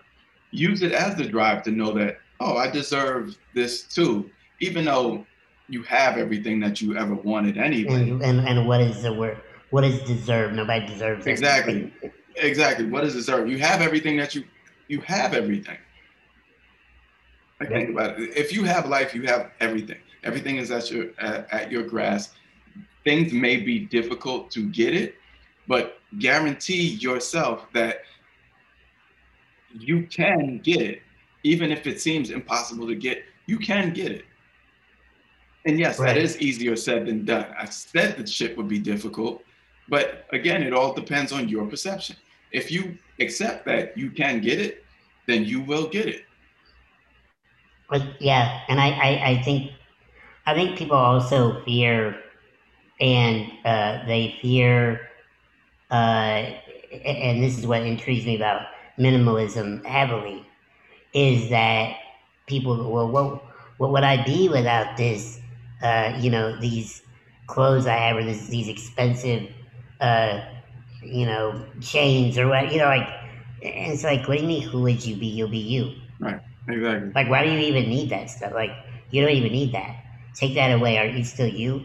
use 0.50 0.82
it 0.82 0.92
as 0.92 1.14
the 1.16 1.26
drive 1.26 1.62
to 1.62 1.70
know 1.70 1.92
that, 1.92 2.18
oh, 2.40 2.56
I 2.56 2.70
deserve 2.70 3.36
this 3.54 3.82
too, 3.82 4.30
even 4.60 4.86
though 4.86 5.26
you 5.68 5.82
have 5.82 6.16
everything 6.16 6.58
that 6.60 6.80
you 6.80 6.96
ever 6.96 7.14
wanted 7.14 7.58
anyway. 7.58 8.10
And, 8.10 8.22
and, 8.22 8.40
and 8.40 8.66
what 8.66 8.80
is 8.80 9.02
the 9.02 9.12
word? 9.12 9.38
What 9.70 9.84
is 9.84 10.00
deserved? 10.00 10.54
Nobody 10.54 10.86
deserves 10.86 11.26
exactly. 11.26 11.92
Exactly. 12.36 12.86
What 12.86 13.04
is 13.04 13.14
deserved? 13.14 13.50
You 13.50 13.58
have 13.58 13.80
everything 13.82 14.16
that 14.16 14.34
you 14.34 14.44
you 14.88 15.00
have 15.02 15.34
everything. 15.34 15.78
I 17.60 17.66
think 17.66 17.90
about 17.90 18.18
it. 18.18 18.36
If 18.36 18.52
you 18.52 18.64
have 18.64 18.88
life, 18.88 19.14
you 19.14 19.22
have 19.22 19.50
everything. 19.60 19.98
Everything 20.24 20.56
is 20.56 20.70
at 20.70 20.90
your 20.90 21.10
at, 21.18 21.52
at 21.52 21.70
your 21.70 21.82
grasp 21.82 22.34
things 23.04 23.32
may 23.32 23.56
be 23.56 23.80
difficult 23.80 24.50
to 24.52 24.68
get 24.68 24.94
it, 24.94 25.14
but 25.66 25.98
guarantee 26.18 26.94
yourself 26.96 27.66
that 27.72 28.02
you 29.72 30.06
can 30.06 30.58
get 30.58 30.80
it, 30.80 31.02
even 31.42 31.70
if 31.70 31.86
it 31.86 32.00
seems 32.00 32.30
impossible 32.30 32.86
to 32.86 32.94
get, 32.94 33.22
you 33.46 33.58
can 33.58 33.92
get 33.92 34.12
it. 34.12 34.24
And 35.66 35.78
yes, 35.78 35.98
right. 35.98 36.14
that 36.14 36.16
is 36.16 36.40
easier 36.40 36.74
said 36.74 37.06
than 37.06 37.24
done. 37.24 37.46
I 37.58 37.66
said 37.66 38.16
that 38.16 38.28
shit 38.28 38.56
would 38.56 38.68
be 38.68 38.78
difficult, 38.78 39.42
but 39.88 40.26
again, 40.32 40.62
it 40.62 40.72
all 40.72 40.94
depends 40.94 41.32
on 41.32 41.48
your 41.48 41.66
perception. 41.66 42.16
If 42.52 42.70
you 42.70 42.98
accept 43.20 43.64
that 43.66 43.96
you 43.96 44.10
can 44.10 44.40
get 44.40 44.58
it, 44.58 44.84
then 45.26 45.44
you 45.44 45.60
will 45.60 45.86
get 45.86 46.06
it. 46.06 46.24
But 47.90 48.02
yeah, 48.20 48.62
and 48.68 48.80
I, 48.80 48.88
I, 48.90 49.30
I 49.30 49.42
think 49.42 49.72
I 50.46 50.54
think 50.54 50.78
people 50.78 50.96
also 50.96 51.62
fear 51.64 52.16
and 53.00 53.50
uh, 53.64 54.06
they 54.06 54.36
fear, 54.42 55.00
uh, 55.90 55.94
and 57.04 57.42
this 57.42 57.58
is 57.58 57.66
what 57.66 57.82
intrigues 57.82 58.26
me 58.26 58.36
about 58.36 58.62
minimalism 58.98 59.84
heavily, 59.86 60.46
is 61.14 61.50
that 61.50 61.96
people 62.46 62.90
well, 62.92 63.10
what, 63.10 63.42
what 63.78 63.92
would 63.92 64.04
I 64.04 64.24
be 64.24 64.48
without 64.48 64.96
this, 64.96 65.40
uh, 65.82 66.16
you 66.20 66.30
know, 66.30 66.58
these 66.60 67.02
clothes 67.46 67.86
I 67.86 67.96
have 67.96 68.16
or 68.16 68.24
this, 68.24 68.48
these 68.48 68.68
expensive, 68.68 69.50
uh, 70.00 70.40
you 71.02 71.26
know, 71.26 71.66
chains 71.80 72.38
or 72.38 72.48
what, 72.48 72.72
you 72.72 72.78
know, 72.78 72.86
like, 72.86 73.08
and 73.62 73.92
it's 73.92 74.04
like, 74.04 74.28
what 74.28 74.36
do 74.36 74.42
you 74.42 74.48
mean, 74.48 74.62
who 74.62 74.82
would 74.82 75.04
you 75.04 75.16
be? 75.16 75.26
You'll 75.26 75.48
be 75.50 75.58
you. 75.58 75.92
Right, 76.20 76.40
exactly. 76.68 77.12
Like, 77.14 77.28
why 77.28 77.44
do 77.44 77.50
you 77.50 77.58
even 77.58 77.88
need 77.88 78.10
that 78.10 78.30
stuff? 78.30 78.52
Like, 78.52 78.70
you 79.10 79.22
don't 79.22 79.32
even 79.32 79.52
need 79.52 79.72
that. 79.72 80.04
Take 80.34 80.54
that 80.54 80.72
away. 80.72 80.98
Are 80.98 81.06
you 81.06 81.24
still 81.24 81.48
you? 81.48 81.84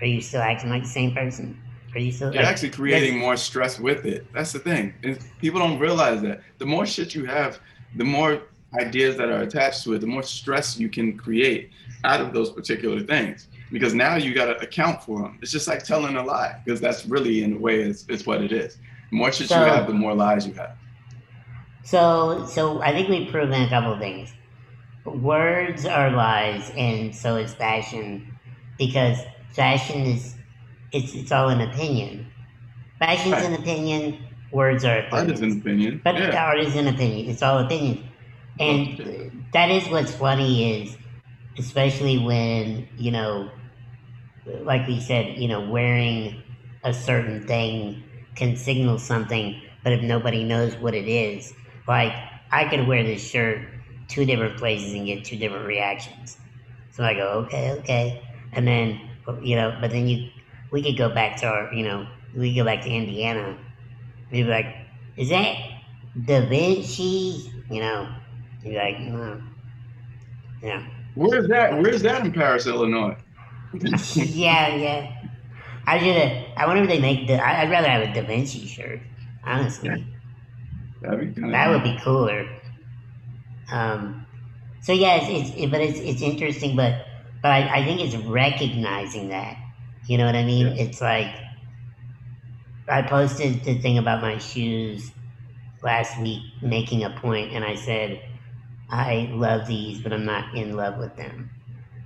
Are 0.00 0.06
you 0.06 0.20
still 0.20 0.42
acting 0.42 0.70
like 0.70 0.82
the 0.82 0.88
same 0.88 1.14
person? 1.14 1.60
Are 1.94 2.00
you 2.00 2.10
still? 2.10 2.32
You're 2.32 2.42
like, 2.42 2.52
actually 2.52 2.70
creating 2.70 3.18
more 3.18 3.36
stress 3.36 3.78
with 3.78 4.04
it. 4.04 4.26
That's 4.32 4.52
the 4.52 4.58
thing. 4.58 4.94
And 5.02 5.18
people 5.38 5.60
don't 5.60 5.78
realize 5.78 6.20
that. 6.22 6.40
The 6.58 6.66
more 6.66 6.86
shit 6.86 7.14
you 7.14 7.24
have, 7.26 7.60
the 7.96 8.04
more 8.04 8.42
ideas 8.80 9.16
that 9.16 9.28
are 9.28 9.42
attached 9.42 9.84
to 9.84 9.92
it, 9.94 10.00
the 10.00 10.06
more 10.06 10.24
stress 10.24 10.78
you 10.78 10.88
can 10.88 11.16
create 11.16 11.70
out 12.02 12.20
of 12.20 12.32
those 12.32 12.50
particular 12.50 13.00
things. 13.00 13.48
Because 13.70 13.94
now 13.94 14.16
you 14.16 14.34
got 14.34 14.46
to 14.46 14.58
account 14.58 15.02
for 15.02 15.22
them. 15.22 15.38
It's 15.40 15.52
just 15.52 15.68
like 15.68 15.84
telling 15.84 16.16
a 16.16 16.22
lie, 16.22 16.60
because 16.64 16.80
that's 16.80 17.06
really, 17.06 17.44
in 17.44 17.54
a 17.54 17.58
way, 17.58 17.80
is, 17.80 18.04
is 18.08 18.26
what 18.26 18.42
it 18.42 18.52
is. 18.52 18.76
The 19.10 19.16
more 19.16 19.32
shit 19.32 19.48
so, 19.48 19.58
you 19.58 19.70
have, 19.72 19.86
the 19.86 19.94
more 19.94 20.14
lies 20.14 20.46
you 20.46 20.54
have. 20.54 20.76
So, 21.84 22.46
so 22.46 22.80
I 22.80 22.92
think 22.92 23.08
we've 23.08 23.30
proven 23.30 23.62
a 23.62 23.68
couple 23.68 23.92
of 23.92 23.98
things. 23.98 24.32
Words 25.04 25.84
are 25.84 26.10
lies, 26.10 26.72
and 26.76 27.14
so 27.14 27.36
is 27.36 27.54
fashion, 27.54 28.38
because 28.78 29.18
fashion 29.52 30.00
is 30.00 30.34
it's 30.92 31.14
it's 31.14 31.30
all 31.30 31.50
an 31.50 31.60
opinion. 31.60 32.26
Fashion's 32.98 33.34
right. 33.34 33.44
an 33.44 33.54
opinion. 33.54 34.18
Words 34.50 34.84
are 34.84 35.00
opinions. 35.00 35.12
Art 35.12 35.30
is 35.30 35.40
an 35.42 35.60
opinion. 35.60 36.00
But 36.02 36.16
yeah. 36.16 36.46
art 36.46 36.60
is 36.60 36.74
an 36.74 36.88
opinion. 36.88 37.28
It's 37.28 37.42
all 37.42 37.58
opinion, 37.58 38.08
and 38.58 39.00
okay. 39.00 39.30
that 39.52 39.70
is 39.70 39.86
what's 39.88 40.14
funny 40.14 40.80
is, 40.80 40.96
especially 41.58 42.18
when 42.18 42.88
you 42.96 43.10
know, 43.10 43.50
like 44.62 44.86
we 44.86 45.00
said, 45.00 45.36
you 45.36 45.48
know, 45.48 45.68
wearing 45.68 46.42
a 46.82 46.94
certain 46.94 47.46
thing 47.46 48.02
can 48.36 48.56
signal 48.56 48.98
something, 48.98 49.60
but 49.82 49.92
if 49.92 50.02
nobody 50.02 50.44
knows 50.44 50.76
what 50.76 50.94
it 50.94 51.08
is, 51.08 51.52
like 51.86 52.12
I 52.50 52.68
could 52.68 52.86
wear 52.86 53.02
this 53.02 53.22
shirt 53.28 53.60
two 54.08 54.24
different 54.24 54.58
places 54.58 54.92
and 54.92 55.06
get 55.06 55.24
two 55.24 55.36
different 55.36 55.66
reactions. 55.66 56.36
So 56.92 57.04
I 57.04 57.14
go, 57.14 57.28
okay, 57.46 57.72
okay, 57.80 58.22
and 58.52 58.66
then 58.66 59.00
you 59.42 59.56
know, 59.56 59.76
but 59.80 59.90
then 59.90 60.06
you, 60.06 60.28
we 60.70 60.82
could 60.82 60.96
go 60.96 61.08
back 61.08 61.36
to 61.40 61.46
our, 61.46 61.72
you 61.72 61.84
know, 61.84 62.06
we 62.36 62.54
go 62.54 62.64
back 62.64 62.82
to 62.82 62.90
Indiana. 62.90 63.56
We'd 64.30 64.44
be 64.44 64.50
like, 64.50 64.66
is 65.16 65.28
that 65.30 65.56
Da 66.26 66.46
Vinci? 66.46 67.50
You 67.70 67.80
know, 67.80 68.14
you'd 68.62 68.70
be 68.70 68.76
like, 68.76 69.00
no. 69.00 69.40
Yeah. 70.62 70.86
Where's 71.14 71.48
that? 71.48 71.80
Where's 71.80 72.02
that 72.02 72.24
in 72.24 72.32
Paris, 72.32 72.66
Illinois? 72.66 73.16
yeah, 73.72 74.74
yeah. 74.74 75.12
I 75.86 75.98
have. 75.98 76.46
I 76.56 76.66
wonder 76.66 76.82
if 76.82 76.88
they 76.88 77.00
make 77.00 77.26
the. 77.26 77.44
I'd 77.44 77.70
rather 77.70 77.88
have 77.88 78.02
a 78.02 78.14
Da 78.14 78.26
Vinci 78.26 78.66
shirt, 78.66 79.00
honestly. 79.44 80.06
That'd 81.04 81.34
be 81.34 81.50
that 81.50 81.68
would 81.70 81.82
be 81.82 81.98
cooler. 82.02 82.48
Um. 83.70 84.26
So 84.82 84.92
yeah, 84.92 85.16
it's, 85.16 85.50
it's 85.50 85.58
it, 85.58 85.70
but 85.70 85.80
it's 85.80 85.98
it's 85.98 86.22
interesting, 86.22 86.76
but 86.76 87.06
but 87.42 87.50
I, 87.50 87.80
I 87.80 87.84
think 87.84 88.00
it's 88.00 88.16
recognizing 88.16 89.28
that. 89.28 89.56
You 90.06 90.18
know 90.18 90.26
what 90.26 90.36
I 90.36 90.44
mean? 90.44 90.68
Yeah. 90.68 90.84
It's 90.84 91.00
like 91.00 91.34
I 92.88 93.02
posted 93.02 93.64
the 93.64 93.78
thing 93.78 93.98
about 93.98 94.20
my 94.22 94.38
shoes 94.38 95.10
last 95.82 96.20
week, 96.20 96.42
making 96.62 97.04
a 97.04 97.10
point, 97.10 97.52
and 97.52 97.64
I 97.64 97.76
said, 97.76 98.22
I 98.90 99.30
love 99.32 99.66
these, 99.66 100.00
but 100.00 100.12
I'm 100.12 100.24
not 100.24 100.54
in 100.54 100.76
love 100.76 100.98
with 100.98 101.16
them, 101.16 101.50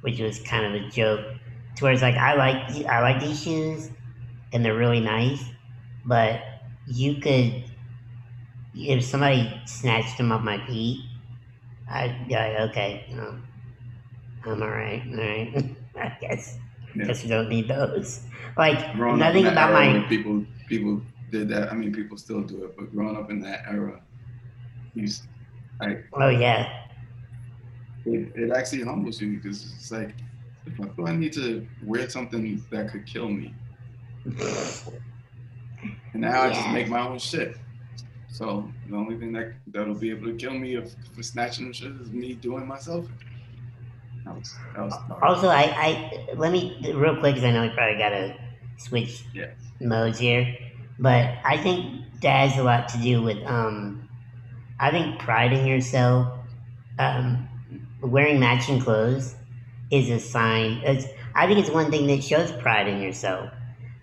which 0.03 0.21
was 0.21 0.41
kind 0.41 0.67
of 0.67 0.83
a 0.83 0.89
joke. 0.91 1.21
To 1.77 1.85
where 1.85 1.93
it's 1.93 2.03
like 2.03 2.17
I 2.17 2.35
like 2.35 2.87
I 2.87 3.01
like 3.01 3.21
these 3.21 3.43
shoes, 3.43 3.91
and 4.53 4.65
they're 4.65 4.77
really 4.77 5.01
nice, 5.01 5.45
but 6.05 6.41
you 6.87 7.17
could 7.21 7.65
if 8.79 9.05
somebody 9.05 9.61
snatched 9.67 10.19
them 10.19 10.31
off 10.31 10.43
my 10.43 10.65
feet, 10.67 11.05
I'd 11.91 12.29
be 12.29 12.35
like, 12.35 12.71
okay, 12.71 13.07
I'm 13.13 14.63
all 14.63 14.69
right. 14.69 15.03
All 15.11 15.17
right. 15.17 15.77
I 15.97 16.17
guess. 16.21 16.59
Yeah. 16.95 17.07
Guess 17.07 17.25
we 17.25 17.29
don't 17.29 17.49
need 17.49 17.69
those. 17.69 18.21
Like 18.57 18.95
Growing 18.95 19.19
nothing 19.19 19.47
in 19.47 19.53
about 19.53 19.73
my 19.73 20.05
people 20.09 20.45
people 20.69 21.03
did 21.31 21.49
that. 21.49 21.71
I 21.71 21.75
mean, 21.75 21.93
people 21.93 22.17
still 22.17 22.41
do 22.41 22.65
it, 22.65 22.77
but 22.77 22.93
growing 22.93 23.17
up 23.17 23.31
in 23.31 23.41
that 23.41 23.65
era, 23.69 24.01
you 24.95 25.09
like 25.81 26.07
oh 26.15 26.29
yeah. 26.29 26.87
it, 28.05 28.33
it 28.35 28.51
actually 28.53 28.83
humbles 28.83 29.21
you 29.21 29.37
because 29.37 29.73
it's 29.77 29.93
like, 29.93 30.15
the 30.65 30.71
fuck 30.73 30.97
do 30.97 31.07
I 31.07 31.15
need 31.15 31.33
to 31.35 31.67
wear 31.85 32.09
something 32.09 32.65
that 32.71 32.91
could 32.91 33.07
kill 33.07 33.29
me? 33.29 33.55
And 36.13 36.23
now 36.23 36.43
I 36.43 36.49
just 36.51 36.69
make 36.71 36.89
my 36.89 37.07
own 37.07 37.19
shit. 37.19 37.57
So 38.39 38.73
the 38.87 38.95
only 38.97 39.19
thing 39.19 39.33
that 39.33 39.55
that'll 39.67 39.97
be 39.99 40.11
able 40.11 40.27
to 40.27 40.37
kill 40.37 40.53
me 40.55 40.77
if 40.77 40.95
for 41.13 41.25
snatching 41.25 41.73
shit 41.73 41.91
is 42.01 42.13
me 42.13 42.35
doing 42.35 42.69
myself. 42.69 43.09
That 44.25 44.35
was, 44.37 44.61
that 44.75 44.83
was. 44.85 44.95
Also, 45.23 45.49
I, 45.49 45.63
I 45.65 46.35
let 46.37 46.53
me 46.53 46.81
real 46.95 47.17
quick 47.17 47.35
because 47.35 47.43
I 47.45 47.51
know 47.51 47.63
we 47.63 47.71
probably 47.71 47.99
gotta 47.99 48.37
switch 48.77 49.25
Yeah. 49.35 49.51
modes 49.81 50.21
here, 50.21 50.57
but 51.01 51.35
I 51.45 51.57
think 51.57 52.21
that 52.23 52.49
has 52.49 52.59
a 52.59 52.63
lot 52.63 52.89
to 52.91 52.99
do 52.99 53.23
with 53.23 53.39
um, 53.45 54.09
I 54.79 54.93
think 54.93 55.19
priding 55.19 55.67
yourself, 55.67 56.29
um, 57.01 57.49
wearing 58.01 58.39
matching 58.39 58.81
clothes 58.81 59.35
is 59.91 60.11
a 60.11 60.21
sign. 60.21 60.81
It's, 60.85 61.07
I 61.35 61.47
think 61.49 61.59
it's 61.61 61.71
one 61.71 61.91
thing 61.91 62.07
that 62.09 62.23
shows 62.23 62.53
pride 62.53 62.89
in 62.89 63.03
yourself 63.03 63.51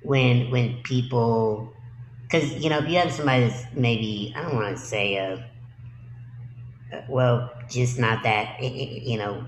when 0.02 0.52
when 0.52 0.82
people, 0.84 1.75
because 2.36 2.64
you 2.64 2.70
know 2.70 2.80
if 2.80 2.88
you 2.90 2.98
have 2.98 3.12
somebody 3.12 3.48
that's 3.48 3.66
maybe 3.74 4.34
I 4.36 4.44
don't 4.44 4.56
want 4.56 4.78
to 4.78 4.84
say 4.84 5.18
uh, 5.18 5.38
uh, 6.94 7.02
well 7.08 7.50
just 7.70 7.98
not 8.00 8.24
that 8.24 8.62
you 8.62 9.18
know 9.18 9.46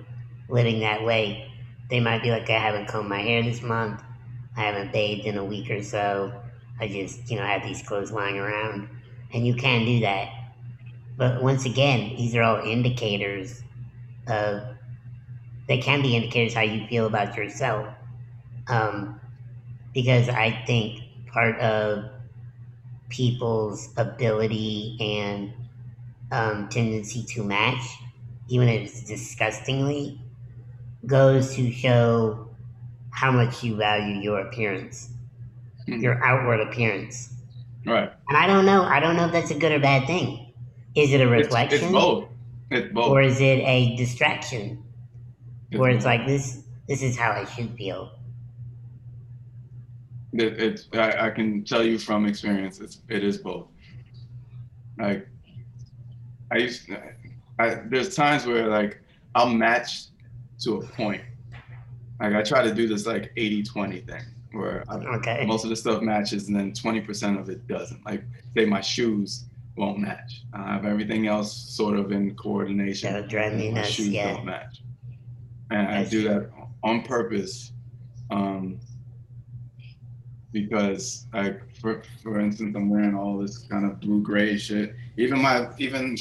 living 0.49 0.81
that 0.81 1.03
way. 1.03 1.51
They 1.89 1.99
might 2.01 2.23
be 2.23 2.31
like, 2.31 2.49
I 2.49 2.59
haven't 2.59 2.87
combed 2.87 3.09
my 3.09 3.21
hair 3.21 3.43
this 3.43 3.61
month. 3.61 4.01
I 4.57 4.61
haven't 4.63 4.91
bathed 4.91 5.25
in 5.25 5.37
a 5.37 5.45
week 5.45 5.69
or 5.71 5.81
so. 5.83 6.33
I 6.79 6.87
just, 6.87 7.29
you 7.29 7.37
know, 7.37 7.43
have 7.45 7.63
these 7.63 7.81
clothes 7.81 8.11
lying 8.11 8.39
around. 8.39 8.87
And 9.33 9.47
you 9.47 9.55
can 9.55 9.85
do 9.85 10.01
that. 10.01 10.29
But 11.17 11.41
once 11.41 11.65
again, 11.65 12.13
these 12.17 12.35
are 12.35 12.43
all 12.43 12.57
indicators 12.57 13.63
of, 14.27 14.63
they 15.67 15.77
can 15.77 16.01
be 16.01 16.15
indicators 16.15 16.53
how 16.53 16.61
you 16.61 16.87
feel 16.87 17.05
about 17.05 17.35
yourself. 17.35 17.87
Um, 18.67 19.19
because 19.93 20.29
I 20.29 20.63
think 20.67 20.99
part 21.27 21.59
of 21.59 22.05
people's 23.09 23.89
ability 23.97 24.97
and 24.99 25.53
um, 26.31 26.67
tendency 26.69 27.23
to 27.23 27.43
match, 27.43 27.83
even 28.49 28.67
if 28.67 28.83
it's 28.89 29.03
disgustingly, 29.03 30.19
goes 31.05 31.55
to 31.55 31.71
show 31.71 32.49
how 33.11 33.31
much 33.31 33.63
you 33.63 33.75
value 33.75 34.19
your 34.21 34.39
appearance, 34.41 35.09
Mhm. 35.87 36.01
your 36.01 36.23
outward 36.23 36.59
appearance. 36.59 37.33
Right. 37.85 38.11
And 38.29 38.37
I 38.37 38.47
don't 38.47 38.65
know. 38.65 38.83
I 38.83 38.99
don't 38.99 39.15
know 39.15 39.25
if 39.25 39.31
that's 39.31 39.51
a 39.51 39.57
good 39.57 39.71
or 39.71 39.79
bad 39.79 40.05
thing. 40.07 40.53
Is 40.95 41.13
it 41.13 41.21
a 41.21 41.23
It's, 41.33 41.43
reflection, 41.45 41.83
it's 41.83 41.91
both. 41.91 42.25
It's 42.71 42.93
both. 42.93 43.07
or 43.09 43.21
is 43.21 43.39
it 43.39 43.59
a 43.63 43.95
distraction, 43.95 44.83
It's 45.71 45.79
where 45.79 45.89
it's 45.91 46.03
both. 46.03 46.11
like 46.13 46.27
this? 46.27 46.63
This 46.87 47.01
is 47.01 47.17
how 47.17 47.31
I 47.31 47.45
should 47.45 47.71
feel. 47.77 48.11
It, 50.39 50.61
it's 50.61 50.87
I, 50.93 51.27
I 51.27 51.29
can 51.31 51.63
tell 51.63 51.83
you 51.83 51.97
from 51.97 52.25
experience, 52.25 52.79
it's 52.79 53.01
it 53.09 53.23
is 53.23 53.37
both. 53.37 53.67
Like 54.99 55.27
I 56.51 56.57
used, 56.57 56.89
I 57.59 57.81
there's 57.89 58.15
times 58.15 58.45
where 58.45 58.67
like 58.67 59.01
I'll 59.35 59.49
match 59.49 60.05
to 60.61 60.77
a 60.77 60.81
point. 60.85 61.21
Like 62.19 62.33
I 62.33 62.41
try 62.41 62.63
to 62.63 62.73
do 62.73 62.87
this 62.87 63.05
like 63.05 63.31
80-20 63.35 64.07
thing 64.07 64.21
where 64.53 64.83
I, 64.89 64.95
Okay. 65.17 65.45
most 65.45 65.63
of 65.63 65.69
the 65.69 65.75
stuff 65.75 66.01
matches 66.01 66.47
and 66.47 66.55
then 66.57 66.71
20% 66.71 67.39
of 67.39 67.49
it 67.49 67.67
doesn't. 67.67 68.03
Like 68.05 68.23
say 68.55 68.65
my 68.65 68.81
shoes 68.81 69.45
won't 69.75 69.99
match. 69.99 70.41
I 70.53 70.73
have 70.73 70.85
everything 70.85 71.27
else 71.27 71.53
sort 71.55 71.99
of 71.99 72.11
in 72.11 72.33
coordination. 72.35 73.13
That 73.13 73.21
would 73.21 73.29
drive 73.29 73.53
me 73.53 73.69
my 73.69 73.81
nuts. 73.81 73.89
shoes 73.89 74.07
Yeah. 74.07 74.33
don't 74.33 74.45
match. 74.45 74.81
And 75.69 75.87
I 75.87 76.05
do 76.05 76.23
that 76.27 76.49
on 76.83 77.03
purpose. 77.03 77.71
Um, 78.31 78.79
because 80.51 81.25
like 81.33 81.61
for 81.79 82.01
for 82.23 82.39
instance 82.39 82.75
I'm 82.75 82.89
wearing 82.89 83.15
all 83.15 83.37
this 83.37 83.59
kind 83.59 83.85
of 83.85 83.99
blue 83.99 84.21
gray 84.21 84.57
shit. 84.57 84.95
Even 85.17 85.41
my 85.41 85.69
even 85.77 86.17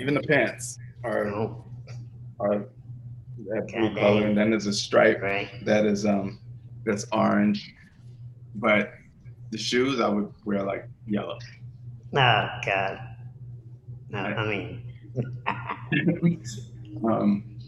even 0.00 0.14
the 0.14 0.20
pants 0.22 0.78
are 1.04 1.26
Oh, 1.28 1.64
are 2.40 2.66
that 3.48 3.68
blue 3.68 3.94
color 3.94 4.26
and 4.26 4.36
then 4.36 4.50
there's 4.50 4.66
a 4.66 4.72
stripe 4.72 5.22
right. 5.22 5.48
that 5.64 5.84
is 5.86 6.04
um 6.06 6.40
that's 6.84 7.06
orange. 7.12 7.72
But 8.56 8.92
the 9.50 9.58
shoes 9.58 10.00
I 10.00 10.08
would 10.08 10.32
wear 10.44 10.62
like 10.62 10.88
yellow. 11.06 11.38
Oh 12.14 12.48
God. 12.64 12.98
No, 14.08 14.18
I 14.18 14.46
mean, 14.46 14.82
Um 17.04 17.58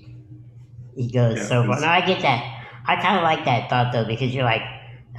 he 0.97 1.11
goes 1.13 1.37
Yeah, 1.39 1.45
so 1.45 1.65
far. 1.65 1.81
No, 1.81 1.87
I 1.87 2.01
get 2.05 2.23
that. 2.23 2.55
I 2.87 2.97
kind 3.01 3.17
of 3.19 3.23
like 3.23 3.45
that 3.45 3.69
thought 3.71 3.93
though 3.93 4.05
because 4.07 4.35
you're 4.35 4.45
like, 4.45 4.63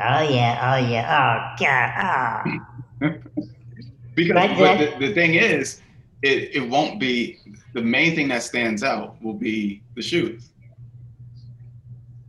oh 0.01 0.29
yeah, 0.29 0.73
oh 0.73 0.89
yeah, 0.89 1.05
oh 1.17 1.55
God, 1.59 2.59
oh. 3.03 3.13
Because 4.15 4.57
the, 4.57 5.07
the 5.07 5.13
thing 5.13 5.35
is, 5.35 5.81
it, 6.21 6.55
it 6.55 6.69
won't 6.69 6.99
be 6.99 7.39
the 7.73 7.81
main 7.81 8.15
thing 8.15 8.27
that 8.29 8.43
stands 8.43 8.83
out 8.83 9.21
will 9.21 9.33
be 9.33 9.81
the 9.95 10.01
shoes. 10.01 10.49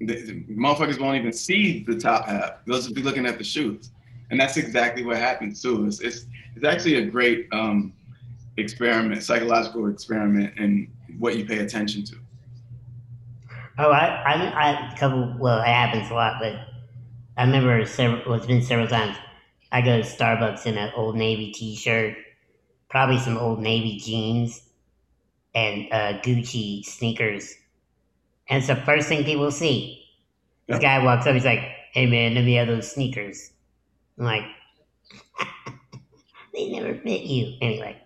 The, 0.00 0.14
the 0.14 0.44
motherfuckers 0.44 1.00
won't 1.00 1.18
even 1.18 1.32
see 1.32 1.84
the 1.84 1.98
top 1.98 2.26
half. 2.26 2.64
They'll 2.66 2.76
just 2.76 2.94
be 2.94 3.02
looking 3.02 3.26
at 3.26 3.38
the 3.38 3.44
shoes, 3.44 3.90
and 4.30 4.40
that's 4.40 4.56
exactly 4.56 5.04
what 5.04 5.16
happens 5.16 5.60
too. 5.60 5.86
It's 5.86 6.00
it's, 6.00 6.26
it's 6.54 6.64
actually 6.64 6.96
a 6.96 7.04
great 7.06 7.48
um, 7.52 7.92
experiment, 8.56 9.22
psychological 9.22 9.88
experiment, 9.88 10.56
in 10.58 10.90
what 11.18 11.36
you 11.36 11.44
pay 11.44 11.58
attention 11.58 12.04
to. 12.04 12.16
Oh, 13.78 13.90
I, 13.90 14.06
I, 14.06 14.34
I, 14.34 14.92
a 14.92 14.96
couple. 14.96 15.34
Well, 15.38 15.60
it 15.60 15.66
happens 15.66 16.10
a 16.10 16.14
lot, 16.14 16.36
but 16.40 16.69
I 17.40 17.44
remember 17.44 17.86
several. 17.86 18.20
Well, 18.26 18.34
it's 18.34 18.44
been 18.46 18.60
several 18.60 18.86
times. 18.86 19.16
I 19.72 19.80
go 19.80 19.96
to 19.96 20.06
Starbucks 20.06 20.66
in 20.66 20.76
an 20.76 20.92
Old 20.94 21.16
Navy 21.16 21.52
T-shirt, 21.52 22.14
probably 22.90 23.18
some 23.18 23.38
Old 23.38 23.60
Navy 23.60 23.98
jeans, 23.98 24.68
and 25.54 25.90
uh, 25.90 26.20
Gucci 26.20 26.84
sneakers, 26.84 27.54
and 28.50 28.58
it's 28.58 28.66
the 28.66 28.76
first 28.76 29.08
thing 29.08 29.24
people 29.24 29.50
see. 29.50 30.04
This 30.68 30.80
guy 30.80 31.02
walks 31.02 31.26
up. 31.26 31.32
He's 31.32 31.46
like, 31.46 31.60
"Hey, 31.94 32.04
man, 32.04 32.34
let 32.34 32.44
me 32.44 32.56
have 32.56 32.68
those 32.68 32.92
sneakers." 32.92 33.52
I'm 34.18 34.26
like, 34.26 34.44
"They 36.52 36.68
never 36.72 36.94
fit 36.94 37.22
you." 37.22 37.56
Anyway, 37.62 38.02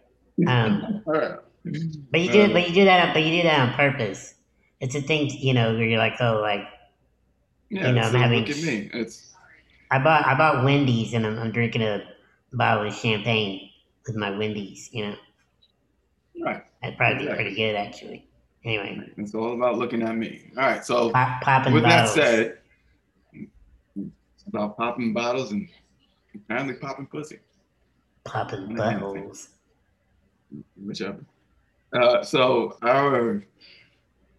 um, 0.47 1.03
but 1.07 2.21
you 2.21 2.31
do, 2.31 2.43
Um, 2.45 2.53
but 2.53 2.69
you 2.69 2.73
do 2.73 2.85
that, 2.85 3.13
but 3.13 3.25
you 3.25 3.43
do 3.43 3.49
that 3.49 3.69
on 3.69 3.75
purpose. 3.75 4.35
It's 4.79 4.95
a 4.95 5.01
thing, 5.01 5.29
you 5.31 5.55
know, 5.55 5.75
where 5.75 5.83
you're 5.83 5.99
like, 5.99 6.21
"Oh, 6.21 6.41
like." 6.41 6.63
Yeah, 7.75 7.89
You 7.89 7.95
know, 7.95 8.03
I'm 8.03 8.15
having- 8.15 8.41
look 8.41 8.51
at 8.51 8.63
me. 8.63 8.89
It's 8.95 9.35
I 9.91 9.99
bought 9.99 10.25
I 10.27 10.35
bought 10.37 10.65
Wendy's 10.65 11.13
and 11.13 11.27
I'm, 11.27 11.37
I'm 11.41 11.51
drinking 11.51 11.83
a 11.83 12.05
bottle 12.53 12.87
of 12.87 12.95
champagne 12.95 13.69
with 14.07 14.15
my 14.15 14.31
Wendy's. 14.31 14.89
You 14.93 15.07
know, 15.07 15.17
right. 16.45 16.63
that'd 16.81 16.97
probably 16.97 17.27
be 17.27 17.35
pretty 17.35 17.55
good 17.57 17.75
actually. 17.75 18.29
Anyway, 18.65 19.11
It's 19.17 19.35
all 19.35 19.55
about 19.55 19.77
looking 19.77 20.03
at 20.03 20.17
me. 20.17 20.51
All 20.57 20.63
right. 20.63 20.85
So 20.85 21.11
pop, 21.11 21.43
popping 21.43 21.75
with 21.75 21.83
that 21.83 22.09
said, 22.09 22.59
it's 23.33 24.45
about 24.47 24.77
popping 24.77 25.13
bottles 25.13 25.51
and 25.51 25.69
apparently 26.35 26.75
popping 26.75 27.07
pussy, 27.07 27.41
popping 28.25 28.77
bottles. 28.77 29.49
whichever. 30.81 31.25
Uh, 31.93 32.23
so 32.23 32.79
our 32.83 33.45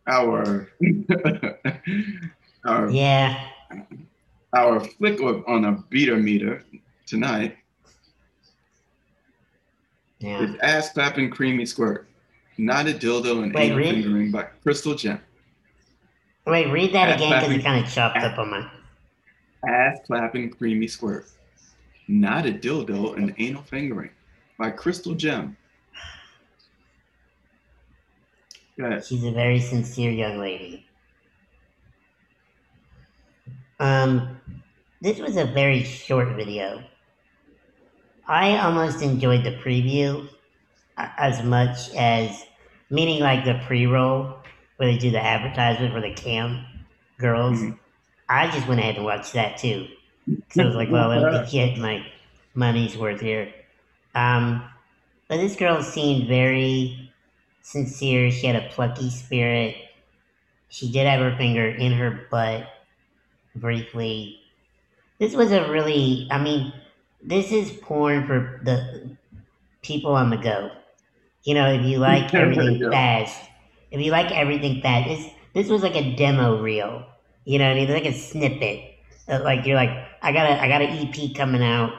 our 0.07 0.69
our 2.65 2.89
Yeah, 2.89 3.47
our 4.53 4.79
flick 4.79 5.21
on 5.21 5.65
a 5.65 5.71
beater 5.89 6.17
meter 6.17 6.63
tonight 7.05 7.57
yeah. 10.19 10.41
is 10.41 10.55
ass 10.61 10.93
clapping 10.93 11.29
creamy 11.29 11.65
squirt, 11.65 12.07
not 12.57 12.87
a 12.87 12.91
dildo 12.91 13.43
and 13.43 13.53
Wait, 13.53 13.65
anal 13.65 13.77
really? 13.77 14.01
fingering 14.01 14.31
by 14.31 14.43
Crystal 14.63 14.95
Gem. 14.95 15.19
Wait, 16.47 16.71
read 16.71 16.93
that 16.93 17.09
Ass 17.09 17.15
again 17.21 17.41
because 17.41 17.55
it 17.57 17.63
kind 17.63 17.85
of 17.85 17.91
chopped 17.91 18.17
up 18.17 18.37
on 18.37 18.49
my. 18.51 18.69
Ass 19.67 19.99
clapping 20.05 20.51
creamy 20.51 20.87
squirt, 20.87 21.27
not 22.07 22.45
a 22.45 22.51
dildo 22.51 23.17
and 23.17 23.33
anal 23.37 23.63
fingering 23.63 24.11
by 24.57 24.69
Crystal 24.69 25.15
Gem. 25.15 25.57
She's 29.07 29.23
a 29.23 29.31
very 29.31 29.59
sincere 29.59 30.11
young 30.11 30.37
lady. 30.37 30.74
Um, 33.79 34.39
this 35.01 35.19
was 35.19 35.37
a 35.37 35.45
very 35.45 35.83
short 35.83 36.35
video. 36.35 36.83
I 38.27 38.57
almost 38.57 39.01
enjoyed 39.01 39.43
the 39.43 39.51
preview 39.51 40.27
as 40.97 41.43
much 41.43 41.93
as, 41.95 42.45
meaning 42.89 43.21
like 43.21 43.45
the 43.45 43.61
pre-roll 43.67 44.37
where 44.77 44.91
they 44.91 44.97
do 44.97 45.11
the 45.11 45.23
advertisement 45.23 45.93
for 45.93 46.01
the 46.01 46.13
cam 46.13 46.65
girls. 47.19 47.59
Mhm. 47.59 47.79
I 48.29 48.47
just 48.49 48.67
went 48.67 48.79
ahead 48.79 48.95
and 48.95 49.05
watched 49.05 49.33
that 49.33 49.57
too. 49.57 49.87
So 50.51 50.63
I 50.63 50.65
was 50.67 50.75
like, 50.75 50.89
well, 50.91 51.09
let 51.09 51.31
me 51.31 51.47
get 51.51 51.77
my 51.77 52.05
money's 52.55 52.97
worth 52.97 53.21
here. 53.21 53.53
Um, 54.15 54.63
but 55.27 55.37
this 55.37 55.55
girl 55.55 55.81
seemed 55.83 56.27
very 56.27 57.11
sincere. 57.61 58.31
She 58.31 58.47
had 58.47 58.55
a 58.55 58.69
plucky 58.69 59.09
spirit. 59.09 59.75
She 60.69 60.91
did 60.91 61.07
have 61.07 61.21
her 61.21 61.35
finger 61.37 61.67
in 61.69 61.93
her 61.93 62.27
butt 62.31 62.67
briefly. 63.55 64.39
This 65.19 65.33
was 65.33 65.51
a 65.51 65.69
really, 65.71 66.27
I 66.31 66.41
mean, 66.41 66.73
this 67.23 67.51
is 67.51 67.71
porn 67.81 68.27
for 68.27 68.61
the 68.63 69.17
people 69.81 70.13
on 70.13 70.29
the 70.29 70.37
go. 70.37 70.71
You 71.43 71.53
know, 71.53 71.71
if 71.71 71.85
you 71.85 71.97
like 71.97 72.33
everything 72.33 72.81
yeah. 72.81 72.89
fast, 72.89 73.41
if 73.91 74.01
you 74.01 74.11
like 74.11 74.31
everything 74.31 74.81
fast, 74.81 75.07
this 75.07 75.29
this 75.53 75.69
was 75.69 75.83
like 75.83 75.95
a 75.95 76.15
demo 76.15 76.61
reel. 76.61 77.05
You 77.45 77.59
know, 77.59 77.65
what 77.65 77.77
I 77.77 77.85
mean, 77.85 77.89
like 77.89 78.05
a 78.05 78.13
snippet. 78.13 78.91
Uh, 79.27 79.39
like 79.43 79.65
you're 79.65 79.75
like, 79.75 79.89
I 80.21 80.31
got 80.31 80.49
a 80.49 80.61
I 80.61 80.67
got 80.67 80.81
an 80.81 81.07
EP 81.07 81.35
coming 81.35 81.63
out. 81.63 81.93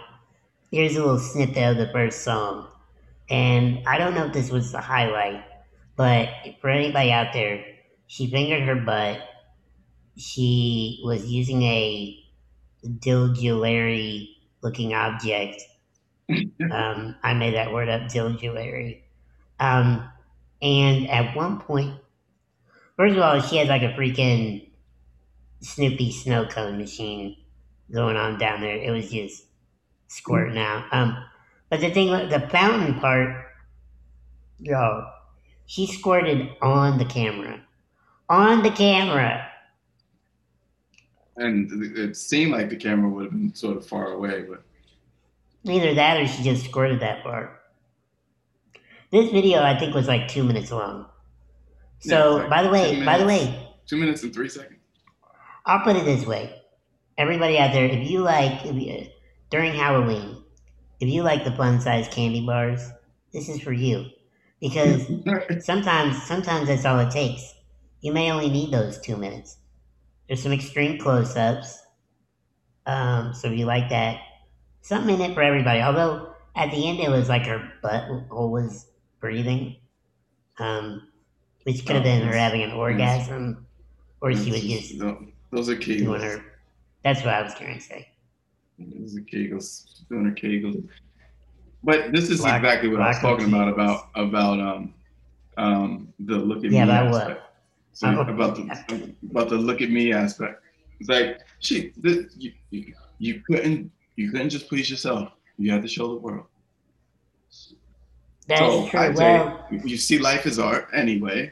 Here's 0.71 0.97
a 0.97 1.01
little 1.01 1.19
snippet 1.19 1.57
of 1.57 1.77
the 1.77 1.93
first 1.93 2.23
song, 2.23 2.67
and 3.31 3.81
I 3.87 3.99
don't 3.99 4.15
know 4.15 4.27
if 4.27 4.33
this 4.33 4.51
was 4.51 4.73
the 4.73 4.81
highlight, 4.81 5.45
but 5.97 6.29
for 6.61 6.69
anybody 6.69 7.13
out 7.13 7.33
there, 7.33 7.65
she 8.09 8.31
fingered 8.31 8.63
her 8.65 8.77
butt. 8.77 9.21
She 10.17 11.01
was 11.05 11.27
using 11.27 11.63
a 11.63 12.19
dildulary 12.85 14.29
looking 14.63 14.95
object. 14.95 15.63
um, 16.29 17.15
I 17.23 17.35
made 17.35 17.55
that 17.55 17.73
word 17.73 17.89
up, 17.89 18.03
dildulary. 18.03 19.03
Um, 19.61 20.09
and 20.63 21.09
at 21.11 21.37
one 21.37 21.61
point, 21.61 21.95
first 22.97 23.17
of 23.17 23.23
all, 23.23 23.41
she 23.41 23.57
had 23.57 23.69
like 23.69 23.83
a 23.83 23.93
freaking 23.93 24.69
Snoopy 25.61 26.13
snow 26.13 26.47
cone 26.47 26.79
machine 26.79 27.37
going 27.91 28.17
on 28.17 28.39
down 28.39 28.61
there. 28.61 28.77
It 28.77 28.91
was 28.91 29.11
just 29.11 29.45
squirting 30.09 30.59
out. 30.59 30.85
Um, 30.93 31.25
but 31.71 31.81
the 31.81 31.91
thing, 31.91 32.11
the 32.29 32.47
fountain 32.51 32.95
part, 33.01 33.47
yo, 34.59 35.07
she 35.67 35.87
squirted 35.87 36.51
on 36.63 36.99
the 36.99 37.05
camera, 37.05 37.61
on 38.29 38.63
the 38.63 38.71
camera. 38.71 39.51
And 41.37 41.97
it 41.97 42.17
seemed 42.17 42.53
like 42.53 42.71
the 42.71 42.77
camera 42.77 43.11
would 43.11 43.25
have 43.25 43.33
been 43.33 43.55
sort 43.55 43.77
of 43.77 43.87
far 43.87 44.13
away, 44.13 44.43
but 44.43 44.63
either 45.65 45.95
that 45.95 46.21
or 46.21 46.27
she 46.27 46.43
just 46.43 46.65
squirted 46.65 47.01
that 47.01 47.23
far. 47.23 47.61
This 49.13 49.31
video, 49.31 49.63
I 49.63 49.79
think, 49.79 49.95
was 49.95 50.09
like 50.09 50.29
two 50.29 50.45
minutes 50.45 50.71
long. 50.71 51.07
So, 52.01 52.37
yeah, 52.37 52.43
like 52.43 52.51
by 52.51 52.63
the 52.63 52.71
way, 52.71 52.91
minutes, 52.93 53.07
by 53.07 53.19
the 53.19 53.27
way, 53.27 53.69
two 53.87 53.97
minutes 53.97 54.23
and 54.23 54.33
three 54.33 54.49
seconds. 54.49 54.81
I'll 55.65 55.85
put 55.85 55.97
it 55.97 56.05
this 56.05 56.27
way: 56.27 56.55
everybody 57.19 57.59
out 57.59 57.73
there, 57.73 57.87
if 57.87 58.09
you 58.09 58.21
like, 58.21 58.65
if 58.65 58.75
you, 58.75 59.07
during 59.51 59.73
Halloween, 59.73 60.43
if 61.01 61.09
you 61.09 61.23
like 61.23 61.45
the 61.45 61.53
fun 61.53 61.81
size 61.81 62.09
candy 62.09 62.45
bars, 62.45 62.91
this 63.33 63.49
is 63.49 63.61
for 63.61 63.73
you. 63.73 64.07
Because 64.61 65.07
sometimes, 65.65 66.23
sometimes 66.23 66.69
that's 66.69 66.85
all 66.85 66.99
it 67.01 67.11
takes. 67.11 67.55
You 68.01 68.13
may 68.13 68.31
only 68.31 68.49
need 68.49 68.73
those 68.73 68.99
two 69.01 69.17
minutes. 69.17 69.59
There's 70.29 70.43
some 70.43 70.53
extreme 70.53 70.99
close-ups. 70.99 71.83
Um, 72.87 73.35
so 73.35 73.49
if 73.49 73.59
you 73.59 73.67
like 73.67 73.89
that, 73.91 74.21
something 74.81 75.15
in 75.15 75.31
it 75.31 75.35
for 75.35 75.43
everybody. 75.43 75.81
Although 75.81 76.35
at 76.55 76.71
the 76.71 76.89
end 76.89 77.01
it 77.01 77.11
was 77.11 77.29
like 77.29 77.47
her 77.47 77.73
butthole 77.83 78.51
was 78.51 78.87
breathing, 79.21 79.77
um, 80.59 81.09
which 81.65 81.85
could 81.85 81.97
have 81.97 82.05
been 82.05 82.27
her 82.27 82.37
having 82.37 82.63
an 82.63 82.73
orgasm, 82.73 83.67
or 84.21 84.35
she 84.35 84.51
was 84.51 84.63
just 84.63 84.95
no, 84.95 85.27
those 85.51 85.69
are 85.69 85.77
kegels. 85.77 86.05
Doing 86.05 86.21
her, 86.23 86.45
that's 87.03 87.21
what 87.21 87.35
I 87.35 87.43
was 87.43 87.55
trying 87.55 87.79
to 87.79 87.81
say. 87.81 88.09
Those 88.79 89.17
are 89.17 89.21
kegels, 89.21 90.07
doing 90.09 90.27
her 90.27 90.33
kegels. 90.33 90.89
But 91.83 92.13
this 92.13 92.31
is 92.31 92.41
black, 92.41 92.63
exactly 92.63 92.89
what 92.89 93.01
I 93.01 93.09
was 93.09 93.19
talking 93.19 93.49
about 93.49 93.69
about 93.69 94.09
about 94.15 94.61
um 94.61 94.95
um 95.57 96.13
the 96.21 96.37
look 96.37 96.65
at 96.65 96.71
yeah, 96.71 96.85
me 96.85 96.91
aspect. 96.91 97.41
What? 97.41 97.46
So 97.97 98.09
oh, 98.09 98.21
about 98.21 98.57
the 98.57 99.15
about 99.31 99.49
the 99.49 99.57
look 99.57 99.81
at 99.81 99.89
me 99.89 100.13
aspect. 100.13 100.63
It's 101.01 101.09
like 101.09 101.41
she 101.61 101.93
this, 101.97 102.27
you, 102.37 102.53
you 102.69 102.93
you 103.19 103.41
couldn't 103.47 103.91
you 104.17 104.31
couldn't 104.31 104.51
just 104.51 104.69
please 104.69 104.91
yourself. 104.91 105.33
You 105.57 105.73
had 105.73 105.81
to 105.81 105.89
show 105.89 106.09
the 106.09 106.21
world. 106.21 106.45
That's 108.49 108.61
so 108.61 108.87
true. 108.89 109.15
well, 109.15 109.67
you, 109.71 109.81
you 109.83 109.97
see 109.97 110.19
life 110.19 110.45
as 110.45 110.59
art 110.59 110.89
anyway. 110.93 111.51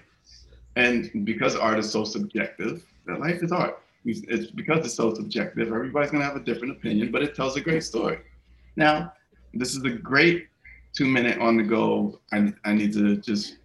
And 0.77 1.25
because 1.25 1.57
art 1.57 1.79
is 1.79 1.91
so 1.91 2.05
subjective, 2.05 2.85
that 3.07 3.21
life 3.21 3.43
is 3.43 3.51
art. 3.51 3.81
It's 4.05 4.51
because 4.51 4.85
it's 4.85 4.97
so 4.97 5.15
subjective, 5.15 5.69
everybody's 5.69 6.11
gonna 6.11 6.25
have 6.25 6.37
a 6.37 6.45
different 6.45 6.77
opinion, 6.77 7.11
but 7.11 7.23
it 7.23 7.35
tells 7.35 7.57
a 7.57 7.63
great 7.63 7.85
story. 7.85 8.19
Now, 8.77 9.15
this 9.55 9.75
is 9.75 9.83
a 9.85 9.91
great 9.91 10.49
two 10.93 11.07
minute 11.07 11.39
on 11.39 11.57
the 11.57 11.63
go. 11.63 12.21
I, 12.33 12.53
I 12.67 12.75
need 12.75 12.93
to 12.93 13.17
just 13.17 13.57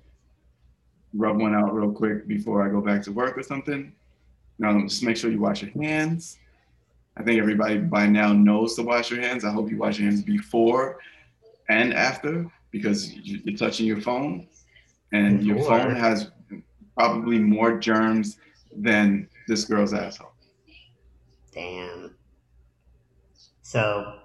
rub 1.14 1.40
one 1.40 1.56
out 1.56 1.74
real 1.74 1.92
quick 1.92 2.28
before 2.28 2.66
I 2.66 2.70
go 2.70 2.82
back 2.82 3.04
to 3.04 3.12
work 3.12 3.38
or 3.38 3.44
something. 3.44 3.94
Now, 4.58 4.80
just 4.82 5.04
make 5.04 5.18
sure 5.18 5.32
you 5.32 5.40
wash 5.40 5.62
your 5.62 5.72
hands. 5.72 6.38
I 7.18 7.24
think 7.24 7.40
everybody 7.40 7.78
by 7.78 8.08
now 8.08 8.34
knows 8.34 8.76
to 8.76 8.84
wash 8.84 9.12
your 9.12 9.22
hands. 9.22 9.44
I 9.44 9.52
hope 9.52 9.70
you 9.70 9.78
wash 9.78 10.00
your 10.00 10.10
hands 10.10 10.22
before 10.22 11.00
and 11.70 11.94
after 11.94 12.50
because 12.72 13.14
you're 13.14 13.58
touching 13.58 13.86
your 13.86 14.02
phone 14.02 14.48
and 15.12 15.44
your 15.44 15.64
phone 15.64 15.96
has 15.96 16.32
probably 16.98 17.40
more 17.40 17.80
germs 17.80 18.38
than 18.76 19.28
this 19.48 19.66
girl's 19.66 19.94
asshole. 19.94 20.32
Damn. 21.54 22.16
So, 23.62 24.20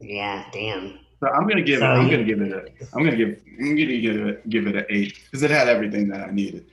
yeah, 0.00 0.46
damn. 0.52 0.98
So 1.22 1.28
I'm 1.28 1.46
gonna 1.46 1.62
give 1.62 1.82
it. 1.82 1.84
I'm 1.84 2.10
gonna 2.10 2.24
give 2.24 2.40
it 2.40 2.50
a. 2.50 2.64
I'm 2.96 3.04
gonna 3.04 3.16
give. 3.16 3.40
I'm 3.60 3.76
gonna 3.76 4.00
give 4.00 4.26
it. 4.26 4.50
Give 4.50 4.66
it 4.66 4.74
an 4.74 4.86
eight 4.90 5.20
because 5.22 5.44
it 5.44 5.52
had 5.52 5.68
everything 5.68 6.08
that 6.08 6.28
I 6.28 6.32
needed. 6.32 6.66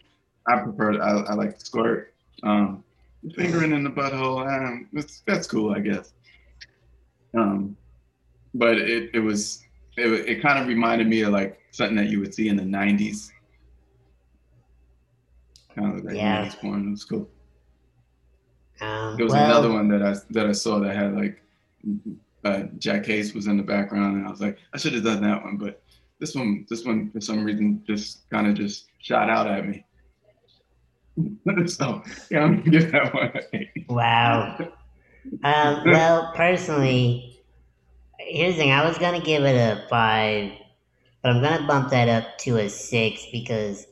I 0.48 0.58
prefer. 0.58 1.00
I, 1.00 1.20
I 1.20 1.34
like 1.36 1.60
the 1.60 1.66
squirt. 1.66 2.16
Um, 2.42 2.84
fingering 3.36 3.74
in 3.74 3.84
the 3.84 3.92
butthole. 3.92 4.48
Um, 4.48 4.90
that's 5.28 5.46
cool, 5.46 5.72
I 5.72 5.82
guess. 5.82 6.14
Um, 7.38 7.78
but 8.56 8.80
it 8.80 9.12
it 9.14 9.20
was 9.20 9.64
it, 9.98 10.08
it 10.08 10.42
kind 10.42 10.58
of 10.58 10.68
reminded 10.68 11.06
me 11.06 11.22
of 11.22 11.32
like 11.32 11.62
something 11.70 11.98
that 11.98 12.08
you 12.08 12.20
would 12.20 12.34
see 12.34 12.50
in 12.50 12.56
the 12.56 12.64
90s. 12.64 13.30
Kind 15.76 16.00
of 16.00 16.06
like 16.06 16.16
yeah. 16.16 16.48
90s 16.48 16.60
porn. 16.60 16.88
It 16.88 16.90
was 16.90 17.04
cool. 17.04 17.30
Um, 18.82 19.16
there 19.16 19.26
was 19.26 19.34
well, 19.34 19.46
another 19.46 19.72
one 19.72 19.90
that 19.90 20.02
I 20.02 20.16
that 20.32 20.48
I 20.48 20.54
saw 20.54 20.80
that 20.80 20.96
had 20.96 21.16
like 21.16 21.40
uh, 22.44 22.64
Jack 22.78 23.04
Case 23.04 23.34
was 23.34 23.48
in 23.48 23.58
the 23.58 23.64
background, 23.64 24.18
and 24.18 24.28
I 24.28 24.30
was 24.32 24.42
like, 24.42 24.58
I 24.74 24.78
should 24.78 24.94
have 24.94 25.04
done 25.04 25.22
that 25.24 25.44
one, 25.44 25.58
but 25.58 25.82
this 26.20 26.36
one, 26.36 26.66
this 26.70 26.86
one 26.86 27.10
for 27.12 27.22
some 27.22 27.44
reason 27.44 27.84
just 27.88 28.30
kind 28.30 28.48
of 28.48 28.56
just 28.56 28.88
shot 29.00 29.30
out 29.30 29.48
at 29.48 29.68
me. 29.68 29.86
so 31.68 32.04
yeah, 32.30 32.44
I'm 32.44 32.58
gonna 32.60 32.70
give 32.70 32.92
that 32.92 33.14
one. 33.14 33.32
Wow. 33.90 34.58
Um, 35.44 35.84
well, 35.86 36.32
personally, 36.36 37.42
here's 38.20 38.56
the 38.56 38.62
thing. 38.62 38.72
I 38.72 38.88
was 38.88 38.98
gonna 38.98 39.22
give 39.22 39.44
it 39.44 39.56
a 39.56 39.88
five, 39.90 40.52
but 41.22 41.32
I'm 41.32 41.42
gonna 41.42 41.68
bump 41.68 41.90
that 41.90 42.10
up 42.10 42.38
to 42.40 42.58
a 42.58 42.70
six 42.70 43.26
because 43.32 43.88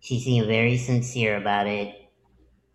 she 0.00 0.20
seemed 0.20 0.46
very 0.46 0.76
sincere 0.76 1.36
about 1.36 1.66
it. 1.66 1.94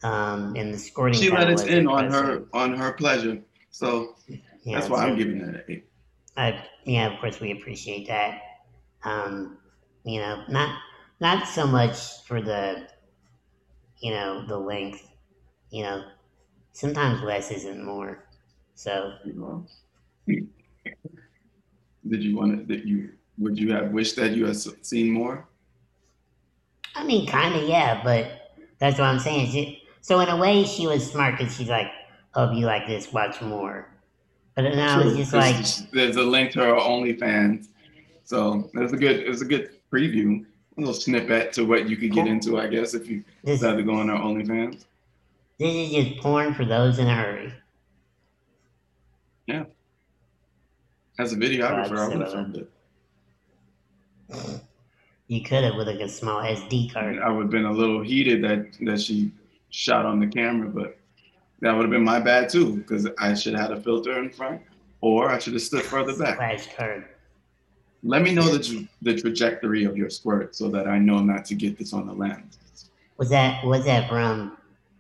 Um, 0.02 0.56
and 0.56 0.74
the 0.74 0.78
scoring. 0.78 1.14
She 1.14 1.30
let 1.30 1.50
us 1.50 1.66
in 1.66 1.86
on 1.86 2.10
her 2.10 2.46
on 2.54 2.74
her 2.74 2.94
pleasure, 2.94 3.42
so 3.70 4.16
yeah, 4.64 4.80
that's 4.80 4.90
why 4.90 5.02
so, 5.02 5.08
I'm 5.08 5.18
giving 5.18 5.40
that 5.40 5.50
an 5.50 5.64
eight. 5.68 5.90
I, 6.38 6.64
yeah, 6.86 7.14
of 7.14 7.20
course 7.20 7.40
we 7.40 7.52
appreciate 7.52 8.08
that. 8.08 8.42
Um, 9.04 9.58
you 10.04 10.20
know, 10.20 10.44
not 10.50 10.78
not 11.20 11.48
so 11.48 11.68
much 11.68 12.24
for 12.26 12.42
the, 12.42 12.88
you 13.98 14.12
know, 14.12 14.46
the 14.48 14.58
length. 14.58 15.08
You 15.70 15.84
know, 15.84 16.04
sometimes 16.72 17.22
less 17.22 17.52
isn't 17.52 17.84
more. 17.84 18.26
So. 18.76 19.14
Did 20.26 22.24
you 22.24 22.38
want 22.38 22.58
to, 22.58 22.76
that 22.76 22.86
you, 22.86 23.12
would 23.38 23.60
you 23.60 23.74
have 23.74 23.92
wished 23.92 24.16
that 24.16 24.32
you 24.32 24.46
had 24.46 24.56
seen 24.56 25.12
more? 25.12 25.48
I 26.96 27.04
mean, 27.04 27.28
kind 27.28 27.56
of, 27.56 27.68
yeah, 27.68 28.02
but 28.04 28.56
that's 28.80 28.98
what 28.98 29.06
I'm 29.06 29.20
saying. 29.20 29.52
She, 29.52 29.84
so 30.02 30.20
in 30.22 30.30
a 30.30 30.38
way, 30.38 30.64
she 30.64 30.88
was 30.88 31.12
smart 31.12 31.38
because 31.38 31.56
she's 31.56 31.70
like, 31.70 31.88
"Oh, 32.34 32.52
you 32.52 32.66
like 32.66 32.88
this, 32.88 33.12
watch 33.12 33.42
more." 33.42 33.94
But 34.64 34.76
now 34.76 35.00
it's 35.02 35.16
just 35.16 35.34
like 35.34 35.92
there's 35.92 36.18
a 36.18 36.24
link 36.24 36.52
to 36.52 36.60
her 36.60 36.74
OnlyFans, 36.74 37.68
so 38.26 38.70
there's 38.74 38.92
a 38.92 38.98
good, 38.98 39.22
it's 39.22 39.42
a 39.42 39.46
good 39.46 39.70
preview, 39.92 40.46
a 40.78 40.80
little 40.80 40.94
snippet 40.94 41.54
to 41.54 41.64
what 41.64 41.88
you 41.88 41.96
could 41.96 42.12
get 42.12 42.28
into, 42.28 42.60
I 42.60 42.68
guess, 42.68 42.94
if 42.94 43.08
you 43.08 43.24
this, 43.42 43.62
decide 43.62 43.78
to 43.78 43.84
go 43.84 43.94
on 43.94 44.10
her 44.10 44.16
OnlyFans. 44.16 44.86
This 45.60 45.74
is 45.74 45.92
just 45.92 46.22
porn 46.22 46.54
for 46.54 46.66
those 46.66 47.00
in 47.00 47.08
a 47.08 47.16
hurry. 47.16 47.54
Yeah. 49.46 49.64
As 51.18 51.32
a 51.32 51.38
videographer, 51.38 51.98
I 51.98 52.08
would 52.10 52.20
have 52.20 52.32
filmed 52.32 52.58
it. 52.58 52.70
You 55.28 55.42
could 55.42 55.64
have 55.64 55.76
with 55.76 55.88
like 55.88 56.02
a 56.02 56.10
small 56.10 56.42
SD 56.42 56.92
card. 56.94 57.20
I 57.20 57.30
would 57.30 57.44
have 57.44 57.52
been 57.52 57.66
a 57.66 57.72
little 57.72 58.02
heated 58.02 58.44
that 58.44 58.74
that 58.82 59.00
she 59.00 59.32
shot 59.70 60.06
on 60.06 60.20
the 60.20 60.28
camera, 60.28 60.68
but 60.68 60.99
That 61.62 61.74
would 61.74 61.82
have 61.84 61.92
been 61.92 62.04
my 62.04 62.20
bad 62.20 62.50
too, 62.50 62.78
because 62.78 63.08
I 63.18 63.34
should 63.34 63.54
have 63.54 63.70
had 63.70 63.78
a 63.78 63.82
filter 63.82 64.18
in 64.20 64.30
front, 64.30 64.62
or 65.02 65.30
I 65.30 65.40
should 65.40 65.54
have 65.54 65.62
stood 65.62 65.84
further 65.84 66.16
back. 66.18 66.38
Let 68.02 68.22
me 68.22 68.34
know 68.34 68.48
the, 68.50 68.64
tra- 68.64 68.88
the 69.02 69.20
trajectory 69.20 69.84
of 69.84 69.98
your 69.98 70.10
squirt 70.10 70.56
so 70.56 70.70
that 70.70 70.88
I 70.88 70.98
know 71.00 71.20
not 71.20 71.44
to 71.46 71.56
get 71.56 71.78
this 71.78 71.92
on 71.92 72.08
the 72.08 72.14
lens. 72.14 72.58
Was 73.18 73.30
that 73.30 73.66
was 73.66 73.84
that 73.84 74.10
from? 74.10 74.58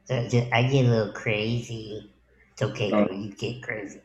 I 0.10 0.28
get 0.28 0.86
a 0.86 0.90
little 0.90 1.14
crazy. 1.14 2.12
It's 2.52 2.62
okay, 2.62 2.92
Oh. 2.92 3.08
You 3.10 3.32
get 3.32 3.62
crazy. 3.64 4.02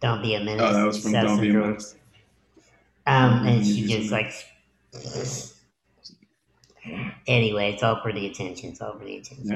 Don't 0.00 0.20
be 0.20 0.34
a 0.34 0.40
menace. 0.44 0.62
Oh, 0.62 0.72
that 0.74 0.84
was 0.84 1.02
from 1.02 1.12
Don't 1.12 1.40
Be 1.40 1.48
a 1.50 1.52
Menace. 1.54 1.94
Um, 3.06 3.46
and 3.46 3.62
Mhm, 3.62 3.74
she 3.74 3.86
just 3.86 4.10
like. 4.12 4.32
Anyway, 7.26 7.72
it's 7.72 7.82
all 7.82 8.00
for 8.00 8.12
the 8.12 8.26
attention. 8.26 8.70
It's 8.70 8.80
all 8.80 8.96
for 8.96 9.04
the 9.04 9.16
attention. 9.16 9.48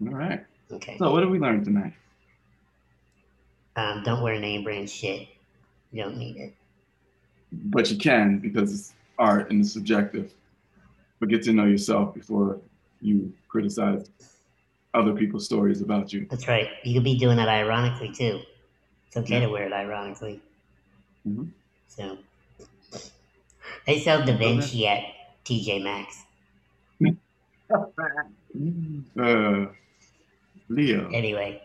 Yeah. 0.00 0.08
All 0.08 0.14
right. 0.14 0.44
Okay. 0.72 0.96
So, 0.98 1.12
what 1.12 1.20
did 1.20 1.30
we 1.30 1.38
learn 1.38 1.64
tonight? 1.64 1.92
Um, 3.76 4.02
don't 4.04 4.22
wear 4.22 4.38
name 4.38 4.64
brand 4.64 4.88
shit. 4.88 5.28
You 5.92 6.02
don't 6.02 6.16
need 6.16 6.36
it. 6.36 6.54
But 7.52 7.90
you 7.90 7.98
can 7.98 8.38
because 8.38 8.72
it's 8.72 8.94
art 9.18 9.50
and 9.50 9.60
it's 9.60 9.72
subjective. 9.72 10.32
But 11.20 11.28
get 11.28 11.42
to 11.44 11.52
know 11.52 11.64
yourself 11.64 12.14
before 12.14 12.58
you 13.00 13.32
criticize 13.48 14.08
other 14.94 15.12
people's 15.14 15.44
stories 15.44 15.80
about 15.80 16.12
you. 16.12 16.26
That's 16.30 16.48
right. 16.48 16.68
You 16.84 16.94
could 16.94 17.04
be 17.04 17.18
doing 17.18 17.36
that 17.36 17.48
ironically 17.48 18.12
too. 18.12 18.40
It's 19.06 19.16
okay 19.16 19.40
Yeah. 19.40 19.46
to 19.46 19.52
wear 19.52 19.66
it 19.66 19.72
ironically. 19.72 20.40
Mhm. 21.26 21.50
So 21.88 22.18
they 23.86 24.00
sell 24.00 24.24
Da 24.24 24.36
Vinci 24.36 24.86
at 24.86 25.02
TJ 25.44 25.82
Maxx. 25.82 26.24
Uh, 29.18 29.66
Leo. 30.74 31.08
Anyway, 31.12 31.60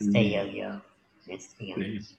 stay 0.00 0.34
yo 0.34 0.42
yo. 0.44 0.80
Yo. 1.58 1.74
Please. 1.74 2.16